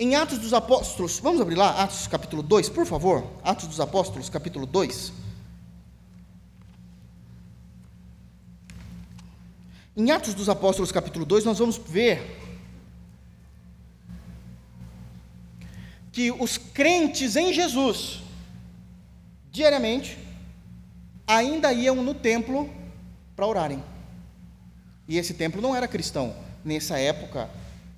Em 0.00 0.14
Atos 0.14 0.38
dos 0.38 0.54
Apóstolos, 0.54 1.18
vamos 1.18 1.40
abrir 1.40 1.56
lá, 1.56 1.82
Atos 1.82 2.06
capítulo 2.06 2.42
2, 2.42 2.68
por 2.68 2.86
favor. 2.86 3.26
Atos 3.42 3.66
dos 3.66 3.80
Apóstolos, 3.80 4.28
capítulo 4.28 4.64
2. 4.64 5.12
Em 9.96 10.12
Atos 10.12 10.34
dos 10.34 10.48
Apóstolos, 10.48 10.92
capítulo 10.92 11.26
2, 11.26 11.44
nós 11.44 11.58
vamos 11.58 11.76
ver 11.76 12.38
que 16.12 16.30
os 16.30 16.56
crentes 16.56 17.34
em 17.34 17.52
Jesus, 17.52 18.20
diariamente, 19.58 20.16
ainda 21.26 21.72
iam 21.72 21.96
no 21.96 22.14
templo 22.14 22.70
para 23.36 23.46
orarem. 23.46 23.82
E 25.06 25.18
esse 25.18 25.34
templo 25.34 25.60
não 25.60 25.74
era 25.74 25.86
cristão. 25.86 26.34
Nessa 26.64 26.98
época 26.98 27.50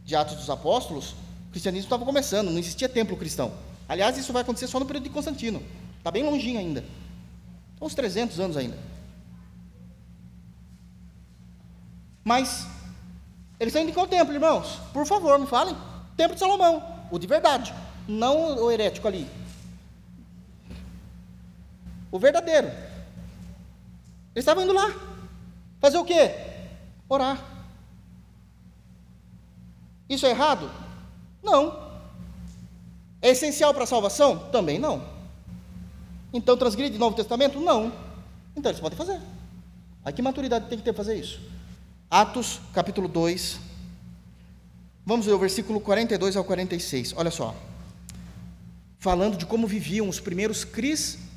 de 0.04 0.16
Atos 0.16 0.36
dos 0.36 0.50
Apóstolos, 0.50 1.12
o 1.48 1.50
cristianismo 1.50 1.86
estava 1.86 2.04
começando, 2.04 2.50
não 2.50 2.58
existia 2.58 2.88
templo 2.88 3.16
cristão. 3.16 3.52
Aliás, 3.88 4.16
isso 4.16 4.32
vai 4.32 4.42
acontecer 4.42 4.68
só 4.68 4.78
no 4.78 4.86
período 4.86 5.04
de 5.04 5.10
Constantino. 5.10 5.62
Está 5.98 6.10
bem 6.10 6.22
longinho 6.22 6.58
ainda. 6.58 6.84
Uns 7.80 7.94
300 7.94 8.38
anos 8.40 8.56
ainda. 8.56 8.78
Mas 12.24 12.66
eles 13.58 13.72
estão 13.72 13.82
indo 13.82 13.92
qual 13.92 14.06
templo, 14.06 14.32
irmãos? 14.32 14.78
Por 14.92 15.04
favor, 15.06 15.38
me 15.38 15.46
falem. 15.46 15.76
Templo 16.16 16.34
de 16.34 16.40
Salomão, 16.40 16.82
o 17.10 17.18
de 17.18 17.26
verdade, 17.26 17.74
não 18.06 18.64
o 18.64 18.70
herético 18.70 19.08
ali. 19.08 19.26
O 22.10 22.18
verdadeiro. 22.18 22.68
Eles 24.34 24.42
estavam 24.42 24.64
indo 24.64 24.72
lá. 24.72 24.92
Fazer 25.80 25.98
o 25.98 26.04
quê? 26.04 26.34
Orar. 27.08 27.42
Isso 30.08 30.26
é 30.26 30.30
errado? 30.30 30.70
Não. 31.42 31.90
É 33.22 33.30
essencial 33.30 33.72
para 33.72 33.84
a 33.84 33.86
salvação? 33.86 34.50
Também 34.50 34.78
não. 34.78 35.04
Então 36.32 36.56
transgride 36.56 36.96
o 36.96 36.98
Novo 36.98 37.16
Testamento? 37.16 37.60
Não. 37.60 37.92
Então 38.56 38.70
eles 38.70 38.80
podem 38.80 38.96
fazer. 38.96 39.20
Aí 40.04 40.12
que 40.12 40.22
maturidade 40.22 40.68
tem 40.68 40.78
que 40.78 40.84
ter 40.84 40.92
para 40.92 41.04
fazer 41.04 41.18
isso? 41.18 41.40
Atos, 42.10 42.60
capítulo 42.72 43.08
2. 43.08 43.60
Vamos 45.04 45.26
ver 45.26 45.32
o 45.32 45.38
versículo 45.38 45.80
42 45.80 46.36
ao 46.36 46.44
46. 46.44 47.14
Olha 47.16 47.30
só. 47.30 47.54
Falando 48.98 49.36
de 49.36 49.46
como 49.46 49.66
viviam 49.66 50.08
os 50.08 50.20
primeiros 50.20 50.64
cristãos. 50.64 51.29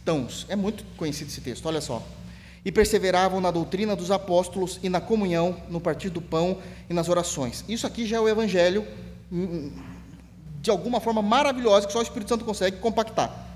É 0.50 0.56
muito 0.56 0.84
conhecido 0.98 1.30
esse 1.30 1.42
texto, 1.42 1.66
olha 1.66 1.82
só. 1.82 2.02
E 2.66 2.72
perseveravam 2.72 3.42
na 3.42 3.52
doutrina 3.52 3.96
dos 3.96 4.12
apóstolos 4.12 4.80
e 4.82 4.90
na 4.90 5.02
comunhão, 5.02 5.58
no 5.70 5.82
partir 5.82 6.10
do 6.10 6.22
pão 6.22 6.58
e 6.90 6.94
nas 6.94 7.10
orações. 7.10 7.64
Isso 7.68 7.86
aqui 7.86 8.06
já 8.06 8.18
é 8.18 8.20
o 8.20 8.28
evangelho 8.30 8.86
hum, 9.32 9.44
hum, 9.44 9.72
de 10.62 10.70
alguma 10.70 11.00
forma 11.00 11.22
maravilhosa 11.22 11.86
que 11.86 11.94
só 11.94 12.00
o 12.00 12.04
Espírito 12.04 12.30
Santo 12.30 12.46
consegue 12.46 12.78
compactar. 12.78 13.52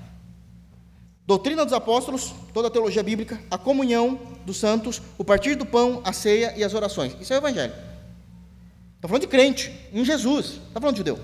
Doutrina 1.26 1.66
dos 1.66 1.74
apóstolos, 1.74 2.34
toda 2.54 2.70
a 2.70 2.72
teologia 2.72 3.04
bíblica, 3.04 3.40
a 3.52 3.58
comunhão 3.58 4.20
dos 4.46 4.58
santos, 4.58 5.02
o 5.18 5.26
partir 5.26 5.56
do 5.56 5.66
pão, 5.66 6.02
a 6.06 6.14
ceia 6.14 6.54
e 6.56 6.64
as 6.64 6.74
orações. 6.74 7.16
Isso 7.20 7.34
é 7.34 7.36
o 7.36 7.40
evangelho. 7.40 7.74
Está 8.96 9.08
falando 9.08 9.22
de 9.22 9.28
crente, 9.28 9.72
em 9.94 10.04
Jesus. 10.04 10.60
Está 10.68 10.80
falando 10.80 10.96
de 10.96 11.00
judeu. 11.00 11.20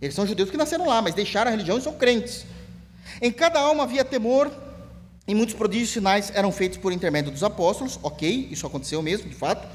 Eles 0.00 0.14
são 0.14 0.26
judeus 0.26 0.50
que 0.50 0.56
nasceram 0.56 0.86
lá, 0.86 1.02
mas 1.02 1.14
deixaram 1.14 1.48
a 1.48 1.50
religião 1.50 1.78
e 1.78 1.80
são 1.80 1.94
crentes. 1.94 2.46
Em 3.20 3.32
cada 3.32 3.60
alma 3.60 3.84
havia 3.84 4.04
temor, 4.04 4.50
e 5.26 5.34
muitos 5.34 5.54
prodígios 5.54 5.90
e 5.90 5.92
sinais 5.94 6.30
eram 6.34 6.52
feitos 6.52 6.78
por 6.78 6.92
intermédio 6.92 7.32
dos 7.32 7.42
apóstolos. 7.42 7.98
Ok, 8.02 8.48
isso 8.50 8.66
aconteceu 8.66 9.02
mesmo, 9.02 9.28
de 9.28 9.34
fato. 9.34 9.66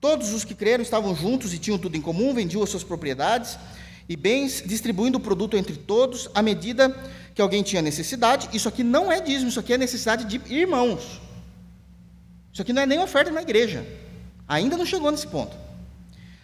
Todos 0.00 0.32
os 0.32 0.44
que 0.44 0.54
creram 0.54 0.82
estavam 0.82 1.14
juntos 1.14 1.52
e 1.52 1.58
tinham 1.58 1.78
tudo 1.78 1.96
em 1.96 2.00
comum, 2.00 2.34
vendiam 2.34 2.62
as 2.62 2.70
suas 2.70 2.84
propriedades 2.84 3.58
e 4.08 4.16
bens, 4.16 4.62
distribuindo 4.64 5.18
o 5.18 5.20
produto 5.20 5.56
entre 5.56 5.76
todos 5.76 6.28
à 6.34 6.42
medida 6.42 6.94
que 7.34 7.40
alguém 7.40 7.62
tinha 7.62 7.82
necessidade. 7.82 8.48
Isso 8.52 8.68
aqui 8.68 8.82
não 8.82 9.10
é 9.10 9.20
dízimo, 9.20 9.48
isso 9.48 9.60
aqui 9.60 9.72
é 9.72 9.78
necessidade 9.78 10.24
de 10.24 10.54
irmãos. 10.54 11.20
Isso 12.52 12.62
aqui 12.62 12.72
não 12.72 12.82
é 12.82 12.86
nem 12.86 12.98
oferta 12.98 13.30
na 13.30 13.42
igreja. 13.42 13.86
Ainda 14.46 14.76
não 14.76 14.86
chegou 14.86 15.10
nesse 15.10 15.26
ponto. 15.26 15.56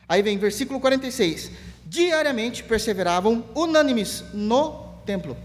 Aí 0.08 0.22
vem 0.22 0.36
versículo 0.38 0.80
46. 0.80 1.50
Diariamente 1.86 2.62
perseveravam 2.62 3.44
unânimes 3.54 4.24
no 4.32 4.88
templo. 5.06 5.36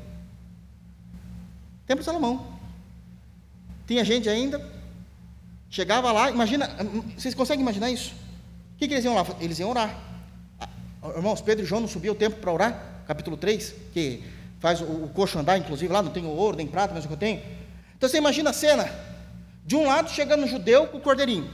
Templo 1.85 2.01
de 2.01 2.05
Salomão. 2.05 2.55
Tinha 3.87 4.03
gente 4.03 4.27
ainda, 4.27 4.59
chegava 5.69 6.11
lá, 6.11 6.31
imagina, 6.31 6.69
vocês 7.15 7.35
conseguem 7.35 7.61
imaginar 7.61 7.91
isso? 7.91 8.13
O 8.73 8.77
que, 8.77 8.87
que 8.87 8.93
eles 8.93 9.05
iam 9.05 9.13
lá? 9.13 9.25
Eles 9.39 9.59
iam 9.59 9.69
orar. 9.69 9.95
Ah, 10.59 10.67
irmãos, 11.15 11.41
Pedro 11.41 11.63
e 11.63 11.67
João 11.67 11.81
não 11.81 11.87
subiam 11.87 12.13
o 12.13 12.17
templo 12.17 12.39
para 12.39 12.51
orar? 12.51 13.03
Capítulo 13.07 13.37
3, 13.37 13.75
que 13.93 14.23
faz 14.59 14.81
o, 14.81 14.85
o 14.85 15.09
coxo 15.13 15.37
andar, 15.37 15.57
inclusive, 15.57 15.93
lá 15.93 16.01
não 16.01 16.11
tem 16.11 16.25
ouro, 16.25 16.57
nem 16.57 16.65
prata, 16.65 16.93
mas 16.93 17.05
o 17.05 17.07
que 17.07 17.13
eu 17.13 17.17
tenho. 17.17 17.41
Então 17.95 18.09
você 18.09 18.17
imagina 18.17 18.49
a 18.49 18.53
cena: 18.53 18.89
de 19.63 19.75
um 19.75 19.85
lado 19.85 20.09
chegando 20.09 20.43
um 20.43 20.47
judeu 20.47 20.87
com 20.87 20.97
o 20.97 21.01
cordeirinho, 21.01 21.47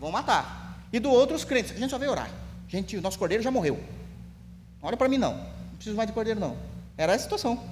vão 0.00 0.10
matar, 0.10 0.80
e 0.90 0.98
do 0.98 1.10
outro 1.10 1.36
os 1.36 1.44
crentes, 1.44 1.72
a 1.72 1.78
gente 1.78 1.90
só 1.90 1.98
veio 1.98 2.10
orar. 2.10 2.30
Gente, 2.66 2.96
o 2.96 3.02
nosso 3.02 3.18
cordeiro 3.18 3.42
já 3.42 3.50
morreu. 3.50 3.78
Olha 4.80 4.96
para 4.96 5.08
mim, 5.08 5.18
não, 5.18 5.34
não 5.34 5.74
preciso 5.74 5.96
mais 5.96 6.06
de 6.08 6.14
cordeiro, 6.14 6.40
não. 6.40 6.56
Era 6.96 7.14
a 7.14 7.18
situação. 7.18 7.62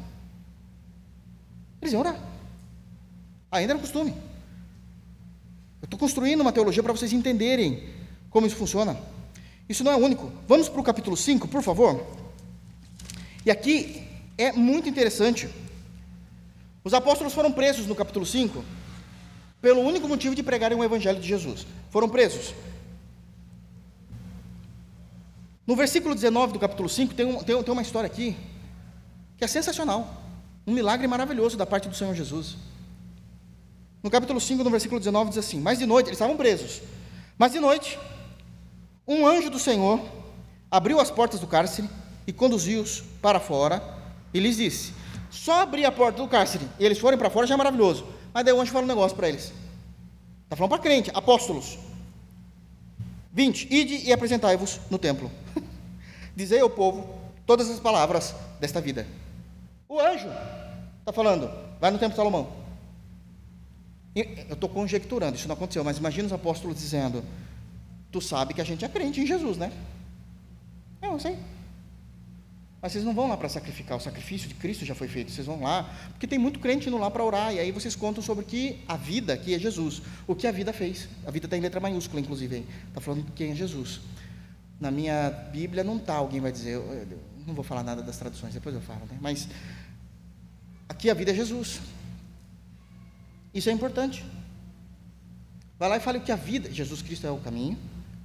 Eles 1.80 1.92
iam 1.92 2.00
orar. 2.00 2.18
Ainda 3.50 3.72
era 3.72 3.80
costume. 3.80 4.10
Eu 5.80 5.84
estou 5.84 5.98
construindo 5.98 6.40
uma 6.40 6.52
teologia 6.52 6.82
para 6.82 6.92
vocês 6.92 7.12
entenderem 7.12 7.88
como 8.30 8.46
isso 8.46 8.56
funciona. 8.56 8.98
Isso 9.68 9.84
não 9.84 9.92
é 9.92 9.96
único. 9.96 10.32
Vamos 10.46 10.68
para 10.68 10.80
o 10.80 10.84
capítulo 10.84 11.16
5, 11.16 11.46
por 11.48 11.62
favor. 11.62 12.04
E 13.44 13.50
aqui 13.50 14.02
é 14.36 14.52
muito 14.52 14.88
interessante. 14.88 15.48
Os 16.84 16.94
apóstolos 16.94 17.32
foram 17.32 17.52
presos 17.52 17.86
no 17.86 17.94
capítulo 17.94 18.26
5 18.26 18.64
pelo 19.60 19.80
único 19.80 20.08
motivo 20.08 20.34
de 20.34 20.42
pregarem 20.42 20.76
o 20.76 20.84
evangelho 20.84 21.20
de 21.20 21.26
Jesus. 21.26 21.66
Foram 21.90 22.08
presos. 22.08 22.54
No 25.66 25.76
versículo 25.76 26.14
19 26.14 26.54
do 26.54 26.58
capítulo 26.58 26.88
5, 26.88 27.14
tem, 27.14 27.26
um, 27.26 27.42
tem, 27.42 27.62
tem 27.62 27.72
uma 27.72 27.82
história 27.82 28.06
aqui 28.06 28.36
que 29.36 29.44
é 29.44 29.46
sensacional. 29.46 30.27
Um 30.68 30.72
milagre 30.72 31.06
maravilhoso 31.06 31.56
da 31.56 31.64
parte 31.64 31.88
do 31.88 31.96
Senhor 31.96 32.14
Jesus. 32.14 32.58
No 34.02 34.10
capítulo 34.10 34.38
5, 34.38 34.62
no 34.62 34.68
versículo 34.68 35.00
19, 35.00 35.30
diz 35.30 35.38
assim: 35.38 35.58
Mas 35.58 35.78
de 35.78 35.86
noite, 35.86 36.08
eles 36.08 36.16
estavam 36.16 36.36
presos. 36.36 36.82
Mas 37.38 37.52
de 37.52 37.58
noite, 37.58 37.98
um 39.06 39.26
anjo 39.26 39.48
do 39.48 39.58
Senhor 39.58 39.98
abriu 40.70 41.00
as 41.00 41.10
portas 41.10 41.40
do 41.40 41.46
cárcere 41.46 41.88
e 42.26 42.34
conduziu-os 42.34 43.02
para 43.22 43.40
fora 43.40 43.82
e 44.34 44.38
lhes 44.38 44.58
disse: 44.58 44.92
Só 45.30 45.62
abrir 45.62 45.86
a 45.86 45.90
porta 45.90 46.20
do 46.20 46.28
cárcere 46.28 46.68
e 46.78 46.84
eles 46.84 46.98
forem 46.98 47.18
para 47.18 47.30
fora 47.30 47.46
já 47.46 47.54
é 47.54 47.56
maravilhoso. 47.56 48.04
Mas 48.34 48.44
daí 48.44 48.52
o 48.52 48.60
anjo 48.60 48.70
fala 48.70 48.84
um 48.84 48.88
negócio 48.88 49.16
para 49.16 49.30
eles. 49.30 49.54
Está 50.44 50.54
falando 50.54 50.72
para 50.72 50.82
crente, 50.82 51.10
apóstolos. 51.14 51.78
20. 53.32 53.74
Ide 53.74 54.06
e 54.06 54.12
apresentai-vos 54.12 54.80
no 54.90 54.98
templo. 54.98 55.30
Dizei 56.36 56.60
ao 56.60 56.68
povo 56.68 57.08
todas 57.46 57.70
as 57.70 57.80
palavras 57.80 58.34
desta 58.60 58.82
vida. 58.82 59.06
O 59.88 59.98
anjo 59.98 60.28
está 61.00 61.12
falando, 61.12 61.50
vai 61.80 61.90
no 61.90 61.98
templo 61.98 62.10
de 62.10 62.16
Salomão. 62.16 62.52
Eu 64.14 64.54
estou 64.54 64.68
conjecturando, 64.68 65.36
isso 65.36 65.48
não 65.48 65.54
aconteceu, 65.54 65.82
mas 65.84 65.98
imagina 65.98 66.26
os 66.26 66.32
apóstolos 66.32 66.76
dizendo: 66.76 67.24
Tu 68.10 68.20
sabe 68.20 68.52
que 68.52 68.60
a 68.60 68.64
gente 68.64 68.84
é 68.84 68.88
crente 68.88 69.20
em 69.20 69.26
Jesus, 69.26 69.56
né? 69.56 69.72
Eu 71.00 71.18
sei. 71.18 71.38
Mas 72.80 72.92
vocês 72.92 73.04
não 73.04 73.12
vão 73.12 73.28
lá 73.28 73.36
para 73.36 73.48
sacrificar, 73.48 73.96
o 73.96 74.00
sacrifício 74.00 74.48
de 74.48 74.54
Cristo 74.54 74.84
já 74.84 74.94
foi 74.94 75.08
feito, 75.08 75.32
vocês 75.32 75.46
vão 75.46 75.62
lá, 75.62 75.92
porque 76.10 76.28
tem 76.28 76.38
muito 76.38 76.60
crente 76.60 76.88
indo 76.88 76.96
lá 76.96 77.10
para 77.10 77.24
orar, 77.24 77.52
e 77.52 77.58
aí 77.58 77.72
vocês 77.72 77.96
contam 77.96 78.22
sobre 78.22 78.44
que 78.44 78.80
a 78.86 78.96
vida, 78.96 79.36
que 79.36 79.52
é 79.52 79.58
Jesus, 79.58 80.00
o 80.28 80.34
que 80.34 80.46
a 80.46 80.52
vida 80.52 80.72
fez. 80.72 81.08
A 81.26 81.30
vida 81.30 81.46
está 81.46 81.56
em 81.56 81.60
letra 81.60 81.80
maiúscula, 81.80 82.20
inclusive, 82.20 82.64
está 82.88 83.00
falando 83.00 83.32
quem 83.34 83.50
é 83.50 83.54
Jesus. 83.54 84.00
Na 84.80 84.92
minha 84.92 85.28
Bíblia 85.28 85.82
não 85.82 85.96
está, 85.96 86.14
alguém 86.14 86.40
vai 86.40 86.52
dizer, 86.52 86.74
eu, 86.74 86.82
eu, 86.82 87.18
não 87.44 87.52
vou 87.54 87.64
falar 87.64 87.82
nada 87.82 88.00
das 88.00 88.16
traduções, 88.16 88.54
depois 88.54 88.72
eu 88.74 88.80
falo, 88.80 89.00
né? 89.10 89.18
mas 89.20 89.48
aqui 90.88 91.10
a 91.10 91.14
vida 91.14 91.30
é 91.30 91.34
Jesus. 91.34 91.80
Isso 93.52 93.68
é 93.68 93.72
importante. 93.72 94.24
Vai 95.78 95.88
lá 95.88 95.96
e 95.96 96.00
fale 96.00 96.20
que 96.20 96.32
a 96.32 96.36
vida, 96.36 96.72
Jesus 96.72 97.02
Cristo 97.02 97.26
é 97.26 97.30
o 97.30 97.38
caminho, 97.38 97.78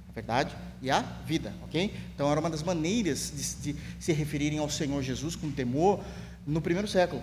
a 0.08 0.12
verdade 0.12 0.54
e 0.82 0.90
a 0.90 1.00
vida, 1.00 1.54
ok? 1.62 1.94
Então 2.14 2.30
era 2.30 2.40
uma 2.40 2.50
das 2.50 2.62
maneiras 2.62 3.32
de, 3.62 3.72
de 3.74 3.80
se 4.00 4.12
referirem 4.12 4.58
ao 4.58 4.68
Senhor 4.68 5.02
Jesus 5.02 5.36
com 5.36 5.50
temor 5.50 6.00
no 6.46 6.60
primeiro 6.60 6.88
século. 6.88 7.22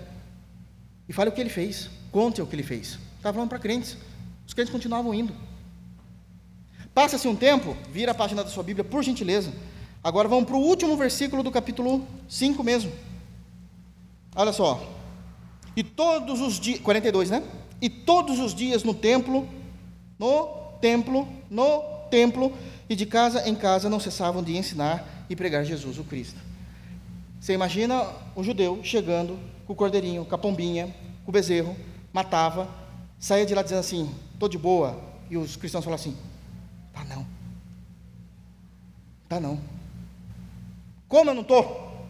E 1.07 1.13
fale 1.13 1.29
o 1.29 1.33
que 1.33 1.41
ele 1.41 1.49
fez, 1.49 1.89
conte 2.11 2.41
o 2.41 2.47
que 2.47 2.55
ele 2.55 2.63
fez. 2.63 2.97
Estava 3.17 3.33
falando 3.33 3.49
para 3.49 3.59
crentes, 3.59 3.97
os 4.47 4.53
crentes 4.53 4.71
continuavam 4.71 5.13
indo. 5.13 5.35
Passa-se 6.93 7.27
um 7.27 7.35
tempo, 7.35 7.75
vira 7.91 8.11
a 8.11 8.15
página 8.15 8.43
da 8.43 8.49
sua 8.49 8.63
Bíblia, 8.63 8.83
por 8.83 9.03
gentileza. 9.03 9.51
Agora 10.03 10.27
vamos 10.27 10.45
para 10.45 10.55
o 10.55 10.61
último 10.61 10.97
versículo 10.97 11.43
do 11.43 11.51
capítulo 11.51 12.07
5 12.27 12.63
mesmo. 12.63 12.91
Olha 14.35 14.51
só. 14.51 15.00
E 15.75 15.83
todos 15.83 16.41
os 16.41 16.59
dias, 16.59 16.79
42, 16.81 17.29
né? 17.29 17.43
E 17.81 17.89
todos 17.89 18.39
os 18.39 18.53
dias 18.53 18.83
no 18.83 18.93
templo, 18.93 19.47
no 20.19 20.47
templo, 20.79 21.27
no 21.49 21.83
templo, 22.09 22.53
e 22.89 22.95
de 22.95 23.05
casa 23.05 23.47
em 23.47 23.55
casa 23.55 23.89
não 23.89 23.99
cessavam 23.99 24.43
de 24.43 24.57
ensinar 24.57 25.25
e 25.29 25.35
pregar 25.35 25.63
Jesus, 25.63 25.97
o 25.97 26.03
Cristo. 26.03 26.39
Você 27.39 27.53
imagina 27.53 28.05
o 28.35 28.43
judeu 28.43 28.81
chegando 28.83 29.39
com 29.65 29.73
o 29.73 29.75
cordeirinho, 29.75 30.25
com 30.25 30.35
a 30.35 30.37
pombinha, 30.37 30.93
com 31.23 31.31
o 31.31 31.33
bezerro, 31.33 31.75
matava, 32.13 32.69
saía 33.17 33.45
de 33.45 33.55
lá 33.55 33.63
dizendo 33.63 33.79
assim, 33.79 34.11
estou 34.33 34.49
de 34.49 34.57
boa, 34.57 34.99
e 35.29 35.37
os 35.37 35.55
cristãos 35.55 35.85
falavam 35.85 36.03
assim, 36.03 36.17
tá 36.93 37.03
não, 37.05 37.25
tá 39.29 39.39
não. 39.39 39.59
Como 41.07 41.29
eu 41.29 41.33
não 41.33 41.41
estou? 41.41 42.07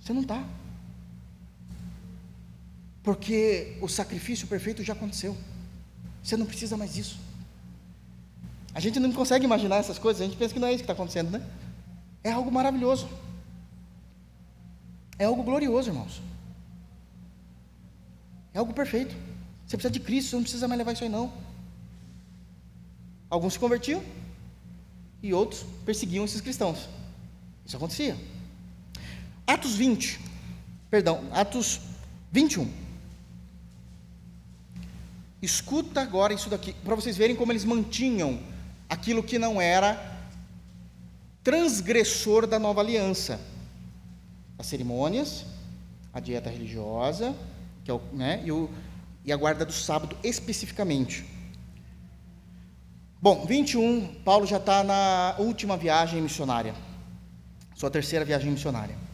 Você 0.00 0.12
não 0.12 0.22
está. 0.22 0.42
Porque 3.06 3.78
o 3.80 3.86
sacrifício 3.86 4.48
perfeito 4.48 4.82
já 4.82 4.92
aconteceu. 4.92 5.36
Você 6.20 6.36
não 6.36 6.44
precisa 6.44 6.76
mais 6.76 6.92
disso. 6.92 7.20
A 8.74 8.80
gente 8.80 8.98
não 8.98 9.12
consegue 9.12 9.44
imaginar 9.44 9.76
essas 9.76 9.96
coisas, 9.96 10.20
a 10.20 10.24
gente 10.24 10.36
pensa 10.36 10.52
que 10.52 10.58
não 10.58 10.66
é 10.66 10.72
isso 10.72 10.78
que 10.78 10.90
está 10.90 10.92
acontecendo, 10.92 11.30
né? 11.30 11.40
É 12.24 12.32
algo 12.32 12.50
maravilhoso. 12.50 13.08
É 15.16 15.24
algo 15.24 15.44
glorioso, 15.44 15.88
irmãos. 15.88 16.20
É 18.52 18.58
algo 18.58 18.74
perfeito. 18.74 19.14
Você 19.64 19.76
precisa 19.76 19.92
de 19.92 20.00
Cristo, 20.00 20.30
você 20.30 20.36
não 20.36 20.42
precisa 20.42 20.66
mais 20.66 20.76
levar 20.76 20.90
isso 20.90 21.04
aí, 21.04 21.08
não. 21.08 21.32
Alguns 23.30 23.52
se 23.52 23.58
convertiam 23.60 24.02
e 25.22 25.32
outros 25.32 25.64
perseguiam 25.84 26.24
esses 26.24 26.40
cristãos. 26.40 26.88
Isso 27.64 27.76
acontecia. 27.76 28.16
Atos 29.46 29.76
20, 29.76 30.18
perdão, 30.90 31.22
Atos 31.30 31.82
21. 32.32 32.85
Escuta 35.40 36.00
agora 36.00 36.32
isso 36.32 36.48
daqui, 36.48 36.72
para 36.72 36.94
vocês 36.94 37.16
verem 37.16 37.36
como 37.36 37.52
eles 37.52 37.64
mantinham 37.64 38.40
aquilo 38.88 39.22
que 39.22 39.38
não 39.38 39.60
era 39.60 40.16
transgressor 41.42 42.46
da 42.46 42.58
nova 42.58 42.80
aliança. 42.80 43.40
As 44.58 44.66
cerimônias, 44.66 45.44
a 46.12 46.18
dieta 46.18 46.48
religiosa, 46.48 47.36
que 47.84 47.90
é 47.90 47.94
o, 47.94 48.00
né, 48.12 48.42
e, 48.44 48.50
o, 48.50 48.70
e 49.24 49.32
a 49.32 49.36
guarda 49.36 49.64
do 49.64 49.72
sábado 49.72 50.16
especificamente. 50.24 51.24
Bom, 53.20 53.44
21, 53.44 54.14
Paulo 54.24 54.46
já 54.46 54.56
está 54.56 54.82
na 54.82 55.36
última 55.38 55.76
viagem 55.76 56.22
missionária, 56.22 56.74
sua 57.74 57.90
terceira 57.90 58.24
viagem 58.24 58.50
missionária. 58.50 59.05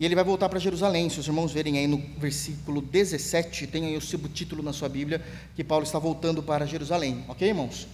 E 0.00 0.04
ele 0.06 0.14
vai 0.14 0.24
voltar 0.24 0.48
para 0.48 0.58
Jerusalém. 0.58 1.10
Se 1.10 1.20
os 1.20 1.26
irmãos 1.26 1.52
verem 1.52 1.76
aí 1.76 1.86
no 1.86 1.98
versículo 2.18 2.80
17, 2.80 3.66
tem 3.66 3.84
aí 3.84 3.96
o 3.98 4.00
subtítulo 4.00 4.62
na 4.62 4.72
sua 4.72 4.88
Bíblia, 4.88 5.22
que 5.54 5.62
Paulo 5.62 5.84
está 5.84 5.98
voltando 5.98 6.42
para 6.42 6.64
Jerusalém. 6.64 7.22
Ok, 7.28 7.46
irmãos? 7.46 7.86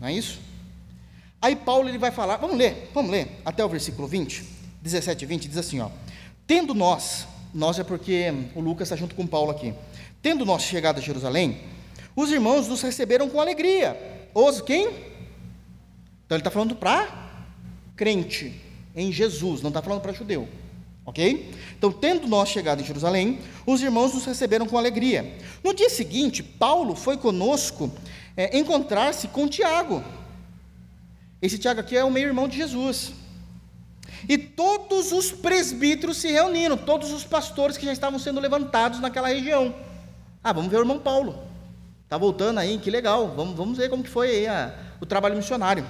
Não 0.00 0.06
é 0.06 0.12
isso? 0.12 0.38
Aí 1.42 1.56
Paulo 1.56 1.88
ele 1.88 1.98
vai 1.98 2.12
falar, 2.12 2.36
vamos 2.36 2.56
ler, 2.56 2.88
vamos 2.94 3.10
ler, 3.10 3.40
até 3.44 3.64
o 3.64 3.68
versículo 3.68 4.06
20, 4.06 4.44
17 4.80 5.24
e 5.24 5.26
20, 5.26 5.48
diz 5.48 5.58
assim: 5.58 5.80
ó, 5.80 5.90
Tendo 6.46 6.72
nós, 6.72 7.26
nós 7.52 7.78
é 7.80 7.84
porque 7.84 8.32
o 8.54 8.60
Lucas 8.60 8.86
está 8.86 8.96
junto 8.96 9.16
com 9.16 9.26
Paulo 9.26 9.50
aqui, 9.50 9.74
tendo 10.22 10.44
nós 10.44 10.62
chegado 10.62 10.98
a 10.98 11.02
Jerusalém, 11.02 11.60
os 12.14 12.30
irmãos 12.30 12.68
nos 12.68 12.80
receberam 12.82 13.28
com 13.28 13.40
alegria. 13.40 14.28
Os 14.32 14.60
quem? 14.60 14.86
Então 14.86 16.36
ele 16.36 16.38
está 16.38 16.50
falando 16.50 16.76
para 16.76 17.26
crente 17.96 18.60
em 18.94 19.10
Jesus, 19.10 19.62
não 19.62 19.68
está 19.68 19.82
falando 19.82 20.00
para 20.00 20.12
judeu. 20.12 20.48
Ok? 21.06 21.54
Então, 21.78 21.92
tendo 21.92 22.26
nós 22.26 22.48
chegado 22.48 22.82
em 22.82 22.84
Jerusalém, 22.84 23.38
os 23.64 23.80
irmãos 23.80 24.12
nos 24.12 24.24
receberam 24.24 24.66
com 24.66 24.76
alegria. 24.76 25.38
No 25.62 25.72
dia 25.72 25.88
seguinte, 25.88 26.42
Paulo 26.42 26.96
foi 26.96 27.16
conosco 27.16 27.90
é, 28.36 28.58
encontrar-se 28.58 29.28
com 29.28 29.46
Tiago. 29.46 30.02
Esse 31.40 31.58
Tiago 31.58 31.78
aqui 31.78 31.96
é 31.96 32.02
o 32.02 32.10
meio-irmão 32.10 32.48
de 32.48 32.56
Jesus. 32.56 33.12
E 34.28 34.36
todos 34.36 35.12
os 35.12 35.30
presbíteros 35.30 36.16
se 36.16 36.28
reuniram, 36.28 36.76
todos 36.76 37.12
os 37.12 37.22
pastores 37.22 37.76
que 37.76 37.86
já 37.86 37.92
estavam 37.92 38.18
sendo 38.18 38.40
levantados 38.40 38.98
naquela 38.98 39.28
região. 39.28 39.72
Ah, 40.42 40.52
vamos 40.52 40.70
ver 40.70 40.78
o 40.78 40.80
irmão 40.80 40.98
Paulo. 40.98 41.38
Está 42.02 42.18
voltando 42.18 42.58
aí, 42.58 42.78
que 42.78 42.90
legal. 42.90 43.32
Vamos, 43.36 43.56
vamos 43.56 43.78
ver 43.78 43.88
como 43.88 44.02
que 44.02 44.10
foi 44.10 44.46
a, 44.48 44.74
o 45.00 45.06
trabalho 45.06 45.36
missionário. 45.36 45.86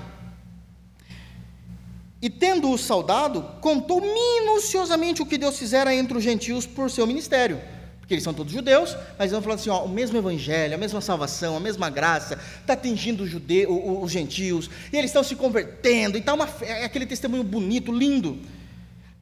E 2.20 2.30
tendo-o 2.30 2.78
saudado, 2.78 3.42
contou 3.60 4.00
minuciosamente 4.00 5.20
o 5.20 5.26
que 5.26 5.36
Deus 5.36 5.58
fizera 5.58 5.94
entre 5.94 6.16
os 6.16 6.24
gentios 6.24 6.66
por 6.66 6.90
seu 6.90 7.06
ministério. 7.06 7.60
Porque 8.06 8.14
eles 8.14 8.24
são 8.24 8.32
todos 8.32 8.52
judeus, 8.52 8.96
mas 9.18 9.32
vão 9.32 9.42
falando 9.42 9.58
assim: 9.58 9.68
ó, 9.68 9.84
o 9.84 9.88
mesmo 9.88 10.16
evangelho, 10.16 10.74
a 10.74 10.78
mesma 10.78 11.00
salvação, 11.00 11.56
a 11.56 11.60
mesma 11.60 11.90
graça, 11.90 12.38
está 12.60 12.72
atingindo 12.72 13.24
os, 13.24 13.30
judeus, 13.30 13.68
os 14.00 14.12
gentios, 14.12 14.70
e 14.92 14.96
eles 14.96 15.10
estão 15.10 15.24
se 15.24 15.34
convertendo, 15.34 16.16
e 16.16 16.20
está 16.20 16.32
uma, 16.32 16.48
é 16.62 16.84
aquele 16.84 17.04
testemunho 17.04 17.42
bonito, 17.42 17.92
lindo. 17.92 18.38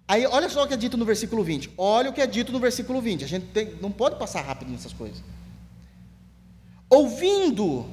Aí, 0.07 0.27
olha 0.27 0.51
só 0.51 0.65
o 0.65 0.69
que 0.69 0.75
é 0.75 0.77
dito 0.77 0.99
no 0.99 1.05
versículo 1.07 1.43
20. 1.43 1.71
Olha 1.79 2.11
o 2.11 2.13
que 2.13 2.21
é 2.21 2.27
dito 2.27 2.53
no 2.53 2.61
versículo 2.61 3.01
20. 3.01 3.25
A 3.25 3.27
gente 3.27 3.47
tem, 3.47 3.75
não 3.81 3.91
pode 3.91 4.19
passar 4.19 4.43
rápido 4.43 4.71
nessas 4.71 4.93
coisas. 4.93 5.17
Ouvindo 6.91 7.87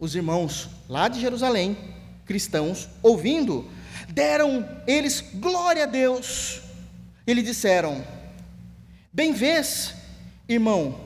os 0.00 0.16
irmãos 0.16 0.68
lá 0.88 1.06
de 1.06 1.20
Jerusalém, 1.20 1.76
cristãos, 2.26 2.88
ouvindo, 3.00 3.70
deram 4.14 4.68
eles 4.86 5.22
glória 5.34 5.84
a 5.84 5.86
Deus. 5.86 6.60
Eles 7.26 7.44
disseram: 7.44 8.04
Bem 9.12 9.32
vês, 9.32 9.94
irmão, 10.48 10.98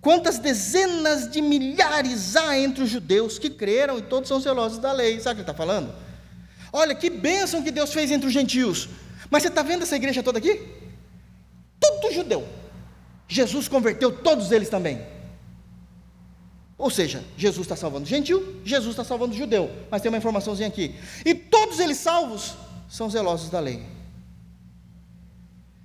quantas 0.00 0.38
dezenas 0.38 1.30
de 1.30 1.40
milhares 1.40 2.36
há 2.36 2.58
entre 2.58 2.82
os 2.82 2.90
judeus 2.90 3.38
que 3.38 3.50
creram 3.50 3.98
e 3.98 4.02
todos 4.02 4.28
são 4.28 4.40
zelosos 4.40 4.78
da 4.78 4.92
lei. 4.92 5.20
Sabe 5.20 5.40
o 5.40 5.44
que 5.44 5.50
ele 5.50 5.50
está 5.50 5.54
falando? 5.54 5.94
Olha 6.72 6.94
que 6.94 7.08
bênção 7.08 7.62
que 7.62 7.70
Deus 7.70 7.92
fez 7.92 8.10
entre 8.10 8.26
os 8.26 8.32
gentios. 8.32 8.88
Mas 9.30 9.42
você 9.42 9.48
está 9.48 9.62
vendo 9.62 9.82
essa 9.82 9.96
igreja 9.96 10.22
toda 10.22 10.38
aqui? 10.38 10.60
Tudo 11.80 12.12
judeu. 12.12 12.46
Jesus 13.28 13.68
converteu 13.68 14.10
todos 14.12 14.50
eles 14.52 14.68
também. 14.68 15.00
Ou 16.84 16.90
seja, 16.90 17.24
Jesus 17.34 17.64
está 17.64 17.74
salvando 17.74 18.04
gentil, 18.04 18.60
Jesus 18.62 18.90
está 18.90 19.02
salvando 19.02 19.34
judeu. 19.34 19.70
Mas 19.90 20.02
tem 20.02 20.10
uma 20.10 20.18
informaçãozinha 20.18 20.68
aqui. 20.68 20.94
E 21.24 21.34
todos 21.34 21.80
eles 21.80 21.96
salvos 21.96 22.56
são 22.90 23.08
zelosos 23.08 23.48
da 23.48 23.58
lei 23.58 23.82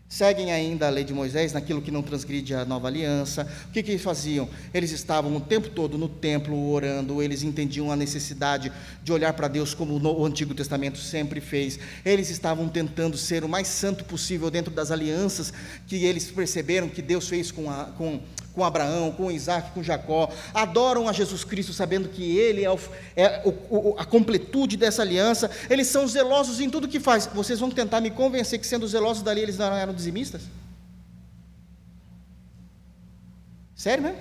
seguem 0.10 0.52
ainda 0.52 0.88
a 0.88 0.90
lei 0.90 1.04
de 1.04 1.14
Moisés 1.14 1.54
naquilo 1.54 1.84
que 1.84 1.92
não 1.92 2.02
transgride 2.02 2.56
a 2.56 2.66
nova 2.66 2.88
aliança. 2.88 3.48
O 3.70 3.72
que, 3.72 3.84
que 3.84 3.92
eles 3.92 4.02
faziam? 4.02 4.50
Eles 4.74 4.92
estavam 4.92 5.36
o 5.36 5.40
tempo 5.40 5.70
todo 5.70 6.00
no 6.00 6.10
templo 6.10 6.72
orando, 6.72 7.22
eles 7.22 7.44
entendiam 7.44 7.92
a 7.92 7.96
necessidade 7.96 8.72
de 9.04 9.14
olhar 9.14 9.34
para 9.34 9.48
Deus 9.48 9.76
como 9.76 9.96
o 9.96 10.26
Antigo 10.26 10.56
Testamento 10.56 10.98
sempre 10.98 11.40
fez. 11.40 11.80
Eles 12.04 12.32
estavam 12.32 12.68
tentando 12.68 13.16
ser 13.18 13.44
o 13.44 13.50
mais 13.50 13.68
santo 13.68 14.04
possível 14.04 14.50
dentro 14.50 14.74
das 14.74 14.90
alianças 14.90 15.54
que 15.86 16.04
eles 16.04 16.32
perceberam 16.32 16.90
que 16.90 17.04
Deus 17.04 17.30
fez 17.30 17.52
com, 17.52 17.70
a, 17.70 17.86
com 17.86 18.20
com 18.54 18.64
Abraão, 18.64 19.12
com 19.12 19.32
Isaac, 19.32 19.72
com 19.72 19.84
Jacó, 19.84 20.30
adoram 20.54 21.08
a 21.08 21.14
Jesus 21.14 21.44
Cristo, 21.44 21.74
sabendo 21.74 22.10
que 22.10 22.38
Ele 22.38 22.64
é, 22.64 22.72
o, 22.72 22.80
é 23.16 23.42
o, 23.46 23.96
a 23.98 24.06
completude 24.06 24.76
dessa 24.76 25.02
aliança, 25.02 25.50
eles 25.70 25.88
são 25.88 26.08
zelosos 26.08 26.60
em 26.60 26.70
tudo 26.70 26.88
que 26.88 27.00
faz. 27.00 27.28
Vocês 27.28 27.60
vão 27.60 27.70
tentar 27.70 28.02
me 28.02 28.12
convencer 28.12 28.60
que, 28.60 28.68
sendo 28.68 28.88
zelosos 28.88 29.24
dali, 29.24 29.42
eles 29.42 29.58
não 29.58 29.74
eram 29.74 29.94
dizimistas? 29.94 30.42
Sério 33.76 34.04
mesmo? 34.04 34.20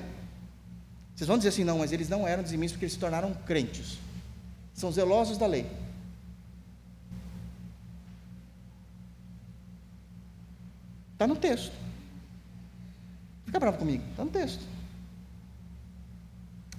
Vocês 1.14 1.26
vão 1.26 1.36
dizer 1.36 1.48
assim, 1.48 1.64
não, 1.64 1.78
mas 1.78 1.90
eles 1.90 2.08
não 2.08 2.28
eram 2.28 2.44
dizimistas 2.44 2.74
porque 2.74 2.84
eles 2.84 2.92
se 2.92 3.00
tornaram 3.00 3.34
crentes. 3.44 3.98
São 4.72 4.92
zelosos 4.92 5.36
da 5.36 5.46
lei. 5.46 5.66
Está 11.14 11.26
no 11.26 11.34
texto. 11.34 11.72
Fica 13.48 13.58
bravo 13.58 13.78
comigo, 13.78 14.04
está 14.10 14.22
no 14.22 14.30
texto. 14.30 14.60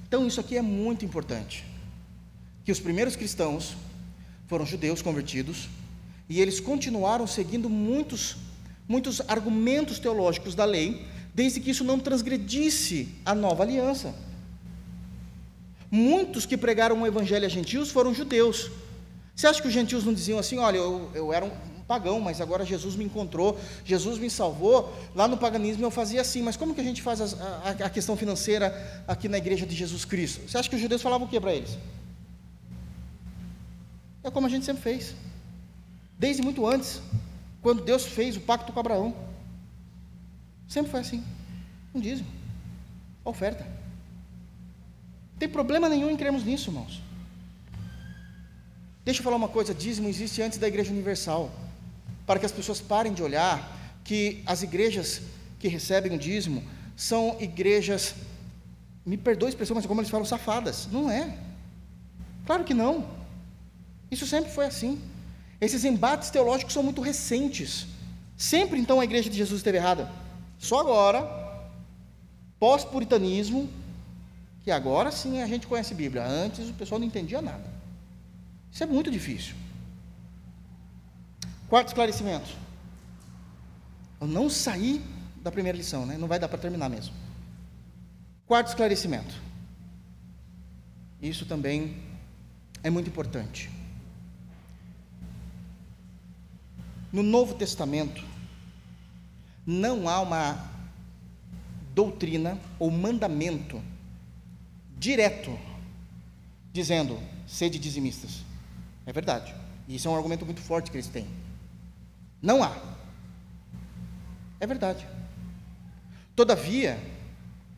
Então, 0.07 0.27
isso 0.27 0.39
aqui 0.39 0.55
é 0.55 0.61
muito 0.61 1.03
importante. 1.03 1.65
Que 2.63 2.71
os 2.71 2.79
primeiros 2.79 3.15
cristãos 3.15 3.75
foram 4.45 4.67
judeus 4.67 5.01
convertidos 5.01 5.67
e 6.29 6.39
eles 6.39 6.59
continuaram 6.59 7.25
seguindo 7.25 7.67
muitos, 7.67 8.37
muitos 8.87 9.19
argumentos 9.27 9.97
teológicos 9.97 10.53
da 10.53 10.63
lei, 10.63 11.07
desde 11.33 11.59
que 11.59 11.71
isso 11.71 11.83
não 11.83 11.99
transgredisse 11.99 13.09
a 13.25 13.33
nova 13.33 13.63
aliança. 13.63 14.13
Muitos 15.89 16.45
que 16.45 16.55
pregaram 16.55 17.01
o 17.01 17.07
evangelho 17.07 17.47
a 17.47 17.49
gentios 17.49 17.89
foram 17.89 18.13
judeus. 18.13 18.69
Você 19.35 19.47
acha 19.47 19.59
que 19.59 19.67
os 19.67 19.73
gentios 19.73 20.03
não 20.03 20.13
diziam 20.13 20.37
assim: 20.37 20.59
olha, 20.59 20.77
eu, 20.77 21.09
eu 21.15 21.33
era 21.33 21.45
um, 21.45 21.51
pagão, 21.89 22.21
mas 22.21 22.39
agora 22.39 22.63
Jesus 22.63 22.95
me 22.95 23.03
encontrou, 23.03 23.59
Jesus 23.83 24.19
me 24.19 24.29
salvou. 24.29 24.95
Lá 25.15 25.27
no 25.27 25.37
paganismo 25.37 25.83
eu 25.83 25.89
fazia 25.89 26.21
assim, 26.21 26.43
mas 26.43 26.55
como 26.55 26.75
que 26.75 26.81
a 26.81 26.83
gente 26.83 27.01
faz 27.01 27.19
a, 27.19 27.25
a, 27.65 27.69
a 27.87 27.89
questão 27.89 28.15
financeira 28.15 28.67
aqui 29.07 29.27
na 29.27 29.39
igreja 29.39 29.65
de 29.65 29.75
Jesus 29.75 30.05
Cristo? 30.05 30.47
Você 30.47 30.55
acha 30.55 30.69
que 30.69 30.75
os 30.75 30.81
judeus 30.81 31.01
falavam 31.01 31.25
o 31.25 31.29
que 31.29 31.39
para 31.39 31.51
eles? 31.51 31.79
É 34.23 34.29
como 34.29 34.45
a 34.45 34.49
gente 34.51 34.67
sempre 34.67 34.83
fez, 34.83 35.15
desde 36.19 36.43
muito 36.43 36.67
antes, 36.67 37.01
quando 37.59 37.83
Deus 37.83 38.05
fez 38.05 38.37
o 38.37 38.41
pacto 38.41 38.71
com 38.71 38.79
Abraão. 38.79 39.15
Sempre 40.67 40.91
foi 40.91 40.99
assim: 40.99 41.23
um 41.95 41.99
dízimo, 41.99 42.27
oferta. 43.25 43.63
Não 43.63 45.39
tem 45.39 45.49
problema 45.49 45.89
nenhum 45.89 46.11
em 46.11 46.17
crermos 46.17 46.43
nisso, 46.43 46.69
irmãos. 46.69 47.01
Deixa 49.03 49.21
eu 49.21 49.23
falar 49.23 49.37
uma 49.37 49.49
coisa: 49.49 49.73
dízimo 49.73 50.07
existe 50.07 50.39
antes 50.39 50.59
da 50.59 50.67
Igreja 50.67 50.91
Universal 50.91 51.49
para 52.29 52.37
que 52.37 52.45
as 52.45 52.51
pessoas 52.51 52.79
parem 52.79 53.11
de 53.11 53.23
olhar 53.23 53.75
que 54.03 54.43
as 54.45 54.61
igrejas 54.61 55.19
que 55.57 55.67
recebem 55.67 56.13
o 56.13 56.17
dízimo 56.19 56.63
são 56.95 57.35
igrejas, 57.39 58.13
me 59.03 59.17
perdoe 59.17 59.47
a 59.47 59.49
expressão, 59.49 59.73
mas 59.73 59.87
como 59.87 59.99
eles 59.99 60.11
falam, 60.11 60.27
safadas. 60.27 60.87
Não 60.91 61.09
é. 61.09 61.35
Claro 62.45 62.63
que 62.63 62.75
não. 62.75 63.03
Isso 64.11 64.27
sempre 64.27 64.51
foi 64.51 64.67
assim. 64.67 65.01
Esses 65.59 65.83
embates 65.83 66.29
teológicos 66.29 66.71
são 66.71 66.83
muito 66.83 67.01
recentes. 67.01 67.87
Sempre 68.37 68.79
então 68.79 68.99
a 68.99 69.03
igreja 69.03 69.27
de 69.27 69.35
Jesus 69.35 69.61
esteve 69.61 69.79
errada. 69.79 70.07
Só 70.59 70.81
agora, 70.81 71.27
pós-puritanismo, 72.59 73.67
que 74.63 74.69
agora 74.69 75.09
sim 75.09 75.41
a 75.41 75.47
gente 75.47 75.65
conhece 75.65 75.95
a 75.95 75.97
Bíblia. 75.97 76.23
Antes 76.27 76.69
o 76.69 76.73
pessoal 76.73 76.99
não 76.99 77.07
entendia 77.07 77.41
nada. 77.41 77.65
Isso 78.71 78.83
é 78.83 78.85
muito 78.85 79.09
difícil. 79.09 79.55
Quarto 81.69 81.89
esclarecimento. 81.89 82.49
Eu 84.19 84.27
não 84.27 84.49
saí 84.49 85.01
da 85.41 85.51
primeira 85.51 85.77
lição, 85.77 86.05
né? 86.05 86.17
Não 86.17 86.27
vai 86.27 86.39
dar 86.39 86.49
para 86.49 86.57
terminar 86.57 86.89
mesmo. 86.89 87.13
Quarto 88.47 88.69
esclarecimento. 88.69 89.35
Isso 91.21 91.45
também 91.45 92.01
é 92.81 92.89
muito 92.89 93.07
importante. 93.07 93.69
No 97.13 97.21
Novo 97.21 97.53
Testamento, 97.53 98.23
não 99.65 100.09
há 100.09 100.19
uma 100.21 100.69
doutrina 101.93 102.57
ou 102.79 102.89
mandamento 102.89 103.81
direto 104.97 105.57
dizendo 106.73 107.19
sede 107.45 107.77
dizimistas. 107.77 108.43
É 109.05 109.13
verdade. 109.13 109.53
E 109.87 109.95
isso 109.95 110.07
é 110.07 110.11
um 110.11 110.15
argumento 110.15 110.45
muito 110.45 110.61
forte 110.61 110.89
que 110.89 110.97
eles 110.97 111.07
têm. 111.07 111.27
Não 112.41 112.63
há. 112.63 112.75
É 114.59 114.67
verdade. 114.67 115.07
Todavia, 116.35 116.97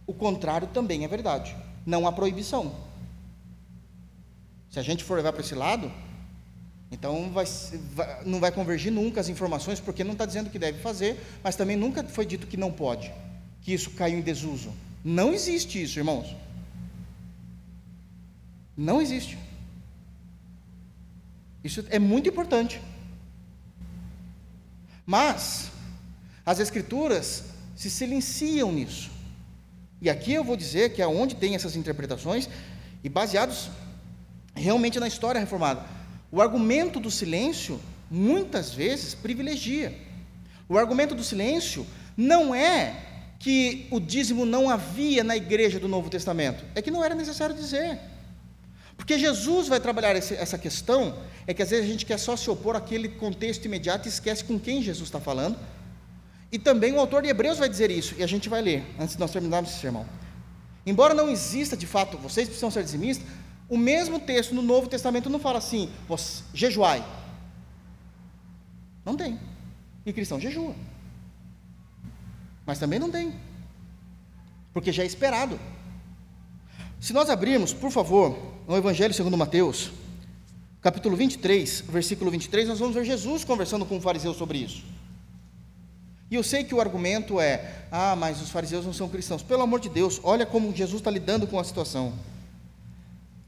o 0.05 0.14
contrário 0.14 0.68
também 0.68 1.03
é 1.03 1.07
verdade. 1.07 1.55
Não 1.86 2.07
há 2.07 2.12
proibição. 2.12 2.76
Se 4.70 4.80
a 4.80 4.84
gente 4.84 5.03
for 5.03 5.16
levar 5.16 5.34
para 5.34 5.41
esse 5.41 5.55
lado, 5.55 5.91
então 6.91 7.32
vai, 7.32 7.45
vai, 7.93 8.24
não 8.26 8.39
vai 8.39 8.51
convergir 8.51 8.91
nunca 8.91 9.20
as 9.20 9.30
informações, 9.30 9.80
porque 9.80 10.03
não 10.03 10.14
está 10.14 10.26
dizendo 10.26 10.49
que 10.49 10.59
deve 10.59 10.80
fazer, 10.80 11.20
mas 11.43 11.55
também 11.55 11.76
nunca 11.76 12.03
foi 12.03 12.26
dito 12.26 12.47
que 12.47 12.57
não 12.57 12.72
pode, 12.72 13.12
que 13.62 13.74
isso 13.74 13.91
caiu 13.91 14.20
em 14.20 14.22
desuso. 14.22 14.72
Não 15.03 15.34
existe 15.34 15.82
isso, 15.82 15.97
irmãos. 15.97 16.36
Não 18.78 19.01
existe. 19.01 19.38
Isso 21.64 21.86
é 21.89 21.99
muito 21.99 22.30
importante. 22.30 22.82
Mas 25.06 25.72
as 26.45 26.60
escrituras 26.60 27.45
se 27.76 27.89
silenciam 27.89 28.72
nisso. 28.72 29.10
E 30.02 30.10
aqui 30.10 30.34
eu 30.34 30.43
vou 30.43 30.58
dizer 30.58 30.93
que 30.93 31.02
é 31.02 31.08
onde 31.08 31.36
tem 31.36 31.56
essas 31.56 31.76
interpretações 31.76 32.49
e 33.04 33.10
baseados 33.10 33.70
realmente 34.56 34.99
na 34.99 35.08
história 35.08 35.39
reformada. 35.39 35.84
O 36.32 36.41
argumento 36.41 36.99
do 36.99 37.12
silêncio 37.12 37.80
muitas 38.10 38.74
vezes 38.74 39.14
privilegia. 39.14 39.95
O 40.68 40.78
argumento 40.78 41.14
do 41.16 41.24
silêncio 41.24 41.86
não 42.16 42.54
é 42.54 42.95
que 43.39 43.88
o 43.89 43.99
dízimo 43.99 44.45
não 44.45 44.70
havia 44.70 45.24
na 45.24 45.36
igreja 45.36 45.80
do 45.80 45.88
Novo 45.88 46.10
Testamento, 46.10 46.64
é 46.76 46.82
que 46.82 46.91
não 46.91 47.04
era 47.04 47.16
necessário 47.16 47.56
dizer. 47.56 47.99
Porque 49.12 49.20
Jesus 49.20 49.68
vai 49.68 49.78
trabalhar 49.78 50.16
essa 50.16 50.57
questão, 50.57 51.14
é 51.45 51.53
que 51.53 51.62
às 51.62 51.70
vezes 51.70 51.86
a 51.86 51.91
gente 51.91 52.05
quer 52.05 52.18
só 52.18 52.38
se 52.38 52.49
opor 52.49 52.78
àquele 52.78 53.09
contexto 53.09 53.66
imediato 53.66 54.07
e 54.07 54.09
esquece 54.09 54.41
com 54.41 54.57
quem 54.57 54.82
Jesus 54.82 55.09
está 55.09 55.20
falando. 55.20 55.59
E 56.49 56.57
também 56.57 56.93
o 56.93 56.99
autor 56.99 57.22
de 57.22 57.28
Hebreus 57.28 57.57
vai 57.57 57.68
dizer 57.68 57.91
isso, 57.91 58.16
e 58.18 58.24
a 58.24 58.28
gente 58.28 58.47
vai 58.47 58.62
ler, 58.62 58.86
antes 58.97 59.16
de 59.16 59.20
nós 59.20 59.30
terminarmos 59.30 59.72
esse 59.72 59.82
sermão. 59.82 60.05
Embora 60.86 61.14
não 61.14 61.30
exista 61.30 61.76
de 61.76 61.86
fato, 61.86 62.18
vocês 62.20 62.47
precisam 62.47 62.72
ser 62.72 62.86
dizimistas, 62.86 63.28
o 63.68 63.76
mesmo 63.76 64.18
texto 64.18 64.55
no 64.55 64.62
Novo 64.62 64.88
Testamento 64.88 65.30
não 65.30 65.39
fala 65.39 65.57
assim, 65.57 65.91
jejuai. 66.53 67.05
Não 69.03 69.18
tem. 69.18 69.38
E 70.05 70.14
cristão 70.14 70.39
jejua. 70.39 70.74
Mas 72.66 72.80
também 72.80 72.97
não 72.97 73.12
tem. 73.12 73.36
Porque 74.74 74.93
já 74.93 75.03
é 75.03 75.05
esperado. 75.05 75.59
Se 76.97 77.12
nós 77.12 77.30
abrirmos, 77.30 77.74
por 77.74 77.91
favor, 77.91 78.51
no 78.72 78.78
Evangelho 78.78 79.14
segundo 79.14 79.36
Mateus, 79.36 79.92
capítulo 80.82 81.18
23, 81.18 81.84
versículo 81.90 82.32
23, 82.32 82.70
nós 82.70 82.80
vamos 82.80 82.96
ver 82.96 83.04
Jesus 83.04 83.44
conversando 83.44 83.86
com 83.86 83.98
o 83.98 84.02
fariseu 84.02 84.34
sobre 84.34 84.60
isso. 84.60 84.86
E 86.30 86.36
eu 86.36 86.42
sei 86.42 86.64
que 86.64 86.74
o 86.74 86.80
argumento 86.80 87.38
é: 87.38 87.84
ah, 87.92 88.16
mas 88.16 88.42
os 88.42 88.50
fariseus 88.50 88.86
não 88.86 88.94
são 88.94 89.10
cristãos. 89.10 89.44
Pelo 89.44 89.62
amor 89.62 89.82
de 89.82 89.90
Deus, 89.90 90.22
olha 90.24 90.46
como 90.46 90.74
Jesus 90.74 91.02
está 91.02 91.12
lidando 91.12 91.46
com 91.48 91.60
a 91.60 91.66
situação. 91.66 92.14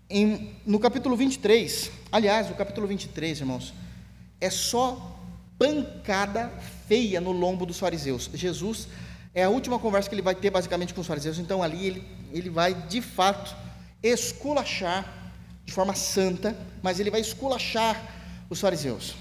Em, 0.09 0.57
no 0.65 0.77
capítulo 0.77 1.15
23, 1.15 1.89
aliás, 2.11 2.51
o 2.51 2.55
capítulo 2.55 2.85
23, 2.85 3.39
irmãos, 3.39 3.73
é 4.41 4.49
só 4.49 5.17
pancada 5.57 6.51
feia 6.85 7.21
no 7.21 7.31
lombo 7.31 7.65
dos 7.65 7.79
fariseus. 7.79 8.29
Jesus 8.33 8.89
é 9.33 9.45
a 9.45 9.49
última 9.49 9.79
conversa 9.79 10.09
que 10.09 10.15
ele 10.15 10.21
vai 10.21 10.35
ter 10.35 10.49
basicamente 10.49 10.93
com 10.93 10.99
os 10.99 11.07
fariseus, 11.07 11.39
então 11.39 11.63
ali 11.63 11.87
ele, 11.87 12.03
ele 12.33 12.49
vai 12.49 12.73
de 12.73 13.01
fato 13.01 13.62
esculachar 14.03 15.31
de 15.65 15.71
forma 15.71 15.95
santa, 15.95 16.55
mas 16.81 16.99
ele 16.99 17.09
vai 17.09 17.21
esculachar 17.21 17.99
os 18.49 18.59
fariseus. 18.59 19.15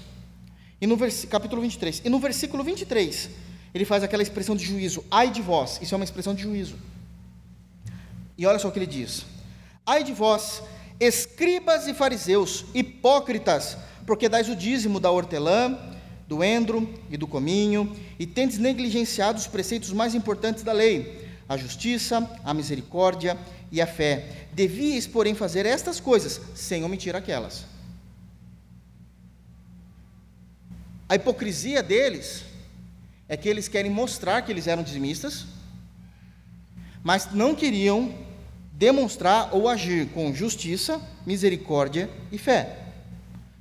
E 0.81 0.85
no 0.85 0.97
capítulo 1.29 1.61
23, 1.61 2.01
e 2.03 2.09
no 2.09 2.19
versículo 2.19 2.63
23, 2.63 3.29
ele 3.73 3.85
faz 3.85 4.03
aquela 4.03 4.21
expressão 4.21 4.55
de 4.55 4.65
juízo, 4.65 5.03
ai 5.09 5.31
de 5.31 5.41
vós, 5.41 5.79
isso 5.81 5.95
é 5.95 5.97
uma 5.97 6.03
expressão 6.03 6.35
de 6.35 6.43
juízo. 6.43 6.75
E 8.37 8.45
olha 8.45 8.59
só 8.59 8.67
o 8.67 8.71
que 8.71 8.79
ele 8.79 8.85
diz: 8.85 9.25
Ai 9.85 10.03
de 10.03 10.11
vós, 10.11 10.61
escribas 10.99 11.87
e 11.87 11.93
fariseus, 11.93 12.65
hipócritas, 12.73 13.77
porque 14.05 14.27
dais 14.27 14.49
o 14.49 14.55
dízimo 14.55 14.99
da 14.99 15.09
hortelã, 15.09 15.77
do 16.27 16.43
endro 16.43 16.93
e 17.09 17.17
do 17.17 17.27
cominho, 17.27 17.95
e 18.19 18.25
tendes 18.25 18.57
negligenciado 18.57 19.39
os 19.39 19.47
preceitos 19.47 19.91
mais 19.91 20.13
importantes 20.13 20.63
da 20.63 20.73
lei, 20.73 21.22
a 21.53 21.57
justiça, 21.57 22.29
a 22.43 22.53
misericórdia 22.53 23.37
e 23.71 23.81
a 23.81 23.87
fé. 23.87 24.47
Devíeis, 24.51 25.07
porém, 25.07 25.33
fazer 25.33 25.65
estas 25.65 25.99
coisas, 25.99 26.41
sem 26.53 26.83
omitir 26.83 27.15
aquelas. 27.15 27.65
A 31.07 31.15
hipocrisia 31.15 31.81
deles 31.81 32.43
é 33.27 33.37
que 33.37 33.47
eles 33.47 33.67
querem 33.67 33.91
mostrar 33.91 34.41
que 34.41 34.51
eles 34.51 34.67
eram 34.67 34.83
dizimistas, 34.83 35.45
mas 37.03 37.31
não 37.31 37.55
queriam 37.55 38.13
demonstrar 38.73 39.53
ou 39.53 39.69
agir 39.69 40.07
com 40.09 40.33
justiça, 40.33 41.01
misericórdia 41.25 42.09
e 42.31 42.37
fé. 42.37 42.79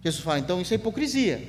Jesus 0.02 0.24
fala, 0.24 0.38
então 0.38 0.60
isso 0.60 0.74
é 0.74 0.76
hipocrisia. 0.76 1.46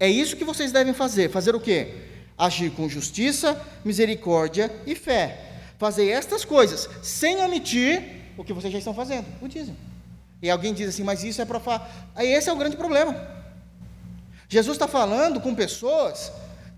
É 0.00 0.08
isso 0.08 0.36
que 0.36 0.44
vocês 0.44 0.72
devem 0.72 0.92
fazer. 0.92 1.30
Fazer 1.30 1.54
o 1.54 1.60
quê? 1.60 1.94
Agir 2.36 2.70
com 2.70 2.88
justiça, 2.88 3.60
misericórdia 3.84 4.70
e 4.86 4.94
fé. 4.94 5.47
Fazer 5.78 6.08
estas 6.08 6.44
coisas, 6.44 6.88
sem 7.02 7.40
omitir 7.40 8.32
o 8.36 8.44
que 8.44 8.52
vocês 8.52 8.72
já 8.72 8.78
estão 8.78 8.92
fazendo, 8.92 9.26
o 9.40 9.48
dízimo. 9.48 9.76
E 10.42 10.50
alguém 10.50 10.74
diz 10.74 10.88
assim, 10.88 11.04
mas 11.04 11.24
isso 11.24 11.40
é 11.40 11.44
para 11.44 11.60
falar. 11.60 11.88
Esse 12.18 12.50
é 12.50 12.52
o 12.52 12.56
grande 12.56 12.76
problema. 12.76 13.16
Jesus 14.48 14.76
está 14.76 14.88
falando 14.88 15.40
com 15.40 15.54
pessoas 15.54 16.32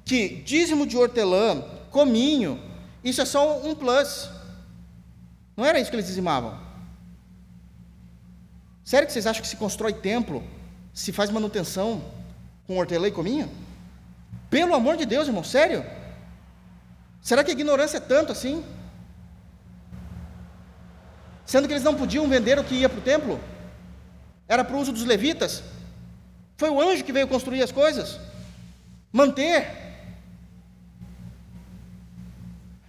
que 0.05 0.43
dízimo 0.43 0.87
de 0.87 0.97
hortelã, 0.97 1.63
cominho, 1.91 2.61
isso 3.03 3.21
é 3.21 3.25
só 3.25 3.59
um 3.61 3.75
plus. 3.75 4.31
Não 5.57 5.65
era 5.65 5.79
isso 5.79 5.91
que 5.91 5.97
eles 5.97 6.07
dizimavam. 6.07 6.59
Sério 8.85 9.07
que 9.07 9.13
vocês 9.13 9.27
acham 9.27 9.43
que 9.43 9.49
se 9.49 9.57
constrói 9.57 9.93
templo, 9.93 10.43
se 10.93 11.13
faz 11.13 11.31
manutenção 11.31 12.03
com 12.67 12.77
hortelã 12.77 13.09
e 13.09 13.13
cominho? 13.13 13.51
Pelo 14.49 14.75
amor 14.75 14.97
de 14.97 15.07
Deus, 15.07 15.29
irmão, 15.29 15.45
sério? 15.45 15.85
Será 17.23 17.45
que 17.45 17.51
a 17.51 17.55
ignorância 17.55 17.99
é 17.99 18.01
tanto 18.01 18.33
assim? 18.33 18.65
Sendo 21.51 21.67
que 21.67 21.73
eles 21.73 21.83
não 21.83 21.97
podiam 21.97 22.29
vender 22.29 22.61
o 22.61 22.63
que 22.63 22.77
ia 22.77 22.89
para 22.89 23.01
o 23.01 23.03
templo? 23.03 23.41
Era 24.47 24.63
para 24.63 24.77
o 24.77 24.79
uso 24.79 24.93
dos 24.93 25.05
levitas? 25.05 25.65
Foi 26.57 26.71
o 26.71 26.81
anjo 26.81 27.03
que 27.03 27.13
veio 27.13 27.27
construir 27.27 27.61
as 27.61 27.73
coisas? 27.73 28.21
Manter? 29.11 29.67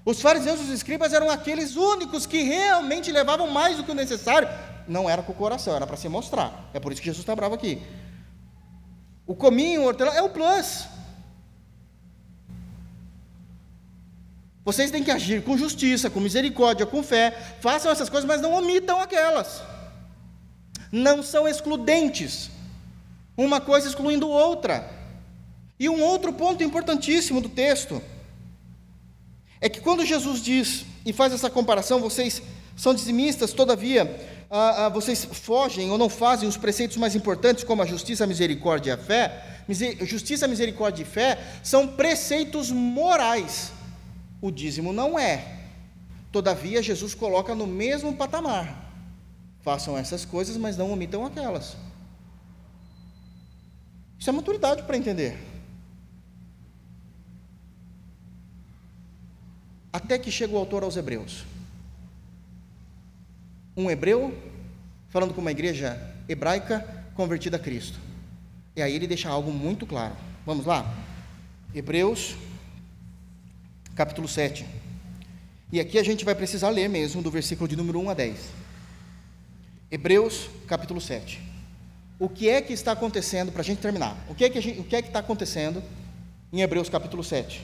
Os 0.05 0.21
fariseus 0.21 0.59
e 0.59 0.63
os 0.65 0.69
escribas 0.69 1.11
eram 1.11 1.31
aqueles 1.31 1.75
únicos 1.75 2.27
que 2.27 2.43
realmente 2.43 3.11
levavam 3.11 3.47
mais 3.47 3.77
do 3.77 3.83
que 3.83 3.89
o 3.89 3.95
necessário. 3.95 4.47
Não 4.87 5.09
era 5.09 5.23
com 5.23 5.31
o 5.31 5.35
coração, 5.43 5.75
era 5.75 5.87
para 5.87 5.97
se 5.97 6.07
mostrar. 6.07 6.69
É 6.71 6.79
por 6.79 6.91
isso 6.91 7.01
que 7.01 7.07
Jesus 7.07 7.23
está 7.23 7.35
bravo 7.35 7.55
aqui. 7.55 7.81
O 9.25 9.33
cominho, 9.33 9.81
o 9.81 9.85
hortelã, 9.85 10.11
é 10.13 10.21
o 10.21 10.29
plus. 10.29 10.85
Vocês 14.63 14.91
têm 14.91 15.03
que 15.03 15.11
agir 15.11 15.43
com 15.43 15.57
justiça, 15.57 16.09
com 16.09 16.19
misericórdia, 16.19 16.85
com 16.85 17.01
fé. 17.01 17.35
Façam 17.59 17.91
essas 17.91 18.09
coisas, 18.09 18.27
mas 18.27 18.41
não 18.41 18.53
omitam 18.53 18.99
aquelas. 19.01 19.61
Não 20.91 21.23
são 21.23 21.47
excludentes. 21.47 22.51
Uma 23.35 23.59
coisa 23.59 23.87
excluindo 23.87 24.29
outra. 24.29 24.87
E 25.79 25.89
um 25.89 26.03
outro 26.03 26.31
ponto 26.31 26.63
importantíssimo 26.63 27.41
do 27.41 27.49
texto 27.49 28.01
é 29.59 29.67
que 29.67 29.81
quando 29.81 30.05
Jesus 30.05 30.41
diz 30.41 30.85
e 31.03 31.11
faz 31.11 31.33
essa 31.33 31.49
comparação, 31.49 31.99
vocês 31.99 32.41
são 32.75 32.93
dizimistas, 32.93 33.53
todavia, 33.53 34.19
ah, 34.49 34.85
ah, 34.85 34.89
vocês 34.89 35.25
fogem 35.25 35.89
ou 35.89 35.97
não 35.97 36.09
fazem 36.09 36.47
os 36.47 36.57
preceitos 36.57 36.97
mais 36.97 37.15
importantes, 37.15 37.63
como 37.63 37.81
a 37.81 37.85
justiça, 37.85 38.25
a 38.25 38.27
misericórdia 38.27 38.91
e 38.91 38.93
a 38.93 38.97
fé. 38.97 39.43
Justiça, 40.01 40.47
misericórdia 40.47 41.03
e 41.03 41.05
fé 41.05 41.39
são 41.63 41.87
preceitos 41.87 42.69
morais. 42.69 43.71
O 44.41 44.49
dízimo 44.51 44.91
não 44.91 45.19
é. 45.19 45.59
Todavia, 46.31 46.81
Jesus 46.81 47.13
coloca 47.13 47.53
no 47.53 47.67
mesmo 47.67 48.15
patamar. 48.15 48.91
Façam 49.61 49.97
essas 49.97 50.25
coisas, 50.25 50.57
mas 50.57 50.75
não 50.75 50.91
omitam 50.91 51.25
aquelas. 51.25 51.77
Isso 54.17 54.29
é 54.29 54.33
maturidade 54.33 54.83
para 54.83 54.97
entender. 54.97 55.37
Até 59.93 60.17
que 60.17 60.31
chega 60.31 60.53
o 60.53 60.57
autor 60.57 60.83
aos 60.83 60.95
Hebreus. 60.95 61.43
Um 63.75 63.89
hebreu 63.91 64.35
falando 65.09 65.33
com 65.33 65.41
uma 65.41 65.51
igreja 65.51 65.99
hebraica 66.27 66.79
convertida 67.13 67.57
a 67.57 67.59
Cristo. 67.59 67.99
E 68.75 68.81
aí 68.81 68.95
ele 68.95 69.05
deixa 69.05 69.29
algo 69.29 69.51
muito 69.51 69.85
claro. 69.85 70.15
Vamos 70.45 70.65
lá? 70.65 70.85
Hebreus, 71.75 72.35
capítulo 74.01 74.27
7. 74.27 74.65
E 75.71 75.79
aqui 75.79 75.99
a 75.99 76.03
gente 76.03 76.25
vai 76.25 76.33
precisar 76.33 76.69
ler 76.69 76.89
mesmo 76.89 77.21
do 77.21 77.29
versículo 77.29 77.67
de 77.67 77.75
número 77.75 77.99
1 77.99 78.09
a 78.09 78.13
10. 78.15 78.39
Hebreus, 79.91 80.49
capítulo 80.67 80.99
7. 80.99 81.39
O 82.17 82.27
que 82.27 82.49
é 82.49 82.61
que 82.61 82.73
está 82.73 82.93
acontecendo, 82.93 83.51
para 83.51 83.61
a 83.61 83.63
gente 83.63 83.77
terminar, 83.77 84.17
o 84.27 84.33
que 84.33 84.43
é 84.43 84.49
que, 84.49 84.59
gente, 84.59 84.79
o 84.79 84.83
que, 84.83 84.95
é 84.95 85.01
que 85.03 85.09
está 85.09 85.19
acontecendo 85.19 85.83
em 86.51 86.61
Hebreus, 86.61 86.89
capítulo 86.89 87.23
7? 87.23 87.61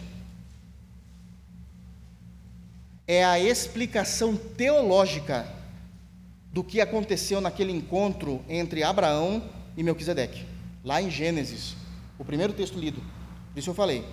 é 3.08 3.24
a 3.24 3.40
explicação 3.40 4.36
teológica 4.36 5.48
do 6.52 6.62
que 6.62 6.82
aconteceu 6.82 7.40
naquele 7.40 7.72
encontro 7.72 8.42
entre 8.50 8.84
Abraão 8.84 9.42
e 9.78 9.82
Melquisedeque, 9.82 10.46
lá 10.84 11.02
em 11.02 11.10
Gênesis, 11.10 11.74
o 12.20 12.26
primeiro 12.26 12.52
texto 12.52 12.78
lido. 12.78 13.02
Por 13.54 13.60
isso 13.60 13.70
eu 13.70 13.74
falei, 13.74 14.04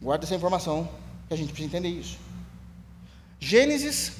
guarda 0.00 0.24
essa 0.24 0.34
informação, 0.34 0.88
a 1.30 1.36
gente 1.36 1.52
precisa 1.52 1.68
entender 1.68 1.88
isso. 1.88 2.18
Gênesis 3.38 4.12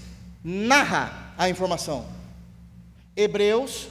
narra 0.42 1.34
a 1.36 1.48
informação. 1.48 2.06
Hebreus 3.16 3.88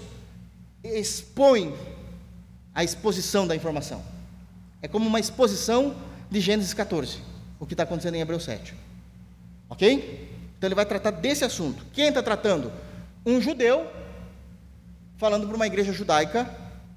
expõe 0.84 1.76
a 2.74 2.84
exposição 2.84 3.46
da 3.46 3.56
informação. 3.56 4.02
É 4.82 4.88
como 4.88 5.08
uma 5.08 5.20
exposição 5.20 5.96
de 6.32 6.40
Gênesis 6.40 6.74
14, 6.74 7.20
o 7.60 7.66
que 7.66 7.74
está 7.74 7.84
acontecendo 7.84 8.16
em 8.16 8.22
Hebreus 8.22 8.44
7. 8.44 8.74
Ok? 9.70 10.30
Então 10.58 10.68
ele 10.68 10.76
vai 10.76 10.86
tratar 10.86 11.12
desse 11.12 11.44
assunto. 11.44 11.86
Quem 11.94 12.08
está 12.08 12.24
tratando? 12.24 12.72
Um 13.26 13.42
judeu 13.42 13.86
falando 15.18 15.46
para 15.46 15.56
uma 15.56 15.68
igreja 15.68 15.92
judaica, 15.92 16.50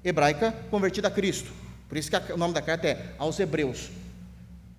hebraica, 0.03 0.53
convertida 0.71 1.09
a 1.09 1.11
Cristo. 1.11 1.51
Por 1.89 1.97
isso 1.97 2.09
que 2.09 2.31
o 2.31 2.37
nome 2.37 2.53
da 2.53 2.61
carta 2.61 2.87
é 2.87 3.13
aos 3.17 3.39
Hebreus. 3.39 3.89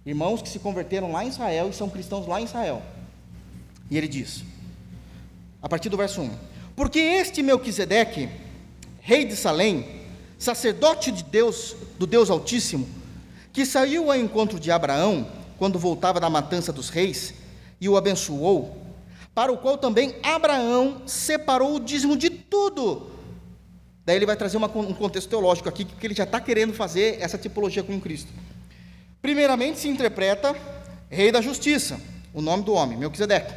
Irmãos 0.07 0.43
que 0.43 0.49
se 0.49 0.59
converteram 0.59 1.11
lá 1.11 1.25
em 1.25 1.29
Israel 1.29 1.71
e 1.71 1.73
são 1.73 1.89
cristãos 1.89 2.27
lá 2.27 2.41
em 2.41 2.45
Israel. 2.45 2.83
E 3.91 3.97
ele 3.97 4.09
diz, 4.09 4.45
a 5.63 5.69
partir 5.69 5.89
do 5.89 5.97
verso 5.97 6.21
1: 6.21 6.31
Porque 6.77 6.99
este 6.99 7.43
Melquisedeque, 7.43 8.29
rei 9.01 9.25
de 9.25 9.35
Salém, 9.35 10.03
sacerdote 10.39 11.11
de 11.11 11.25
Deus, 11.25 11.75
do 11.99 12.07
Deus 12.07 12.29
Altíssimo, 12.29 12.87
que 13.53 13.65
saiu 13.65 14.11
ao 14.11 14.19
encontro 14.19 14.61
de 14.61 14.71
Abraão 14.71 15.27
quando 15.59 15.79
voltava 15.79 16.21
da 16.21 16.29
matança 16.29 16.73
dos 16.73 16.91
reis, 16.91 17.33
e 17.81 17.89
o 17.89 17.97
abençoou, 17.97 18.77
para 19.35 19.53
o 19.53 19.59
qual 19.59 19.79
também 19.79 20.15
Abraão 20.23 21.03
separou 21.07 21.77
o 21.77 21.81
dízimo 21.81 22.17
de 22.17 22.29
tudo. 22.29 23.11
Daí 24.05 24.17
ele 24.17 24.27
vai 24.27 24.37
trazer 24.37 24.59
uma, 24.59 24.67
um 24.67 24.93
contexto 24.93 25.31
teológico 25.31 25.69
aqui, 25.69 25.85
que 25.85 26.07
ele 26.07 26.15
já 26.15 26.25
está 26.25 26.41
querendo 26.41 26.75
fazer 26.75 27.17
essa 27.21 27.39
tipologia 27.39 27.83
com 27.83 27.99
Cristo. 27.99 28.31
Primeiramente 29.25 29.79
se 29.79 29.89
interpreta 29.89 30.55
rei 31.09 31.33
da 31.33 31.41
justiça, 31.41 31.99
o 32.35 32.43
nome 32.43 32.63
do 32.63 32.75
homem, 32.75 32.99
Melquisedeque. 32.99 33.55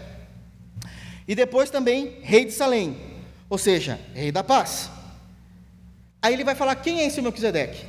E 1.28 1.36
depois 1.36 1.70
também 1.70 2.20
rei 2.22 2.46
de 2.46 2.54
Salém, 2.54 2.96
ou 3.50 3.58
seja, 3.58 4.00
rei 4.14 4.32
da 4.32 4.42
paz. 4.42 4.90
Aí 6.22 6.34
ele 6.34 6.46
vai 6.46 6.56
falar 6.56 6.74
quem 6.76 7.02
é 7.02 7.08
esse 7.08 7.22
Melquisedeque. 7.22 7.86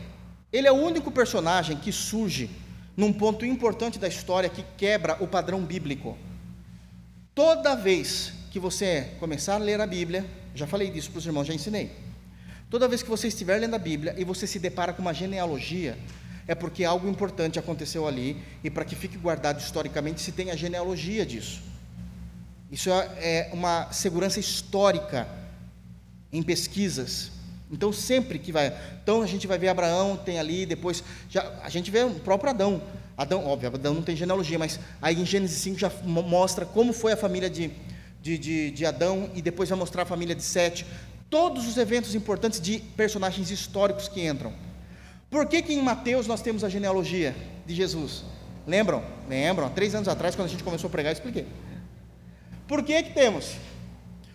Ele 0.52 0.66
é 0.66 0.72
o 0.72 0.74
único 0.74 1.12
personagem 1.12 1.76
que 1.76 1.92
surge 1.92 2.50
num 2.96 3.12
ponto 3.12 3.46
importante 3.46 3.96
da 3.96 4.09
história 4.09 4.48
que 4.48 4.64
quebra 4.76 5.16
o 5.20 5.28
padrão 5.28 5.60
bíblico. 5.64 6.18
Toda 7.32 7.76
vez 7.76 8.32
que 8.50 8.59
você 8.59 9.12
começar 9.20 9.55
a 9.55 9.59
ler 9.59 9.80
a 9.80 9.86
Bíblia, 9.86 10.26
já 10.52 10.66
falei 10.66 10.90
disso 10.90 11.12
para 11.12 11.18
os 11.18 11.26
irmãos, 11.26 11.46
já 11.46 11.55
ensinei. 11.55 11.92
Toda 12.68 12.88
vez 12.88 13.05
que 13.05 13.09
você 13.09 13.28
estiver 13.28 13.56
lendo 13.56 13.74
a 13.74 13.78
Bíblia 13.78 14.16
e 14.18 14.24
você 14.24 14.48
se 14.48 14.59
depara 14.59 14.92
com 14.92 15.00
uma 15.00 15.14
genealogia, 15.14 15.96
é 16.48 16.54
porque 16.54 16.82
algo 16.82 17.06
importante 17.06 17.58
aconteceu 17.58 18.08
ali 18.08 18.42
e 18.64 18.70
para 18.70 18.84
que 18.84 18.96
fique 18.96 19.18
guardado 19.18 19.60
historicamente 19.60 20.22
se 20.22 20.32
tem 20.32 20.50
a 20.50 20.56
genealogia 20.56 21.24
disso. 21.26 21.60
Isso 22.72 22.90
é, 22.90 23.10
é 23.18 23.50
uma 23.52 23.92
segurança 23.92 24.40
histórica 24.40 25.28
em 26.32 26.42
pesquisas. 26.42 27.30
Então 27.70 27.92
sempre 27.92 28.38
que 28.38 28.50
vai, 28.50 28.74
então 29.02 29.20
a 29.20 29.26
gente 29.26 29.46
vai 29.46 29.58
ver 29.58 29.68
Abraão 29.68 30.16
tem 30.16 30.38
ali, 30.38 30.64
depois 30.64 31.04
já 31.28 31.52
a 31.62 31.68
gente 31.68 31.90
vê 31.90 32.02
o 32.02 32.14
próprio 32.14 32.48
Adão. 32.48 32.82
Adão, 33.14 33.44
óbvio, 33.46 33.68
Adão 33.74 33.92
não 33.92 34.02
tem 34.02 34.16
genealogia, 34.16 34.58
mas 34.58 34.80
aí 35.02 35.20
em 35.20 35.26
Gênesis 35.26 35.58
5 35.58 35.78
já 35.78 35.92
mostra 36.04 36.64
como 36.64 36.94
foi 36.94 37.12
a 37.12 37.16
família 37.16 37.50
de, 37.50 37.70
de, 38.22 38.38
de, 38.38 38.70
de 38.70 38.86
Adão 38.86 39.28
e 39.34 39.42
depois 39.42 39.68
vai 39.68 39.78
mostrar 39.78 40.04
a 40.04 40.06
família 40.06 40.34
de 40.34 40.42
Sete. 40.42 40.86
Todos 41.28 41.68
os 41.68 41.76
eventos 41.76 42.14
importantes 42.14 42.58
de 42.58 42.78
personagens 42.78 43.50
históricos 43.50 44.08
que 44.08 44.26
entram. 44.26 44.68
Por 45.30 45.46
que, 45.46 45.62
que 45.62 45.74
em 45.74 45.82
Mateus 45.82 46.26
nós 46.26 46.40
temos 46.40 46.64
a 46.64 46.68
genealogia 46.68 47.36
de 47.66 47.74
Jesus? 47.74 48.24
Lembram? 48.66 49.02
Lembram? 49.28 49.68
Três 49.70 49.94
anos 49.94 50.09
atrás, 50.09 50.34
quando 50.34 50.46
a 50.46 50.50
gente 50.50 50.64
começou 50.64 50.88
a 50.88 50.90
pregar, 50.90 51.12
eu 51.12 51.14
expliquei. 51.14 51.46
Por 52.66 52.82
que 52.82 53.02
que 53.02 53.14
temos? 53.14 53.56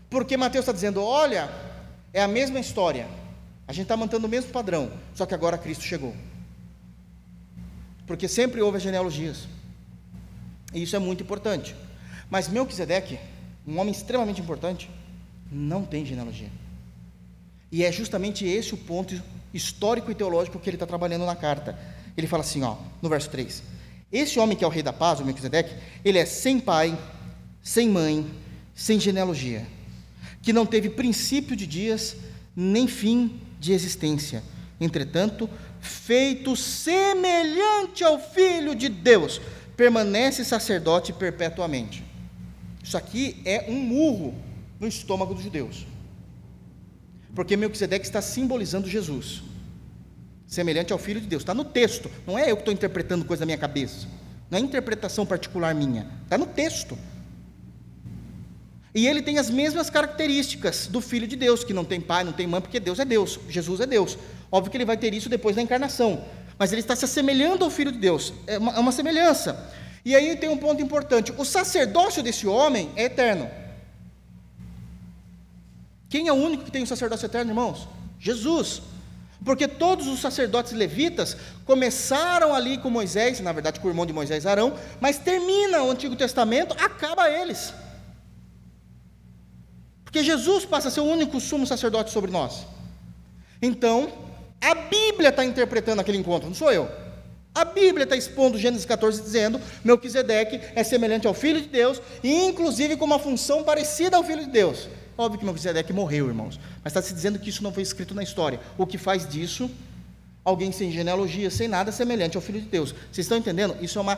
Porque 0.10 0.38
Mateus 0.38 0.64
está 0.64 0.72
dizendo: 0.72 1.03
olha, 1.03 1.49
é 2.11 2.22
a 2.22 2.28
mesma 2.28 2.60
história. 2.60 3.07
A 3.68 3.72
gente 3.72 3.84
está 3.84 3.95
mantendo 3.95 4.28
o 4.28 4.30
mesmo 4.30 4.52
padrão, 4.52 4.91
só 5.15 5.26
que 5.26 5.34
agora 5.34 5.57
Cristo 5.57 5.84
chegou. 5.84 6.14
Porque 8.06 8.28
sempre 8.28 8.61
houve 8.61 8.78
as 8.78 8.84
genealogias. 8.84 9.48
E 10.74 10.84
isso 10.84 10.95
é 10.95 10.99
muito 10.99 11.24
importante. 11.24 11.76
Mas 12.30 12.48
Melquisedeque, 12.48 13.20
um 13.65 13.80
homem 13.80 13.94
extremamente 13.94 14.41
importante, 14.41 14.90
não 15.52 15.86
tem 15.86 16.06
genealogia. 16.06 16.49
E 17.72 17.84
é 17.84 17.91
justamente 17.91 18.45
esse 18.45 18.74
o 18.74 18.78
ponto 18.78 19.20
histórico 19.54 20.12
e 20.12 20.16
teológico 20.16 20.60
que 20.60 20.70
ele 20.70 20.76
está 20.76 20.86
trabalhando 20.86 21.26
na 21.26 21.36
carta. 21.36 21.78
Ele 22.18 22.28
fala 22.28 22.44
assim, 22.44 22.64
ó, 22.64 22.76
no 23.02 23.10
verso 23.10 23.30
3: 23.30 23.64
Esse 24.12 24.40
homem 24.40 24.58
que 24.58 24.64
é 24.64 24.68
o 24.68 24.70
rei 24.70 24.84
da 24.84 24.94
paz, 24.94 25.20
o 25.20 25.26
Melquisedeque, 25.26 25.76
ele 26.04 26.18
é 26.18 26.26
sem 26.26 26.60
pai, 26.60 26.98
sem 27.62 27.90
mãe, 27.90 28.30
sem 28.74 29.00
genealogia, 29.00 29.66
que 30.42 30.54
não 30.54 30.66
teve 30.66 30.90
princípio 30.90 31.56
de 31.56 31.68
dias, 31.68 32.16
nem 32.56 32.88
fim 32.88 33.40
de 33.60 33.72
existência. 33.72 34.44
Entretanto, 34.80 35.50
feito 35.80 36.56
semelhante 36.56 38.04
ao 38.04 38.20
Filho 38.20 38.76
de 38.76 38.90
Deus, 38.90 39.40
permanece 39.78 40.44
sacerdote 40.44 41.14
perpetuamente. 41.14 42.04
Isso 42.84 42.98
aqui 42.98 43.42
é 43.46 43.66
um 43.70 43.76
murro 43.76 44.36
no 44.80 44.88
estômago 44.88 45.34
dos 45.34 45.44
judeus. 45.44 45.86
Porque 47.36 47.58
Melquisedeque 47.58 48.06
está 48.06 48.22
simbolizando 48.22 48.88
Jesus, 48.88 49.42
semelhante 50.46 50.94
ao 50.94 51.00
Filho 51.00 51.20
de 51.20 51.28
Deus. 51.28 51.42
Está 51.42 51.54
no 51.54 51.66
texto, 51.66 52.10
não 52.28 52.38
é 52.38 52.52
eu 52.52 52.56
que 52.56 52.62
estou 52.62 52.74
interpretando 52.74 53.26
coisa 53.26 53.42
da 53.42 53.46
minha 53.46 53.58
cabeça. 53.58 54.08
Não 54.50 54.58
é 54.58 54.62
interpretação 54.62 55.26
particular 55.26 55.74
minha, 55.74 56.08
está 56.24 56.38
no 56.38 56.46
texto. 56.46 56.98
E 58.96 59.08
ele 59.08 59.24
tem 59.24 59.40
as 59.40 59.50
mesmas 59.50 59.90
características 59.90 60.86
do 60.86 61.02
Filho 61.02 61.28
de 61.28 61.36
Deus, 61.36 61.64
que 61.64 61.74
não 61.74 61.84
tem 61.84 62.00
pai, 62.00 62.24
não 62.24 62.32
tem 62.32 62.46
mãe, 62.46 62.62
porque 62.62 62.80
Deus 62.80 63.00
é 63.00 63.06
Deus, 63.06 63.40
Jesus 63.50 63.80
é 63.80 63.88
Deus. 63.88 64.18
Óbvio 64.52 64.70
que 64.70 64.78
ele 64.78 64.86
vai 64.86 64.98
ter 64.98 65.12
isso 65.16 65.28
depois 65.28 65.56
da 65.56 65.64
encarnação, 65.64 66.24
mas 66.60 66.72
ele 66.72 66.82
está 66.82 66.96
se 66.96 67.06
assemelhando 67.06 67.66
ao 67.66 67.72
Filho 67.72 67.92
de 67.92 67.98
Deus, 67.98 68.32
é 68.46 68.60
uma, 68.60 68.74
é 68.74 68.80
uma 68.80 68.92
semelhança. 68.92 69.72
E 70.06 70.16
aí 70.16 70.36
tem 70.36 70.50
um 70.50 70.58
ponto 70.58 70.82
importante: 70.84 71.34
o 71.36 71.44
sacerdócio 71.44 72.22
desse 72.22 72.46
homem 72.46 72.92
é 72.96 73.06
eterno. 73.06 73.50
Quem 76.14 76.27
é 76.27 76.31
o 76.31 76.35
único 76.35 76.64
que 76.64 76.69
tem 76.69 76.84
o 76.84 76.85
sacerdócio 76.85 77.26
eterno, 77.26 77.49
irmãos? 77.49 77.88
Jesus. 78.19 78.84
Porque 79.44 79.68
todos 79.68 80.06
os 80.06 80.22
sacerdotes 80.22 80.72
levitas 80.72 81.35
começaram 81.65 82.53
ali 82.53 82.77
com 82.77 82.88
Moisés, 82.88 83.40
na 83.40 83.52
verdade 83.52 83.80
com 83.80 83.88
o 83.88 83.90
irmão 83.90 84.06
de 84.06 84.14
Moisés, 84.14 84.45
Arão, 84.45 84.76
mas 85.02 85.18
termina 85.18 85.81
o 85.81 85.90
Antigo 85.90 86.15
Testamento, 86.15 86.76
acaba 86.80 87.31
eles. 87.31 87.73
Porque 90.03 90.23
Jesus 90.23 90.65
passa 90.65 90.90
a 90.90 90.91
ser 90.91 90.99
o 90.99 91.06
único 91.06 91.41
sumo 91.41 91.65
sacerdote 91.65 92.11
sobre 92.11 92.30
nós. 92.30 92.68
Então, 93.60 94.14
a 94.61 94.76
Bíblia 94.76 95.30
está 95.30 95.44
interpretando 95.44 96.02
aquele 96.02 96.19
encontro, 96.19 96.48
não 96.48 96.56
sou 96.56 96.72
eu. 96.72 96.88
A 97.56 97.65
Bíblia 97.65 98.03
está 98.03 98.15
expondo 98.15 98.60
Gênesis 98.60 98.85
14 98.85 99.19
dizendo: 99.19 99.60
Melquisedeque 99.84 100.61
é 100.76 100.84
semelhante 100.84 101.26
ao 101.26 101.34
Filho 101.34 101.60
de 101.60 101.69
Deus, 101.69 101.99
e 102.23 102.45
inclusive 102.45 102.98
com 102.98 103.06
uma 103.06 103.18
função 103.18 103.64
parecida 103.64 104.15
ao 104.15 104.23
Filho 104.23 104.45
de 104.45 104.52
Deus. 104.52 104.88
Óbvio 105.18 105.40
que 105.40 105.45
Melquisedeque 105.45 105.94
morreu, 105.94 106.27
irmãos, 106.27 106.60
mas 106.84 106.91
está 106.91 107.02
se 107.02 107.14
dizendo 107.14 107.38
que 107.38 107.49
isso 107.49 107.61
não 107.64 107.72
foi 107.72 107.84
escrito 107.84 108.15
na 108.15 108.23
história. 108.23 108.60
O 108.77 108.85
que 108.88 108.98
faz 108.98 109.27
disso 109.27 109.69
alguém 110.44 110.72
sem 110.72 110.91
genealogia, 110.91 111.49
sem 111.49 111.68
nada 111.68 111.91
semelhante 111.91 112.35
ao 112.35 112.41
Filho 112.41 112.60
de 112.60 112.68
Deus. 112.68 112.91
Vocês 113.11 113.26
estão 113.26 113.38
entendendo? 113.38 113.76
Isso 113.81 113.98
é 113.98 114.02
uma, 114.02 114.18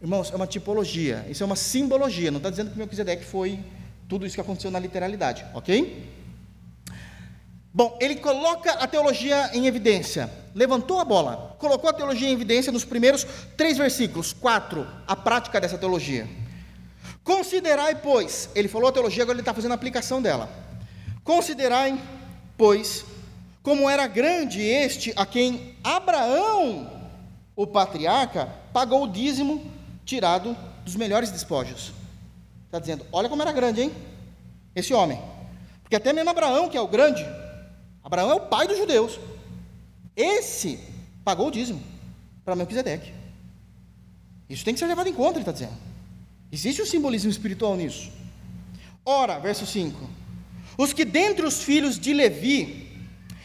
irmãos, 0.00 0.32
é 0.32 0.36
uma 0.36 0.46
tipologia, 0.46 1.24
isso 1.28 1.42
é 1.42 1.46
uma 1.46 1.56
simbologia. 1.56 2.30
Não 2.30 2.38
está 2.38 2.50
dizendo 2.50 2.70
que 2.70 2.78
Melquisedeque 2.78 3.24
foi 3.24 3.60
tudo 4.08 4.26
isso 4.26 4.34
que 4.34 4.40
aconteceu 4.40 4.70
na 4.70 4.78
literalidade, 4.78 5.44
ok? 5.54 6.12
Bom, 7.72 7.96
ele 8.00 8.16
coloca 8.16 8.72
a 8.72 8.86
teologia 8.86 9.50
em 9.52 9.66
evidência, 9.66 10.30
levantou 10.54 11.00
a 11.00 11.04
bola, 11.04 11.56
colocou 11.58 11.90
a 11.90 11.92
teologia 11.92 12.28
em 12.28 12.32
evidência 12.32 12.70
nos 12.70 12.84
primeiros 12.84 13.26
três 13.56 13.76
versículos, 13.76 14.32
quatro, 14.32 14.86
a 15.06 15.16
prática 15.16 15.60
dessa 15.60 15.76
teologia. 15.76 16.28
Considerai, 17.24 17.94
pois, 17.94 18.50
ele 18.54 18.68
falou 18.68 18.90
a 18.90 18.92
teologia, 18.92 19.22
agora 19.22 19.36
ele 19.36 19.40
está 19.40 19.54
fazendo 19.54 19.72
a 19.72 19.74
aplicação 19.74 20.20
dela. 20.20 20.48
Considerai, 21.24 21.98
pois, 22.54 23.02
como 23.62 23.88
era 23.88 24.06
grande 24.06 24.60
este 24.60 25.10
a 25.16 25.24
quem 25.24 25.74
Abraão, 25.82 27.10
o 27.56 27.66
patriarca, 27.66 28.46
pagou 28.74 29.04
o 29.04 29.08
dízimo 29.08 29.72
tirado 30.04 30.54
dos 30.84 30.96
melhores 30.96 31.30
despojos. 31.30 31.94
Está 32.66 32.78
dizendo, 32.78 33.06
olha 33.10 33.28
como 33.28 33.40
era 33.40 33.52
grande, 33.52 33.80
hein? 33.80 33.92
Esse 34.76 34.92
homem. 34.92 35.18
Porque 35.82 35.96
até 35.96 36.12
mesmo 36.12 36.28
Abraão, 36.28 36.68
que 36.68 36.76
é 36.76 36.80
o 36.80 36.88
grande, 36.88 37.24
Abraão 38.02 38.30
é 38.32 38.34
o 38.34 38.40
pai 38.40 38.68
dos 38.68 38.76
judeus. 38.76 39.18
Esse 40.14 40.78
pagou 41.24 41.48
o 41.48 41.50
dízimo 41.50 41.82
para 42.44 42.54
Melquisedeque. 42.54 43.14
Isso 44.46 44.62
tem 44.62 44.74
que 44.74 44.80
ser 44.80 44.86
levado 44.86 45.06
em 45.06 45.14
conta, 45.14 45.38
ele 45.38 45.40
está 45.40 45.52
dizendo. 45.52 45.93
Existe 46.54 46.80
um 46.80 46.86
simbolismo 46.86 47.30
espiritual 47.30 47.76
nisso. 47.76 48.10
Ora, 49.04 49.38
verso 49.38 49.66
5: 49.66 50.08
Os 50.78 50.92
que 50.92 51.04
dentre 51.04 51.44
os 51.44 51.62
filhos 51.62 51.98
de 51.98 52.12
Levi 52.12 52.92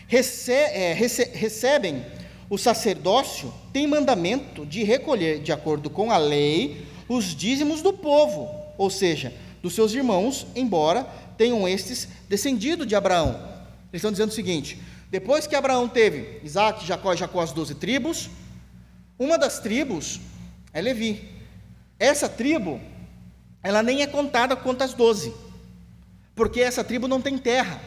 rece 0.07 0.53
é, 0.53 0.93
rece 0.93 1.23
recebem 1.33 2.05
o 2.49 2.57
sacerdócio 2.57 3.53
têm 3.73 3.87
mandamento 3.87 4.65
de 4.65 4.83
recolher, 4.83 5.39
de 5.41 5.51
acordo 5.51 5.89
com 5.89 6.11
a 6.11 6.17
lei, 6.17 6.85
os 7.07 7.35
dízimos 7.35 7.81
do 7.81 7.93
povo 7.93 8.59
ou 8.79 8.89
seja, 8.89 9.33
dos 9.61 9.75
seus 9.75 9.93
irmãos, 9.93 10.47
embora 10.55 11.03
tenham 11.37 11.67
estes 11.67 12.07
descendido 12.29 12.85
de 12.85 12.95
Abraão. 12.95 13.31
Eles 13.91 13.99
estão 13.99 14.09
dizendo 14.09 14.29
o 14.29 14.33
seguinte: 14.33 14.79
depois 15.11 15.45
que 15.45 15.53
Abraão 15.53 15.89
teve 15.89 16.39
Isaac, 16.43 16.87
Jacó 16.87 17.13
e 17.13 17.17
Jacó, 17.17 17.41
as 17.41 17.51
doze 17.51 17.75
tribos, 17.75 18.29
uma 19.19 19.37
das 19.37 19.59
tribos 19.59 20.21
é 20.71 20.81
Levi. 20.81 21.27
Essa 21.99 22.29
tribo, 22.29 22.79
ela 23.61 23.83
nem 23.83 24.01
é 24.01 24.07
contada 24.07 24.55
quanto 24.55 24.83
as 24.83 24.93
doze, 24.93 25.33
porque 26.35 26.61
essa 26.61 26.83
tribo 26.83 27.07
não 27.07 27.21
tem 27.21 27.37
terra. 27.37 27.81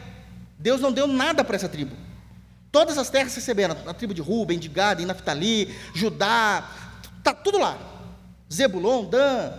Deus 0.59 0.79
não 0.79 0.91
deu 0.91 1.07
nada 1.07 1.43
para 1.43 1.55
essa 1.55 1.67
tribo. 1.67 1.95
Todas 2.71 2.97
as 2.97 3.09
terras 3.09 3.35
receberam, 3.35 3.75
a 3.85 3.93
tribo 3.93 4.13
de 4.13 4.21
Ruben, 4.21 4.57
de 4.57 4.67
Gad, 4.67 4.99
Naftali, 5.01 5.73
Judá, 5.93 6.69
está 7.17 7.33
tudo 7.33 7.57
lá. 7.57 7.77
Zebulon, 8.51 9.05
Dan, 9.05 9.51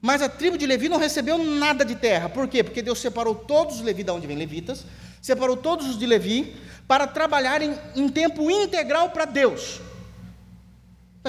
mas 0.00 0.22
a 0.22 0.28
tribo 0.28 0.58
de 0.58 0.66
Levi 0.66 0.88
não 0.88 0.98
recebeu 0.98 1.38
nada 1.38 1.84
de 1.84 1.94
terra. 1.94 2.28
Por 2.28 2.46
quê? 2.46 2.62
Porque 2.62 2.82
Deus 2.82 3.00
separou 3.00 3.34
todos 3.34 3.76
os 3.76 3.80
Levi, 3.82 4.04
da 4.04 4.12
onde 4.12 4.26
vem 4.26 4.36
levitas, 4.36 4.84
separou 5.20 5.56
todos 5.56 5.88
os 5.88 5.98
de 5.98 6.06
Levi 6.06 6.54
para 6.86 7.06
trabalharem 7.06 7.76
em 7.96 8.08
tempo 8.08 8.50
integral 8.50 9.10
para 9.10 9.24
Deus. 9.24 9.80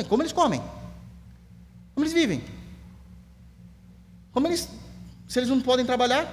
Como 0.08 0.22
eles 0.22 0.32
comem? 0.32 0.62
Como 1.94 2.06
eles 2.06 2.14
vivem? 2.14 2.44
Como 4.32 4.48
eles, 4.48 4.68
se 5.28 5.40
eles 5.40 5.50
não 5.50 5.62
podem 5.62 5.86
trabalhar? 5.86 6.28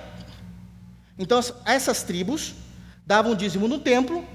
Então, 1.19 1.41
essas 1.65 2.03
tribos 2.03 2.55
davam 3.07 3.35
dízimo 3.35 3.69
no 3.69 3.79
templo, 3.79 4.27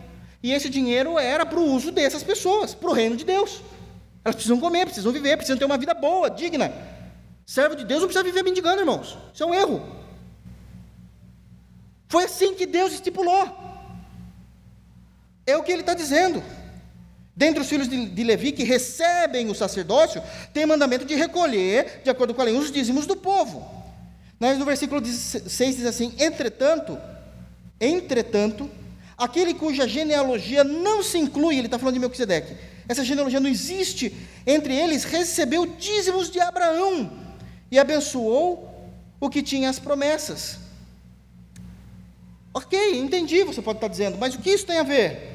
e 0.41 0.51
esse 0.51 0.69
dinheiro 0.69 1.19
era 1.19 1.45
para 1.45 1.59
o 1.59 1.71
uso 1.71 1.91
dessas 1.91 2.23
pessoas, 2.23 2.73
para 2.73 2.89
o 2.89 2.93
reino 2.93 3.15
de 3.15 3.23
Deus. 3.23 3.61
Elas 4.23 4.35
precisam 4.35 4.59
comer, 4.59 4.85
precisam 4.85 5.11
viver, 5.11 5.37
precisam 5.37 5.57
ter 5.57 5.65
uma 5.65 5.77
vida 5.77 5.93
boa, 5.93 6.29
digna. 6.29 6.73
Servo 7.45 7.75
de 7.75 7.83
Deus 7.83 8.01
não 8.01 8.07
precisa 8.07 8.23
viver 8.23 8.43
mendigando, 8.43 8.81
irmãos. 8.81 9.17
Isso 9.33 9.43
é 9.43 9.45
um 9.45 9.53
erro. 9.53 10.01
Foi 12.07 12.25
assim 12.25 12.55
que 12.55 12.65
Deus 12.65 12.93
estipulou. 12.93 13.47
É 15.45 15.55
o 15.57 15.63
que 15.63 15.71
ele 15.71 15.81
está 15.81 15.93
dizendo. 15.93 16.43
Dentre 17.41 17.59
os 17.59 17.67
filhos 17.67 17.89
de, 17.89 18.23
Levi 18.23 18.51
que 18.51 18.63
recebem 18.63 19.49
o 19.49 19.55
sacerdócio, 19.55 20.21
tem 20.53 20.63
mandamento 20.63 21.05
de 21.05 21.15
recolher, 21.15 22.01
de 22.03 22.09
acordo 22.11 22.35
com 22.35 22.41
a 22.41 22.43
lei, 22.43 22.53
os 22.53 22.71
dízimos 22.71 23.07
do 23.07 23.15
povo. 23.15 23.67
Mas 24.39 24.59
no 24.59 24.65
versículo 24.65 25.03
6 25.03 25.77
diz 25.77 25.85
assim: 25.87 26.13
Entretanto, 26.19 26.99
entretanto, 27.79 28.69
aquele 29.17 29.55
cuja 29.55 29.87
genealogia 29.87 30.63
não 30.63 31.01
se 31.01 31.17
inclui, 31.17 31.57
ele 31.57 31.65
está 31.65 31.79
falando 31.79 31.95
de 31.95 31.99
Melquisedeque, 32.01 32.55
essa 32.87 33.03
genealogia 33.03 33.39
não 33.39 33.49
existe, 33.49 34.15
entre 34.45 34.75
eles 34.75 35.03
recebeu 35.03 35.65
dízimos 35.65 36.29
de 36.29 36.39
Abraão, 36.39 37.11
e 37.71 37.79
abençoou 37.79 38.71
o 39.19 39.31
que 39.31 39.41
tinha 39.41 39.67
as 39.67 39.79
promessas. 39.79 40.59
Ok, 42.53 42.99
entendi, 42.99 43.43
você 43.43 43.63
pode 43.63 43.77
estar 43.77 43.87
dizendo, 43.87 44.19
mas 44.19 44.35
o 44.35 44.37
que 44.37 44.51
isso 44.51 44.67
tem 44.67 44.77
a 44.77 44.83
ver? 44.83 45.30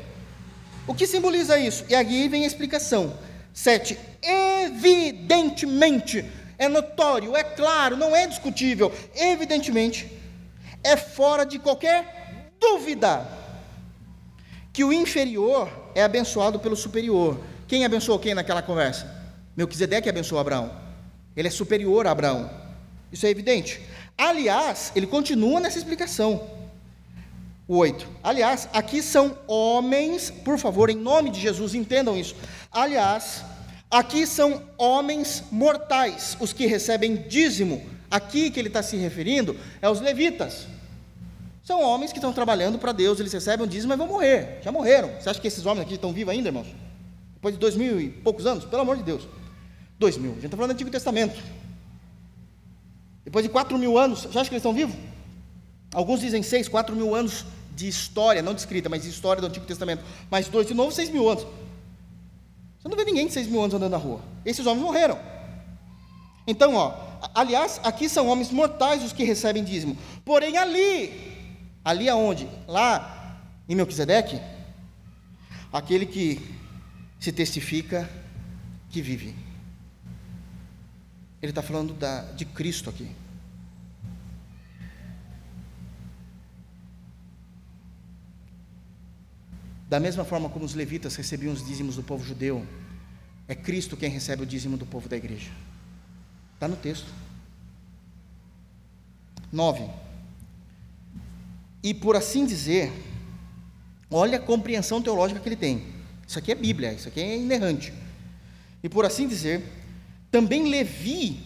O 0.87 0.95
que 0.95 1.07
simboliza 1.07 1.59
isso? 1.59 1.85
E 1.89 1.95
aqui 1.95 2.29
vem 2.29 2.45
a 2.45 2.47
explicação. 2.47 3.13
7. 3.53 3.99
Evidentemente, 4.23 6.25
é 6.59 6.69
notório, 6.69 7.37
é 7.37 7.43
claro, 7.43 7.97
não 7.97 8.15
é 8.15 8.27
discutível, 8.27 8.93
evidentemente, 9.15 10.11
é 10.83 10.97
fora 10.97 11.45
de 11.45 11.59
qualquer 11.59 12.53
dúvida 12.61 13.27
que 14.73 14.85
o 14.85 14.93
inferior 14.93 15.71
é 15.95 16.03
abençoado 16.03 16.59
pelo 16.59 16.77
superior. 16.77 17.41
Quem 17.67 17.85
abençoou 17.85 18.19
quem 18.19 18.35
naquela 18.35 18.63
conversa? 18.63 19.11
Melquisedeque 19.57 20.09
abençoou 20.09 20.41
Abraão. 20.41 20.71
Ele 21.35 21.49
é 21.49 21.51
superior 21.51 22.07
a 22.07 22.11
Abraão. 22.11 22.51
Isso 23.11 23.27
é 23.27 23.31
evidente. 23.31 23.81
Aliás, 24.17 24.93
ele 24.95 25.07
continua 25.07 25.61
nessa 25.61 25.79
explicação. 25.79 26.56
O 27.69 27.79
8. 27.79 28.07
Aliás, 28.23 28.69
aqui 28.73 29.03
são 29.03 29.37
homens, 29.47 30.31
por 30.31 30.59
favor, 30.59 30.89
em 30.89 30.97
nome 30.97 31.31
de 31.31 31.41
Jesus, 31.41 31.75
entendam 31.75 32.17
isso. 32.17 32.37
Aliás, 32.71 33.45
aqui 33.91 34.27
são 34.27 34.63
homens 34.79 35.43
mortais, 35.51 36.37
os 36.41 36.53
que 36.53 36.67
recebem 36.67 37.17
dízimo. 37.17 37.85
Aqui 38.09 38.51
que 38.51 38.61
ele 38.61 38.69
está 38.69 38.83
se 38.83 38.97
referindo 38.97 39.57
é 39.83 39.91
os 39.91 40.01
levitas. 40.01 40.69
São 41.65 41.83
homens 41.83 42.13
que 42.13 42.19
estão 42.19 42.33
trabalhando 42.33 42.79
para 42.79 42.93
Deus, 42.93 43.19
eles 43.19 43.33
recebem 43.33 43.67
o 43.67 43.69
dízimo, 43.69 43.89
mas 43.89 43.99
vão 43.99 44.07
morrer. 44.07 44.61
Já 44.63 44.71
morreram. 44.71 45.11
Você 45.19 45.29
acha 45.29 45.41
que 45.41 45.49
esses 45.49 45.67
homens 45.67 45.85
aqui 45.85 45.95
estão 45.95 46.13
vivos 46.13 46.33
ainda, 46.33 46.49
irmãos? 46.49 46.69
Depois 47.35 47.55
de 47.55 47.59
dois 47.59 47.75
mil 47.75 48.01
e 48.01 48.09
poucos 48.09 48.47
anos? 48.47 48.65
Pelo 48.65 48.83
amor 48.83 48.97
de 48.97 49.03
Deus. 49.03 49.27
Dois 49.99 50.17
mil. 50.17 50.31
A 50.31 50.35
gente 50.35 50.45
está 50.45 50.57
falando 50.57 50.71
do 50.71 50.75
Antigo 50.75 50.91
Testamento. 50.91 51.43
Depois 53.25 53.45
de 53.45 53.49
quatro 53.49 53.77
mil 53.77 53.99
anos, 53.99 54.21
você 54.21 54.39
acha 54.39 54.49
que 54.49 54.55
eles 54.55 54.61
estão 54.61 54.73
vivos? 54.73 54.95
Alguns 55.97 56.21
dizem 56.21 56.43
seis, 56.43 56.69
quatro 56.69 56.95
mil 56.95 57.15
anos 57.15 57.47
de 57.75 57.89
história, 57.89 58.43
não 58.43 58.53
de 58.53 58.61
escrita, 58.61 58.87
mas 58.91 59.03
de 59.03 59.09
história 59.09 59.41
do 59.41 59.47
Antigo 59.47 59.65
Testamento. 59.65 60.05
Mais 60.31 60.47
dois 60.47 60.67
de 60.67 60.75
novo, 60.75 60.93
seis 60.93 61.09
mil 61.09 61.27
anos. 61.27 61.47
Você 62.79 62.89
não 62.89 62.97
vê 62.99 63.05
ninguém 63.07 63.27
de 63.27 63.33
seis 63.33 63.47
mil 63.47 63.63
anos 63.63 63.75
andando 63.75 63.93
na 63.93 63.97
rua. 63.97 64.21
Esses 64.45 64.67
homens 64.67 64.85
morreram. 64.85 65.19
Então, 66.47 66.75
ó, 66.75 66.93
aliás, 67.35 67.81
aqui 67.83 68.11
são 68.11 68.29
homens 68.29 68.51
mortais 68.51 69.03
os 69.03 69.15
que 69.15 69.25
recebem 69.25 69.65
dízimo. 69.65 69.97
Porém, 70.23 70.59
ali, 70.59 71.35
Ali 71.87 72.09
aonde? 72.09 72.49
Lá 72.67 73.39
em 73.69 73.77
Melquisedeque, 73.77 74.41
aquele 75.73 76.05
que 76.05 76.55
se 77.21 77.31
testifica 77.31 78.11
que 78.91 79.01
vive. 79.01 79.33
Ele 81.41 81.53
está 81.53 81.63
falando 81.63 81.95
da, 81.95 82.23
de 82.33 82.45
Cristo 82.45 82.91
aqui. 82.91 83.09
Da 89.89 90.01
mesma 90.01 90.25
forma 90.25 90.49
como 90.49 90.65
os 90.65 90.75
levitas 90.75 91.15
recebiam 91.15 91.53
os 91.53 91.65
dízimos 91.65 91.97
do 91.97 92.03
povo 92.03 92.25
judeu, 92.25 92.67
é 93.47 93.55
Cristo 93.55 93.97
quem 93.97 94.11
recebe 94.11 94.43
o 94.43 94.47
dízimo 94.47 94.77
do 94.77 94.85
povo 94.85 95.09
da 95.09 95.17
igreja. 95.17 95.51
Está 96.55 96.67
no 96.67 96.77
texto. 96.77 97.07
9. 99.53 99.89
E 101.83 101.95
por 101.95 102.17
assim 102.17 102.45
dizer, 102.45 102.93
olha 104.11 104.39
a 104.39 104.43
compreensão 104.43 105.01
teológica 105.01 105.39
que 105.39 105.49
ele 105.49 105.57
tem. 105.57 105.85
Isso 106.27 106.39
aqui 106.39 106.51
é 106.51 106.55
Bíblia, 106.57 106.93
isso 106.93 107.07
aqui 107.07 107.21
é 107.21 107.37
inerrante. 107.37 107.93
E 108.83 108.89
por 108.89 109.05
assim 109.05 109.29
dizer, 109.29 109.65
também 110.31 110.69
Levi, 110.69 111.41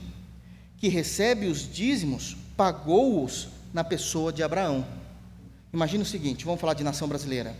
que 0.79 0.89
recebe 0.89 1.47
os 1.47 1.71
dízimos, 1.71 2.37
pagou-os 2.57 3.49
na 3.75 3.85
pessoa 3.85 4.33
de 4.33 4.43
Abraão. 4.43 4.87
Imagina 5.73 6.03
o 6.03 6.07
seguinte, 6.07 6.47
vamos 6.47 6.61
falar 6.61 6.75
de 6.75 6.83
nação 6.83 7.07
brasileira. 7.07 7.55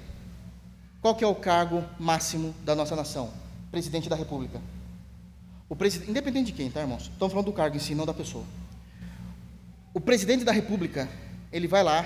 Qual 1.01 1.15
que 1.15 1.25
é 1.25 1.27
o 1.27 1.35
cargo 1.35 1.85
máximo 1.99 2.55
da 2.65 2.75
nossa 2.75 2.95
nação? 2.95 3.33
Presidente 3.71 4.09
da 4.09 4.17
República. 4.17 4.61
O 5.69 5.77
presidente, 5.77 6.11
independente 6.11 6.47
de 6.47 6.53
quem, 6.53 6.71
tá, 6.71 6.81
irmãos? 6.81 7.05
Estamos 7.05 7.33
falando 7.33 7.47
do 7.47 7.53
cargo 7.53 7.77
em 7.77 7.81
si, 7.81 7.95
não 7.95 8.05
da 8.05 8.13
pessoa. 8.13 8.45
O 9.95 10.01
presidente 10.01 10.45
da 10.45 10.53
República, 10.53 11.09
ele 11.53 11.67
vai 11.67 11.83
lá, 11.83 12.05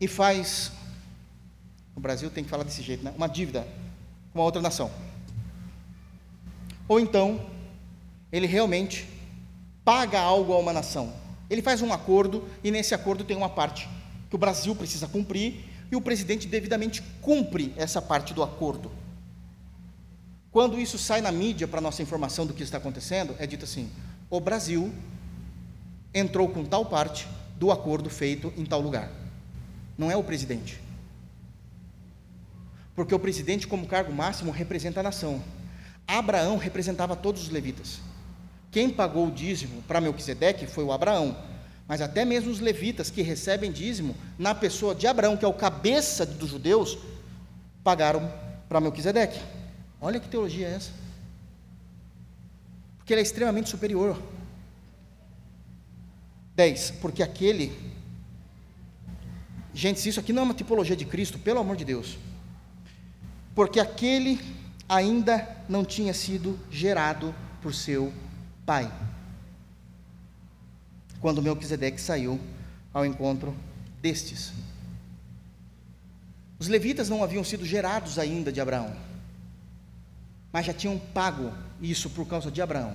e 0.00 0.08
faz. 0.08 0.72
O 1.94 2.00
Brasil 2.00 2.30
tem 2.30 2.42
que 2.42 2.50
falar 2.50 2.64
desse 2.64 2.82
jeito, 2.82 3.04
né? 3.04 3.12
Uma 3.16 3.28
dívida 3.28 3.66
com 4.32 4.40
uma 4.40 4.44
outra 4.44 4.60
nação. 4.60 4.90
Ou 6.88 6.98
então, 6.98 7.40
ele 8.32 8.46
realmente 8.46 9.08
paga 9.84 10.20
algo 10.20 10.52
a 10.52 10.58
uma 10.58 10.72
nação. 10.72 11.12
Ele 11.48 11.62
faz 11.62 11.80
um 11.82 11.92
acordo 11.92 12.46
e 12.62 12.70
nesse 12.70 12.94
acordo 12.94 13.22
tem 13.22 13.36
uma 13.36 13.48
parte 13.48 13.88
que 14.28 14.34
o 14.34 14.38
Brasil 14.38 14.74
precisa 14.74 15.06
cumprir 15.06 15.64
e 15.90 15.96
o 15.96 16.00
presidente 16.00 16.46
devidamente 16.46 17.02
cumpre 17.20 17.72
essa 17.76 18.00
parte 18.00 18.32
do 18.32 18.42
acordo. 18.42 18.90
Quando 20.50 20.78
isso 20.78 20.98
sai 20.98 21.20
na 21.20 21.32
mídia 21.32 21.66
para 21.66 21.80
nossa 21.80 22.02
informação 22.02 22.46
do 22.46 22.54
que 22.54 22.62
está 22.62 22.78
acontecendo, 22.78 23.34
é 23.38 23.46
dito 23.46 23.64
assim: 23.64 23.90
o 24.30 24.40
Brasil 24.40 24.92
entrou 26.12 26.48
com 26.48 26.64
tal 26.64 26.86
parte 26.86 27.28
do 27.58 27.70
acordo 27.72 28.08
feito 28.08 28.52
em 28.56 28.64
tal 28.64 28.80
lugar 28.80 29.24
não 29.96 30.10
é 30.10 30.16
o 30.16 30.22
presidente. 30.22 30.80
Porque 32.94 33.14
o 33.14 33.18
presidente, 33.18 33.66
como 33.66 33.86
cargo 33.86 34.12
máximo, 34.12 34.52
representa 34.52 35.00
a 35.00 35.02
nação. 35.02 35.42
Abraão 36.06 36.56
representava 36.56 37.16
todos 37.16 37.42
os 37.42 37.48
levitas. 37.48 38.00
Quem 38.70 38.90
pagou 38.90 39.28
o 39.28 39.32
dízimo 39.32 39.82
para 39.82 40.00
Melquisedeque 40.00 40.66
foi 40.66 40.84
o 40.84 40.92
Abraão. 40.92 41.36
Mas 41.86 42.00
até 42.00 42.24
mesmo 42.24 42.50
os 42.50 42.60
levitas 42.60 43.10
que 43.10 43.22
recebem 43.22 43.70
dízimo, 43.70 44.16
na 44.38 44.54
pessoa 44.54 44.94
de 44.94 45.06
Abraão, 45.06 45.36
que 45.36 45.44
é 45.44 45.48
o 45.48 45.52
cabeça 45.52 46.24
dos 46.24 46.50
judeus, 46.50 46.98
pagaram 47.82 48.32
para 48.68 48.80
Melquisedeque. 48.80 49.38
Olha 50.00 50.18
que 50.18 50.28
teologia 50.28 50.66
é 50.66 50.74
essa. 50.74 50.90
Porque 52.96 53.12
ele 53.12 53.20
é 53.20 53.22
extremamente 53.22 53.68
superior. 53.68 54.20
10. 56.56 56.92
Porque 57.02 57.22
aquele 57.22 57.94
Gente, 59.74 59.98
se 59.98 60.08
isso 60.08 60.20
aqui 60.20 60.32
não 60.32 60.42
é 60.42 60.44
uma 60.44 60.54
tipologia 60.54 60.94
de 60.94 61.04
Cristo, 61.04 61.36
pelo 61.36 61.58
amor 61.58 61.74
de 61.74 61.84
Deus. 61.84 62.16
Porque 63.56 63.80
aquele 63.80 64.40
ainda 64.88 65.48
não 65.68 65.84
tinha 65.84 66.14
sido 66.14 66.56
gerado 66.70 67.34
por 67.60 67.74
seu 67.74 68.12
pai. 68.64 68.90
Quando 71.24 71.40
Melquisedeque 71.40 71.98
saiu 71.98 72.38
ao 72.92 73.06
encontro 73.06 73.56
destes. 74.02 74.52
Os 76.58 76.68
levitas 76.68 77.08
não 77.08 77.24
haviam 77.24 77.42
sido 77.42 77.64
gerados 77.64 78.18
ainda 78.18 78.52
de 78.52 78.60
Abraão, 78.60 78.94
mas 80.52 80.66
já 80.66 80.74
tinham 80.74 80.98
pago 80.98 81.50
isso 81.80 82.10
por 82.10 82.26
causa 82.26 82.50
de 82.50 82.60
Abraão. 82.60 82.94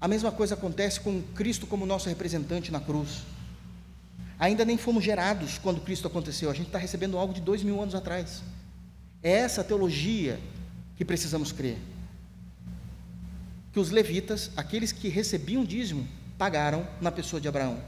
A 0.00 0.08
mesma 0.08 0.32
coisa 0.32 0.54
acontece 0.54 0.98
com 0.98 1.22
Cristo 1.36 1.68
como 1.68 1.86
nosso 1.86 2.08
representante 2.08 2.72
na 2.72 2.80
cruz. 2.80 3.22
Ainda 4.40 4.64
nem 4.64 4.76
fomos 4.76 5.04
gerados 5.04 5.56
quando 5.56 5.80
Cristo 5.82 6.08
aconteceu, 6.08 6.50
a 6.50 6.54
gente 6.54 6.66
está 6.66 6.78
recebendo 6.78 7.16
algo 7.16 7.32
de 7.32 7.40
dois 7.40 7.62
mil 7.62 7.80
anos 7.80 7.94
atrás. 7.94 8.42
É 9.22 9.30
essa 9.30 9.62
teologia 9.62 10.40
que 10.96 11.04
precisamos 11.04 11.52
crer. 11.52 11.78
Que 13.74 13.78
os 13.78 13.90
levitas, 13.90 14.50
aqueles 14.56 14.90
que 14.90 15.08
recebiam 15.08 15.62
dízimo, 15.62 16.08
pagaram 16.38 16.88
na 16.98 17.12
pessoa 17.12 17.38
de 17.38 17.46
Abraão. 17.46 17.78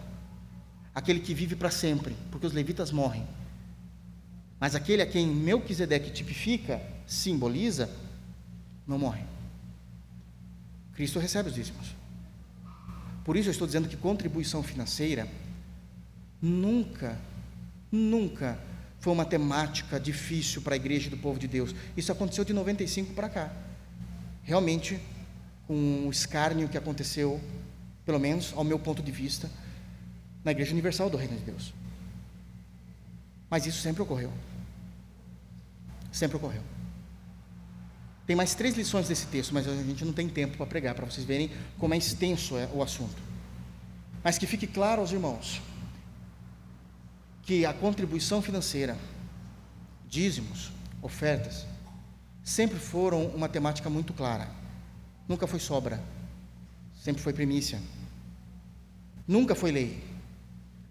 Aquele 0.94 1.20
que 1.20 1.32
vive 1.32 1.56
para 1.56 1.70
sempre, 1.70 2.14
porque 2.30 2.46
os 2.46 2.52
levitas 2.52 2.92
morrem. 2.92 3.26
Mas 4.60 4.74
aquele 4.74 5.00
a 5.00 5.06
quem 5.06 5.26
Melquisedeque 5.26 6.10
tipifica, 6.10 6.82
simboliza, 7.06 7.88
não 8.86 8.98
morre. 8.98 9.24
Cristo 10.92 11.18
recebe 11.18 11.48
os 11.48 11.54
dízimos. 11.54 11.94
Por 13.24 13.34
isso 13.34 13.48
eu 13.48 13.52
estou 13.52 13.66
dizendo 13.66 13.88
que 13.88 13.96
contribuição 13.96 14.62
financeira 14.62 15.26
Nunca, 16.40 17.18
nunca 17.90 18.58
foi 19.00 19.12
uma 19.12 19.24
temática 19.24 19.98
difícil 19.98 20.62
para 20.62 20.74
a 20.74 20.76
igreja 20.76 21.08
do 21.08 21.16
povo 21.16 21.38
de 21.38 21.48
Deus. 21.48 21.74
Isso 21.96 22.12
aconteceu 22.12 22.44
de 22.44 22.52
95 22.52 23.14
para 23.14 23.28
cá. 23.28 23.52
Realmente, 24.42 25.00
com 25.66 26.06
o 26.06 26.10
escárnio 26.10 26.68
que 26.68 26.78
aconteceu, 26.78 27.40
pelo 28.04 28.18
menos 28.18 28.52
ao 28.56 28.64
meu 28.64 28.78
ponto 28.78 29.02
de 29.02 29.10
vista, 29.10 29.50
na 30.44 30.52
Igreja 30.52 30.72
Universal 30.72 31.10
do 31.10 31.16
Reino 31.16 31.36
de 31.36 31.44
Deus. 31.44 31.72
Mas 33.50 33.66
isso 33.66 33.80
sempre 33.80 34.02
ocorreu. 34.02 34.32
Sempre 36.12 36.36
ocorreu. 36.36 36.62
Tem 38.26 38.34
mais 38.34 38.54
três 38.54 38.76
lições 38.76 39.08
desse 39.08 39.26
texto, 39.26 39.52
mas 39.54 39.68
a 39.68 39.74
gente 39.74 40.04
não 40.04 40.12
tem 40.12 40.28
tempo 40.28 40.56
para 40.56 40.66
pregar, 40.66 40.94
para 40.94 41.06
vocês 41.06 41.24
verem 41.24 41.50
como 41.78 41.94
é 41.94 41.96
extenso 41.96 42.56
é 42.56 42.68
o 42.72 42.82
assunto. 42.82 43.16
Mas 44.22 44.36
que 44.36 44.46
fique 44.46 44.66
claro 44.66 45.00
aos 45.00 45.12
irmãos 45.12 45.62
que 47.42 47.64
a 47.64 47.72
contribuição 47.72 48.42
financeira, 48.42 48.96
dízimos, 50.08 50.72
ofertas, 51.00 51.64
sempre 52.42 52.78
foram 52.78 53.26
uma 53.26 53.48
temática 53.48 53.88
muito 53.88 54.12
clara. 54.12 54.48
Nunca 55.28 55.46
foi 55.46 55.58
sobra, 55.58 56.02
sempre 57.02 57.22
foi 57.22 57.32
primícia. 57.32 57.80
Nunca 59.26 59.54
foi 59.54 59.72
lei. 59.72 60.02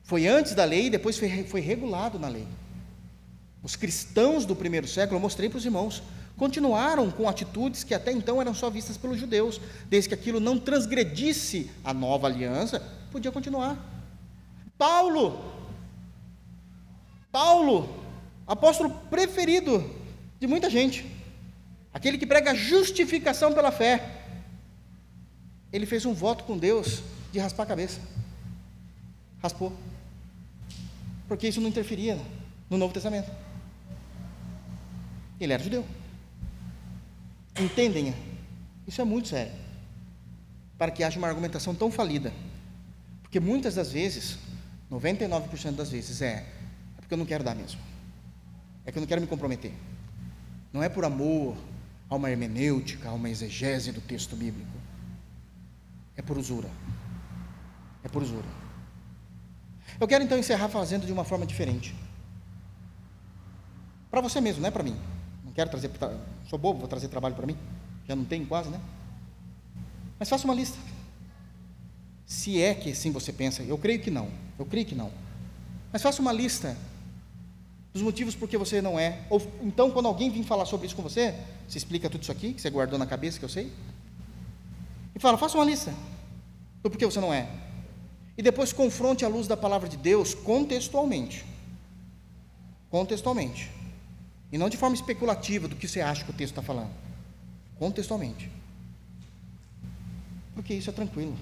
Foi 0.04 0.28
antes 0.28 0.54
da 0.54 0.66
lei 0.66 0.88
e 0.88 0.90
depois 0.90 1.18
foi, 1.18 1.44
foi 1.46 1.62
regulado 1.62 2.20
na 2.20 2.28
lei. 2.28 2.48
Os 3.64 3.76
cristãos 3.76 4.46
do 4.46 4.56
primeiro 4.56 4.88
século, 4.88 5.18
eu 5.18 5.22
mostrei 5.22 5.50
para 5.50 5.58
os 5.58 5.66
irmãos 5.66 6.04
continuaram 6.38 7.10
com 7.10 7.30
atitudes 7.30 7.84
que 7.84 7.94
até 7.94 8.12
então 8.12 8.42
eram 8.42 8.54
só 8.54 8.70
vistas 8.70 8.98
pelos 8.98 9.18
judeus, 9.18 9.60
desde 9.88 10.10
que 10.10 10.16
aquilo 10.16 10.40
não 10.40 10.58
transgredisse 10.58 11.70
a 11.84 11.94
nova 11.94 12.28
aliança, 12.28 12.82
podia 13.12 13.32
continuar. 13.32 13.78
Paulo, 14.78 15.44
Paulo, 17.32 17.90
apóstolo 18.46 18.90
preferido 19.10 19.90
de 20.40 20.48
muita 20.48 20.70
gente, 20.70 21.06
aquele 21.94 22.18
que 22.18 22.26
prega 22.26 22.54
justificação 22.54 23.54
pela 23.54 23.72
fé, 23.72 24.25
ele 25.72 25.86
fez 25.86 26.06
um 26.06 26.14
voto 26.14 26.44
com 26.44 26.58
Deus 26.58 27.02
de 27.32 27.40
raspar 27.40 27.64
a 27.64 27.68
cabeça. 27.68 28.00
Raspou. 29.42 29.74
Porque 31.28 31.48
isso 31.48 31.62
não 31.62 31.70
interferia 31.70 32.20
no 32.70 32.78
Novo 32.78 32.94
Testamento. 32.94 33.32
Ele 35.40 35.54
era 35.54 35.62
judeu. 35.62 35.86
Entendem? 37.60 38.14
Isso 38.88 39.02
é 39.02 39.04
muito 39.04 39.30
sério. 39.30 39.54
Para 40.78 40.92
que 40.92 41.04
haja 41.04 41.18
uma 41.18 41.28
argumentação 41.28 41.74
tão 41.74 41.92
falida. 41.92 42.34
Porque 43.22 43.40
muitas 43.40 43.76
das 43.76 43.92
vezes, 43.92 44.38
99% 44.92 45.72
das 45.72 45.90
vezes, 45.90 46.22
é, 46.22 46.46
é 46.98 47.02
porque 47.02 47.14
eu 47.14 47.18
não 47.18 47.26
quero 47.26 47.44
dar 47.44 47.56
mesmo. 47.56 47.80
É 48.86 48.92
que 48.92 48.98
eu 48.98 49.02
não 49.02 49.08
quero 49.08 49.22
me 49.22 49.28
comprometer. 49.28 49.74
Não 50.72 50.84
é 50.84 50.90
por 50.90 51.06
amor 51.06 51.56
a 52.10 52.16
uma 52.16 52.30
hermenêutica, 52.30 53.10
a 53.10 53.14
uma 53.14 53.30
exegese 53.30 53.92
do 53.92 54.02
texto 54.02 54.36
bíblico. 54.36 54.75
É 56.18 56.22
por 56.22 56.38
usura. 56.38 56.70
É 58.04 58.08
por 58.08 58.22
usura. 58.24 58.46
Eu 60.00 60.08
quero 60.08 60.24
então 60.24 60.38
encerrar 60.38 60.70
fazendo 60.70 61.06
de 61.06 61.14
uma 61.14 61.24
forma 61.24 61.46
diferente. 61.46 61.96
Para 64.10 64.22
você 64.22 64.40
mesmo, 64.40 64.62
não 64.62 64.68
é 64.68 64.72
para 64.72 64.84
mim. 64.84 64.96
Não 65.44 65.52
quero 65.52 65.70
trazer. 65.70 65.92
Sou 66.50 66.58
bobo, 66.60 66.80
vou 66.80 66.88
trazer 66.88 67.08
trabalho 67.08 67.36
para 67.36 67.46
mim. 67.46 67.58
Já 68.08 68.16
não 68.16 68.26
tenho 68.26 68.46
quase, 68.46 68.70
né? 68.70 68.80
Mas 70.20 70.30
faça 70.30 70.46
uma 70.46 70.54
lista. 70.54 70.78
Se 72.26 72.62
é 72.62 72.74
que 72.74 72.92
assim 72.92 73.12
você 73.12 73.32
pensa, 73.32 73.64
eu 73.64 73.78
creio 73.78 74.00
que 74.00 74.10
não. 74.10 74.30
Eu 74.58 74.66
creio 74.66 74.86
que 74.86 74.96
não. 74.96 75.12
Mas 75.92 76.02
faça 76.02 76.22
uma 76.22 76.32
lista 76.32 76.76
dos 77.94 78.02
motivos 78.02 78.36
por 78.36 78.50
que 78.50 78.58
você 78.58 78.82
não 78.82 79.00
é. 79.00 79.22
Ou 79.30 79.42
então, 79.62 79.92
quando 79.92 80.08
alguém 80.08 80.30
vir 80.30 80.44
falar 80.44 80.66
sobre 80.66 80.88
isso 80.88 80.96
com 80.96 81.02
você, 81.02 81.36
você 81.68 81.78
explica 81.78 82.10
tudo 82.10 82.24
isso 82.24 82.32
aqui, 82.32 82.54
que 82.54 82.62
você 82.62 82.70
guardou 82.70 83.00
na 83.00 83.06
cabeça, 83.06 83.40
que 83.40 83.46
eu 83.46 83.50
sei. 83.50 83.72
E 85.16 85.20
fala, 85.20 85.38
faça 85.38 85.58
uma 85.58 85.66
lista 85.66 85.94
do 86.84 86.90
porquê 86.90 87.06
você 87.06 87.20
não 87.20 87.34
é. 87.34 87.50
E 88.38 88.44
depois 88.44 88.74
confronte 88.74 89.24
a 89.24 89.30
luz 89.30 89.48
da 89.48 89.56
palavra 89.56 89.88
de 89.88 89.96
Deus 89.96 90.34
contextualmente. 90.34 91.46
Contextualmente. 92.90 93.72
E 94.52 94.58
não 94.58 94.70
de 94.70 94.78
forma 94.78 94.96
especulativa 94.96 95.68
do 95.68 95.76
que 95.76 95.88
você 95.88 96.02
acha 96.02 96.24
que 96.24 96.32
o 96.32 96.34
texto 96.34 96.52
está 96.52 96.62
falando. 96.62 96.92
Contextualmente. 97.80 98.52
Porque 100.54 100.74
isso 100.74 100.90
é 100.90 100.94
tranquilo. 100.94 101.36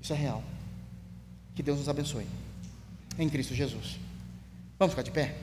Isso 0.00 0.12
é 0.12 0.16
real. 0.16 0.42
Que 1.54 1.62
Deus 1.62 1.78
nos 1.78 1.88
abençoe. 1.88 2.26
Em 3.18 3.28
Cristo 3.28 3.54
Jesus. 3.54 3.98
Vamos 4.78 4.92
ficar 4.92 5.02
de 5.02 5.10
pé? 5.10 5.36